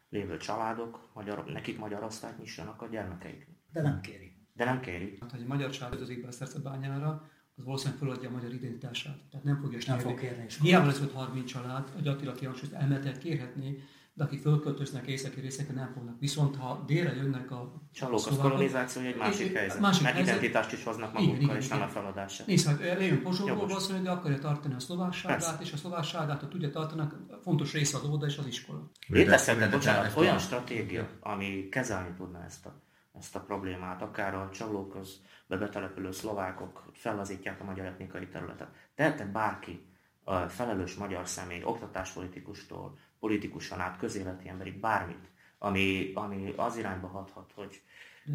lévő 0.08 0.36
családok, 0.36 1.08
magyar, 1.12 1.44
nekik 1.44 1.78
magyar 1.78 2.02
osztályt 2.02 2.38
nyissanak 2.38 2.82
a 2.82 2.86
gyermekeik. 2.86 3.48
De 3.72 3.82
nem 3.82 4.00
kéri. 4.00 4.36
De 4.52 4.64
nem 4.64 4.80
kéri. 4.80 5.18
Hát, 5.20 5.30
ha 5.30 5.36
egy 5.36 5.46
magyar 5.46 5.70
család 5.70 5.92
ötözik 5.92 6.26
bányára, 6.62 7.30
az 7.62 7.68
valószínűleg 7.68 7.98
feladja 7.98 8.28
a 8.28 8.32
magyar 8.32 8.52
identitását. 8.52 9.18
Tehát 9.30 9.44
nem 9.44 9.58
fogja 9.60 9.78
nem 9.86 9.98
fog 9.98 10.18
kérni. 10.18 10.46
Hiába 10.60 10.86
lesz 10.86 11.00
30 11.12 11.50
család, 11.50 11.92
a 12.04 12.08
Attila 12.08 12.32
kihangsúlyt 12.32 12.72
elmehet 12.72 13.18
kérhetni, 13.18 13.82
de 14.14 14.24
akik 14.24 14.40
fölköltöznek 14.40 15.06
északi 15.06 15.40
részeken 15.40 15.74
nem 15.74 15.90
fognak. 15.94 16.16
Viszont 16.18 16.56
ha 16.56 16.84
délre 16.86 17.14
jönnek 17.14 17.50
a 17.50 17.82
Csalók, 17.92 18.26
az 18.26 18.38
kolonizáció 18.40 19.02
egy 19.02 19.16
másik 19.16 19.56
helyzet. 19.56 19.80
Másik 19.80 20.02
Mert 20.02 20.14
helyzet. 20.14 20.34
identitást 20.34 20.72
is 20.72 20.84
hoznak 20.84 21.12
magukkal, 21.12 21.34
igen, 21.34 21.42
igen, 21.42 21.56
és 21.56 21.66
igen. 21.66 21.78
nem 21.78 21.88
a 21.88 21.90
feladását. 21.90 22.46
Nézd, 22.46 22.66
hát 22.66 22.78
lejön 22.78 23.22
Pozsonyból 23.22 23.66
valószínűleg, 23.66 24.04
de 24.04 24.10
akarja 24.10 24.38
tartani 24.38 24.74
a 24.74 24.80
szlovásságát, 24.80 25.60
és 25.60 25.72
a 25.72 25.76
szlovásságát 25.76 26.40
ha 26.40 26.48
tudja 26.48 26.70
tartani, 26.70 27.08
fontos 27.42 27.72
része 27.72 27.96
az 27.96 28.04
óvoda 28.04 28.26
és 28.26 28.36
az 28.36 28.46
iskola. 28.46 28.90
Létezhetne, 29.06 29.68
bocsánat, 29.68 30.16
olyan 30.16 30.38
stratégia, 30.38 31.08
ami 31.20 31.68
kezelni 31.70 32.14
tudna 32.16 32.44
ezt 32.44 32.66
a, 32.66 32.82
ezt 33.18 33.36
a 33.36 33.40
problémát, 33.40 34.02
akár 34.02 34.34
a 34.34 34.50
csalókhoz 34.52 35.22
betelepülő 35.46 36.12
szlovákok 36.12 36.84
fellazítják 36.92 37.60
a 37.60 37.64
magyar 37.64 37.86
etnikai 37.86 38.26
területet. 38.26 38.68
Tehetne 38.94 39.24
bárki, 39.24 39.86
a 40.24 40.36
felelős 40.36 40.94
magyar 40.94 41.28
személy, 41.28 41.62
oktatáspolitikustól, 41.64 42.98
politikusan 43.20 43.80
át, 43.80 43.98
közéleti 43.98 44.48
emberig, 44.48 44.80
bármit, 44.80 45.30
ami, 45.58 46.12
ami 46.14 46.52
az 46.56 46.76
irányba 46.76 47.06
hathat, 47.06 47.52
hogy 47.54 47.82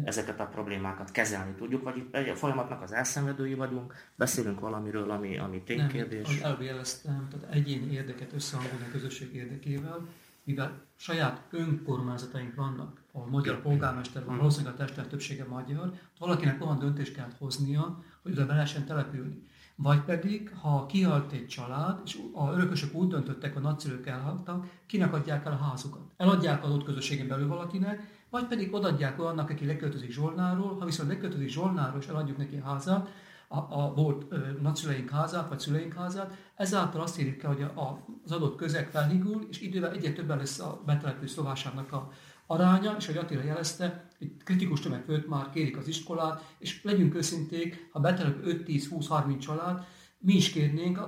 ezeket 0.04 0.40
a 0.40 0.46
problémákat 0.46 1.10
kezelni 1.10 1.54
tudjuk, 1.54 1.82
vagy 1.82 1.96
itt 1.96 2.14
egy 2.14 2.38
folyamatnak 2.38 2.82
az 2.82 2.92
elszenvedői 2.92 3.54
vagyunk, 3.54 3.94
beszélünk 4.14 4.60
valamiről, 4.60 5.10
ami, 5.10 5.38
ami 5.38 5.62
ténykérdés. 5.62 6.38
Nem, 6.38 6.44
előbb 6.44 6.62
jeleztem, 6.62 7.28
tehát 7.30 7.54
egyéni 7.54 7.92
érdeket 7.92 8.32
összehangolni 8.32 8.84
a 8.84 8.90
közösség 8.90 9.34
érdekével, 9.34 10.08
mivel 10.44 10.82
saját 10.96 11.42
önkormányzataink 11.50 12.54
vannak, 12.54 12.97
ahol 13.12 13.28
magyar 13.28 13.60
polgármester 13.60 14.24
van, 14.24 14.36
valószínűleg 14.36 14.74
a 14.74 14.76
testület 14.76 15.08
többsége 15.08 15.44
magyar, 15.44 15.92
valakinek 16.18 16.64
olyan 16.64 16.78
döntést 16.78 17.14
kell 17.14 17.28
hoznia, 17.38 18.02
hogy 18.22 18.32
oda 18.32 18.46
be 18.46 18.52
lehessen 18.52 18.84
települni. 18.84 19.46
Vagy 19.76 20.00
pedig, 20.00 20.54
ha 20.60 20.86
kihalt 20.86 21.32
egy 21.32 21.46
család, 21.46 22.00
és 22.04 22.18
a 22.32 22.52
örökösök 22.52 22.94
úgy 22.94 23.08
döntöttek, 23.08 23.56
a 23.56 23.60
nagyszülők 23.60 24.06
elhaltak, 24.06 24.66
kinek 24.86 25.12
adják 25.12 25.46
el 25.46 25.52
a 25.52 25.64
házukat. 25.64 26.00
Eladják 26.16 26.64
adott 26.64 26.84
közösségen 26.84 27.28
belül 27.28 27.48
valakinek, 27.48 28.16
vagy 28.30 28.46
pedig 28.46 28.74
odadják 28.74 29.20
annak, 29.20 29.50
aki 29.50 29.66
leköltözik 29.66 30.10
Zsolnáról, 30.10 30.76
ha 30.78 30.84
viszont 30.84 31.08
leköltözik 31.08 31.48
Zsolnáról, 31.48 32.00
és 32.00 32.06
eladjuk 32.06 32.36
neki 32.36 32.56
a 32.56 32.64
házát, 32.64 33.08
a, 33.48 33.56
a 33.56 33.92
volt 33.94 34.26
ö, 34.28 34.38
nagyszüleink 34.62 35.10
házát, 35.10 35.48
vagy 35.48 35.58
szüleink 35.58 35.94
házát, 35.94 36.36
ezáltal 36.54 37.00
azt 37.00 37.18
érjük 37.18 37.42
el, 37.42 37.52
hogy 37.52 37.62
a, 37.62 38.04
az 38.24 38.32
adott 38.32 38.56
közeg 38.56 38.90
felhigul, 38.90 39.46
és 39.50 39.60
idővel 39.60 39.92
egyre 39.92 40.12
többen 40.12 40.36
lesz 40.36 40.58
a 40.58 40.82
betelepülő 40.86 41.26
szlovásának 41.26 41.92
a, 41.92 42.10
aránya, 42.50 42.94
és 42.98 43.08
ahogy 43.08 43.18
Attila 43.18 43.44
jelezte, 43.44 44.08
itt 44.18 44.42
kritikus 44.42 44.80
tömeg 44.80 45.04
főtt 45.04 45.28
már 45.28 45.50
kérik 45.50 45.76
az 45.76 45.88
iskolát, 45.88 46.54
és 46.58 46.82
legyünk 46.82 47.14
őszinték, 47.14 47.88
ha 47.92 48.00
betelepül 48.00 48.62
5-10-20-30 48.66 49.38
család, 49.38 49.86
mi 50.18 50.34
is 50.34 50.50
kérnénk, 50.50 51.00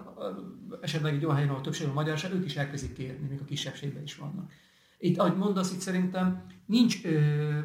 esetleg 0.80 1.14
egy 1.14 1.24
olyan 1.24 1.36
helyen, 1.36 1.50
ahol 1.50 1.62
többség 1.62 1.88
a 1.88 1.92
magyarság, 1.92 2.32
ők 2.32 2.44
is 2.44 2.56
elkezdik 2.56 2.92
kérni, 2.92 3.28
még 3.28 3.40
a 3.40 3.44
kisebbségben 3.44 4.02
is 4.02 4.16
vannak. 4.16 4.52
Itt, 5.02 5.18
ahogy 5.18 5.36
mondasz, 5.36 5.72
itt 5.72 5.80
szerintem 5.80 6.42
nincs, 6.66 7.04
ö, 7.04 7.18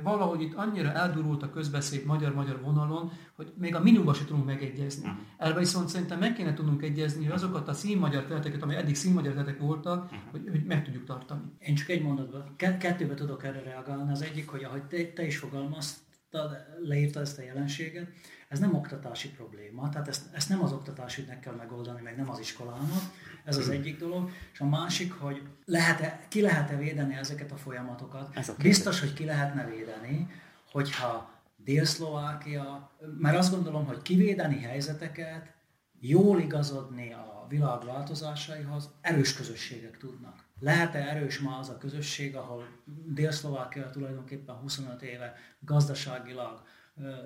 valahogy 0.04 0.42
itt 0.42 0.54
annyira 0.54 0.92
eldurult 0.92 1.44
a 1.44 1.50
közbeszéd 1.50 2.06
magyar-magyar 2.06 2.62
vonalon, 2.62 3.12
hogy 3.36 3.54
még 3.58 3.76
a 3.76 3.80
minimumban 3.80 4.14
se 4.14 4.26
tudunk 4.26 4.46
megegyezni. 4.46 5.08
Uh-huh. 5.08 5.22
Elve 5.38 5.60
viszont 5.60 5.90
szerintem 5.90 6.20
meg 6.20 6.34
kéne 6.34 6.54
tudnunk 6.54 6.82
egyezni, 6.82 7.24
hogy 7.24 7.34
azokat 7.34 7.68
a 7.68 7.74
színmagyar 7.74 8.24
területeket, 8.24 8.62
amely 8.62 8.78
eddig 8.78 8.96
színmagyar 8.96 9.34
területek 9.34 9.60
voltak, 9.60 10.04
uh-huh. 10.04 10.20
hogy, 10.32 10.48
hogy 10.50 10.64
meg 10.64 10.84
tudjuk 10.84 11.06
tartani. 11.06 11.42
Én 11.60 11.76
csak 11.76 11.90
egy 11.90 12.02
mondatban, 12.02 12.56
kettőbe 12.58 13.14
tudok 13.14 13.44
erre 13.44 13.62
reagálni. 13.64 14.12
Az 14.12 14.22
egyik, 14.22 14.50
hogy 14.50 14.64
ahogy 14.64 14.84
te, 14.84 15.12
te 15.14 15.26
is 15.26 15.38
fogalmaztál, 15.38 16.04
leírtad, 16.32 16.88
leírtad 16.88 17.22
ezt 17.22 17.40
a 17.40 17.42
jelenséget, 17.42 18.08
ez 18.48 18.60
nem 18.60 18.76
oktatási 18.76 19.30
probléma, 19.30 19.90
tehát 19.90 20.08
ezt, 20.08 20.26
ezt 20.32 20.50
nem 20.50 20.64
az 20.64 20.72
oktatásügynek 20.72 21.40
kell 21.40 21.56
megoldani, 21.56 22.02
meg 22.02 22.18
nem 22.18 22.30
az 22.30 22.40
iskolának, 22.40 23.04
ez 23.46 23.58
az 23.58 23.70
egyik 23.70 24.00
dolog, 24.00 24.30
és 24.54 24.60
a 24.60 24.66
másik, 24.66 25.14
hogy 25.14 25.42
lehet-e, 25.66 26.26
ki 26.30 26.42
lehet-e 26.42 26.78
védeni 26.78 27.16
ezeket 27.16 27.52
a 27.52 27.58
folyamatokat. 27.58 28.36
Ez 28.36 28.50
a 28.50 28.56
Biztos, 28.58 29.00
hogy 29.00 29.14
ki 29.14 29.26
lehetne 29.26 29.66
védeni, 29.66 30.30
hogyha 30.72 31.34
Dél-Szlovákia, 31.56 32.92
mert 33.18 33.38
azt 33.38 33.52
gondolom, 33.52 33.86
hogy 33.86 34.02
kivédeni 34.02 34.62
helyzeteket, 34.62 35.54
jól 36.00 36.40
igazodni 36.40 37.14
a 37.14 37.46
világ 37.50 37.84
változásaihoz, 37.84 38.90
erős 39.02 39.34
közösségek 39.34 39.98
tudnak. 39.98 40.44
Lehet-e 40.60 41.00
erős 41.00 41.40
ma 41.40 41.58
az 41.58 41.70
a 41.70 41.78
közösség, 41.78 42.36
ahol 42.36 42.68
Dél-Szlovákia 43.06 43.90
tulajdonképpen 43.90 44.56
25 44.56 45.02
éve 45.02 45.34
gazdaságilag 45.60 46.64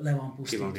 le 0.01 0.15
van 0.15 0.35
pusztítva, 0.35 0.71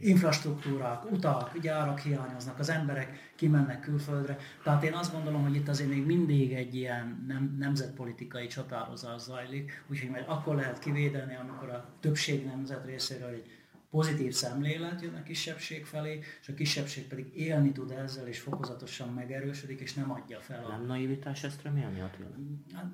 infrastruktúrák, 0.00 1.10
utak, 1.10 1.58
gyárak 1.58 1.98
hiányoznak, 1.98 2.58
az 2.58 2.70
emberek 2.70 3.32
kimennek 3.36 3.80
külföldre. 3.80 4.38
Tehát 4.62 4.82
én 4.82 4.92
azt 4.92 5.12
gondolom, 5.12 5.42
hogy 5.42 5.54
itt 5.54 5.68
azért 5.68 5.88
még 5.88 6.06
mindig 6.06 6.52
egy 6.52 6.74
ilyen 6.74 7.24
nem, 7.28 7.56
nemzetpolitikai 7.58 8.46
csatározás 8.46 9.20
zajlik, 9.20 9.84
úgyhogy 9.90 10.10
majd 10.10 10.24
akkor 10.26 10.54
lehet 10.54 10.78
kivédeni, 10.78 11.34
amikor 11.34 11.68
a 11.68 11.88
többség 12.00 12.46
nemzet 12.46 12.86
részéről 12.86 13.28
egy 13.28 13.50
pozitív 13.90 14.32
szemlélet 14.32 15.02
jön 15.02 15.14
a 15.14 15.22
kisebbség 15.22 15.84
felé, 15.84 16.20
és 16.40 16.48
a 16.48 16.54
kisebbség 16.54 17.06
pedig 17.06 17.36
élni 17.36 17.72
tud 17.72 17.90
ezzel, 17.90 18.26
és 18.26 18.40
fokozatosan 18.40 19.08
megerősödik, 19.08 19.80
és 19.80 19.94
nem 19.94 20.10
adja 20.10 20.40
fel. 20.40 20.64
A... 20.64 20.68
Nem 20.68 20.86
naivitás 20.86 21.44
ezt 21.44 21.62
remélni, 21.62 22.00
Attila? 22.00 22.28
Hát, 22.74 22.92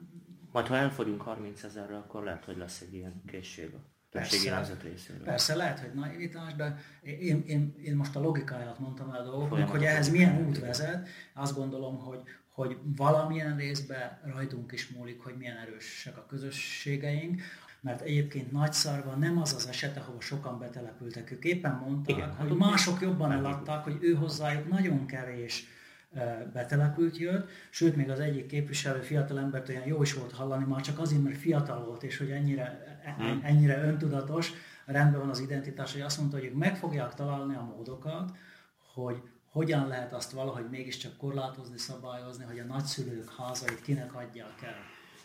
Majd 0.52 0.66
ha 0.66 0.76
elfogyunk 0.76 1.22
30 1.22 1.62
ezerre, 1.62 1.96
akkor 1.96 2.24
lehet, 2.24 2.44
hogy 2.44 2.56
lesz 2.56 2.80
egy 2.80 2.94
ilyen 2.94 3.22
készség 3.26 3.70
a 4.10 4.76
Persze, 5.12 5.22
persze, 5.24 5.54
lehet, 5.54 5.78
hogy 5.78 5.90
naivitás, 5.94 6.54
de 6.54 6.78
én, 7.02 7.44
én, 7.46 7.74
én 7.82 7.96
most 7.96 8.16
a 8.16 8.20
logikáját 8.20 8.78
mondtam 8.78 9.10
el 9.10 9.20
a 9.20 9.24
dolgoknak, 9.24 9.68
hogy 9.68 9.84
ehhez 9.84 10.10
milyen 10.10 10.46
út 10.46 10.58
vezet. 10.58 11.08
Azt 11.34 11.54
gondolom, 11.54 11.98
hogy, 11.98 12.20
hogy 12.48 12.76
valamilyen 12.96 13.56
részben 13.56 14.20
rajtunk 14.24 14.72
is 14.72 14.88
múlik, 14.88 15.20
hogy 15.20 15.34
milyen 15.38 15.56
erősek 15.56 16.16
a 16.16 16.26
közösségeink, 16.26 17.42
mert 17.80 18.00
egyébként 18.00 18.52
Nagyszarva 18.52 19.14
nem 19.14 19.38
az 19.38 19.54
az 19.54 19.66
eset, 19.66 19.96
ahol 19.96 20.20
sokan 20.20 20.58
betelepültek. 20.58 21.30
Ők 21.30 21.44
éppen 21.44 21.72
mondták, 21.72 22.16
Igen, 22.16 22.34
hogy 22.34 22.48
hát 22.48 22.58
mások 22.58 23.00
jobban 23.00 23.32
eladták, 23.32 23.84
hogy 23.84 23.96
ő 24.00 24.14
hozzájuk 24.14 24.68
nagyon 24.68 25.06
kevés 25.06 25.66
betelepült 26.52 27.18
jött, 27.18 27.50
sőt 27.70 27.96
még 27.96 28.10
az 28.10 28.20
egyik 28.20 28.46
képviselő 28.46 29.00
fiatal 29.00 29.38
embert 29.38 29.68
olyan 29.68 29.86
jó 29.86 30.02
is 30.02 30.14
volt 30.14 30.32
hallani, 30.32 30.64
már 30.64 30.80
csak 30.80 30.98
azért, 30.98 31.22
mert 31.22 31.36
fiatal 31.36 31.84
volt, 31.84 32.02
és 32.02 32.18
hogy 32.18 32.30
ennyire, 32.30 33.00
e, 33.04 33.14
hmm. 33.18 33.40
ennyire 33.42 33.82
öntudatos, 33.82 34.52
rendben 34.86 35.20
van 35.20 35.30
az 35.30 35.40
identitás, 35.40 35.92
hogy 35.92 36.00
azt 36.00 36.18
mondta, 36.18 36.36
hogy 36.36 36.46
ők 36.46 36.54
meg 36.54 36.76
fogják 36.76 37.14
találni 37.14 37.54
a 37.54 37.72
módokat, 37.76 38.30
hogy 38.94 39.22
hogyan 39.50 39.88
lehet 39.88 40.12
azt 40.12 40.30
valahogy 40.30 40.70
mégiscsak 40.70 41.16
korlátozni, 41.16 41.78
szabályozni, 41.78 42.44
hogy 42.44 42.58
a 42.58 42.64
nagyszülők 42.64 43.34
házait 43.38 43.82
kinek 43.82 44.14
adják 44.14 44.62
el. 44.62 44.76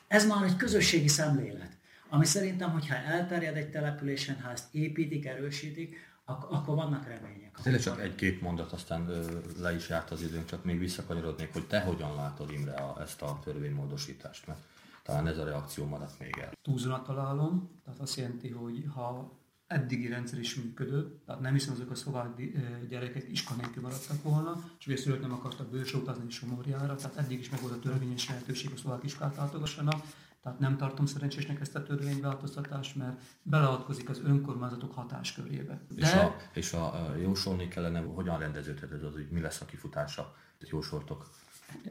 Ez 0.07 0.27
már 0.27 0.43
egy 0.43 0.55
közösségi 0.55 1.07
szemlélet, 1.07 1.77
ami 2.09 2.25
szerintem, 2.25 2.71
hogyha 2.71 2.95
elterjed 2.95 3.57
egy 3.57 3.69
településen, 3.69 4.41
ha 4.41 4.51
ezt 4.51 4.73
építik, 4.73 5.25
erősítik, 5.25 6.05
ak- 6.26 6.51
akkor 6.51 6.76
vannak 6.76 7.07
remények. 7.07 7.59
Tényleg 7.63 7.82
csak 7.82 8.01
egy-két 8.01 8.41
mondat, 8.41 8.71
aztán 8.71 9.09
ö, 9.09 9.39
le 9.59 9.76
is 9.76 9.89
járt 9.89 10.11
az 10.11 10.21
időnk, 10.21 10.45
csak 10.45 10.63
még 10.63 10.80
visszakanyarodnék, 10.80 11.53
hogy 11.53 11.67
te 11.67 11.82
hogyan 11.82 12.15
látod 12.15 12.51
Imre 12.51 12.73
a, 12.73 13.01
ezt 13.01 13.21
a 13.21 13.39
törvénymódosítást, 13.43 14.47
mert 14.47 14.59
talán 15.03 15.28
ez 15.28 15.38
a 15.38 15.43
reakció 15.43 15.86
maradt 15.86 16.19
még 16.19 16.38
el. 16.38 16.51
Túlzónak 16.61 17.05
találom, 17.05 17.80
tehát 17.84 17.99
azt 17.99 18.15
jelenti, 18.15 18.49
hogy 18.49 18.86
ha 18.93 19.39
eddigi 19.67 20.07
rendszer 20.07 20.39
is 20.39 20.55
működött, 20.55 21.26
tehát 21.26 21.41
nem 21.41 21.53
hiszem 21.53 21.73
azok 21.73 21.91
a 21.91 21.95
szlovák 21.95 22.41
gyerekek 22.89 23.32
iskola 23.32 23.61
nélkül 23.61 23.82
maradtak 23.82 24.23
volna, 24.23 24.63
és 24.80 24.88
ugye 24.88 24.97
szülők 24.97 25.21
nem 25.21 25.34
akartak 25.34 25.67
bőső 25.67 25.97
utazni 25.97 26.30
Somorjára, 26.30 26.95
tehát 26.95 27.17
eddig 27.17 27.39
is 27.39 27.49
meg 27.49 27.61
volt 27.61 27.73
a 27.73 27.80
törvényes 27.80 28.30
lehetőség, 28.30 28.71
a 28.73 28.78
szlovák 28.78 29.03
iskolát 29.03 29.36
látogassanak, 29.36 30.05
tehát 30.45 30.59
nem 30.59 30.77
tartom 30.77 31.05
szerencsésnek 31.05 31.59
ezt 31.59 31.75
a 31.75 31.83
törvényváltoztatást, 31.83 32.95
mert 32.95 33.21
beleadkozik 33.41 34.09
az 34.09 34.21
önkormányzatok 34.23 34.93
hatáskörébe. 34.93 35.81
De... 35.89 36.01
És, 36.01 36.13
a, 36.13 36.35
és 36.53 36.73
a, 36.73 37.13
jósolni 37.21 37.67
kellene, 37.67 37.99
hogyan 37.99 38.39
rendeződhet 38.39 38.91
ez 38.91 39.03
az, 39.03 39.13
hogy 39.13 39.27
mi 39.31 39.39
lesz 39.39 39.61
a 39.61 39.65
kifutása, 39.65 40.35
jósoltok? 40.69 41.29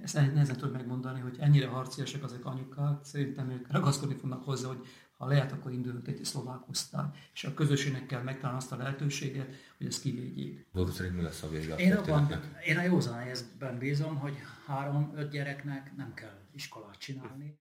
Ezt 0.03 0.15
nehezen 0.15 0.57
tudom 0.57 0.75
megmondani, 0.75 1.21
hogy 1.21 1.37
ennyire 1.39 1.67
harciasak 1.67 2.23
azok 2.23 2.45
anyukák, 2.45 3.05
szerintem 3.05 3.51
ők 3.51 3.73
ragaszkodni 3.73 4.15
fognak 4.15 4.45
hozzá, 4.45 4.69
hogy 4.69 4.87
ha 5.17 5.27
lehet, 5.27 5.53
akkor 5.53 5.73
indulunk 5.73 6.09
egy 6.09 6.25
szlovák 6.25 6.69
osztály. 6.69 7.07
És 7.33 7.45
a 7.45 7.55
közösségnek 7.55 8.07
kell 8.07 8.23
megtalálni 8.23 8.59
azt 8.59 8.73
a 8.73 8.77
lehetőséget, 8.77 9.55
hogy 9.79 9.87
ezt 9.87 10.01
kivédjék. 10.01 10.67
Dolgok 10.73 10.95
szerint 10.95 11.17
mi 11.17 11.23
lesz 11.23 11.43
a 11.43 11.49
vége 11.49 11.75
a 11.75 11.77
én, 11.77 11.93
abban, 11.93 12.41
én 12.65 12.79
a 12.79 12.83
józan 12.83 13.15
helyzetben 13.15 13.79
bízom, 13.79 14.17
hogy 14.17 14.35
három-öt 14.67 15.31
gyereknek 15.31 15.97
nem 15.97 16.15
kell 16.15 16.39
iskolát 16.53 16.99
csinálni. 16.99 17.57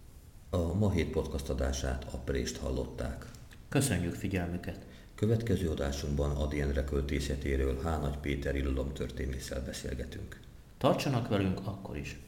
A 0.53 0.73
ma 0.73 0.91
hét 0.91 1.11
podcast 1.11 1.49
adását 1.49 2.05
a 2.11 2.17
Prést 2.17 2.57
hallották. 2.57 3.25
Köszönjük 3.69 4.13
figyelmüket! 4.13 4.85
Következő 5.15 5.69
adásunkban 5.69 6.31
Adi 6.31 6.61
Endre 6.61 6.83
költészetéről 6.83 7.81
Hánagy 7.83 8.17
Péter 8.17 8.55
történésszel 8.93 9.63
beszélgetünk. 9.65 10.39
Tartsanak 10.77 11.27
velünk 11.27 11.59
akkor 11.63 11.97
is! 11.97 12.19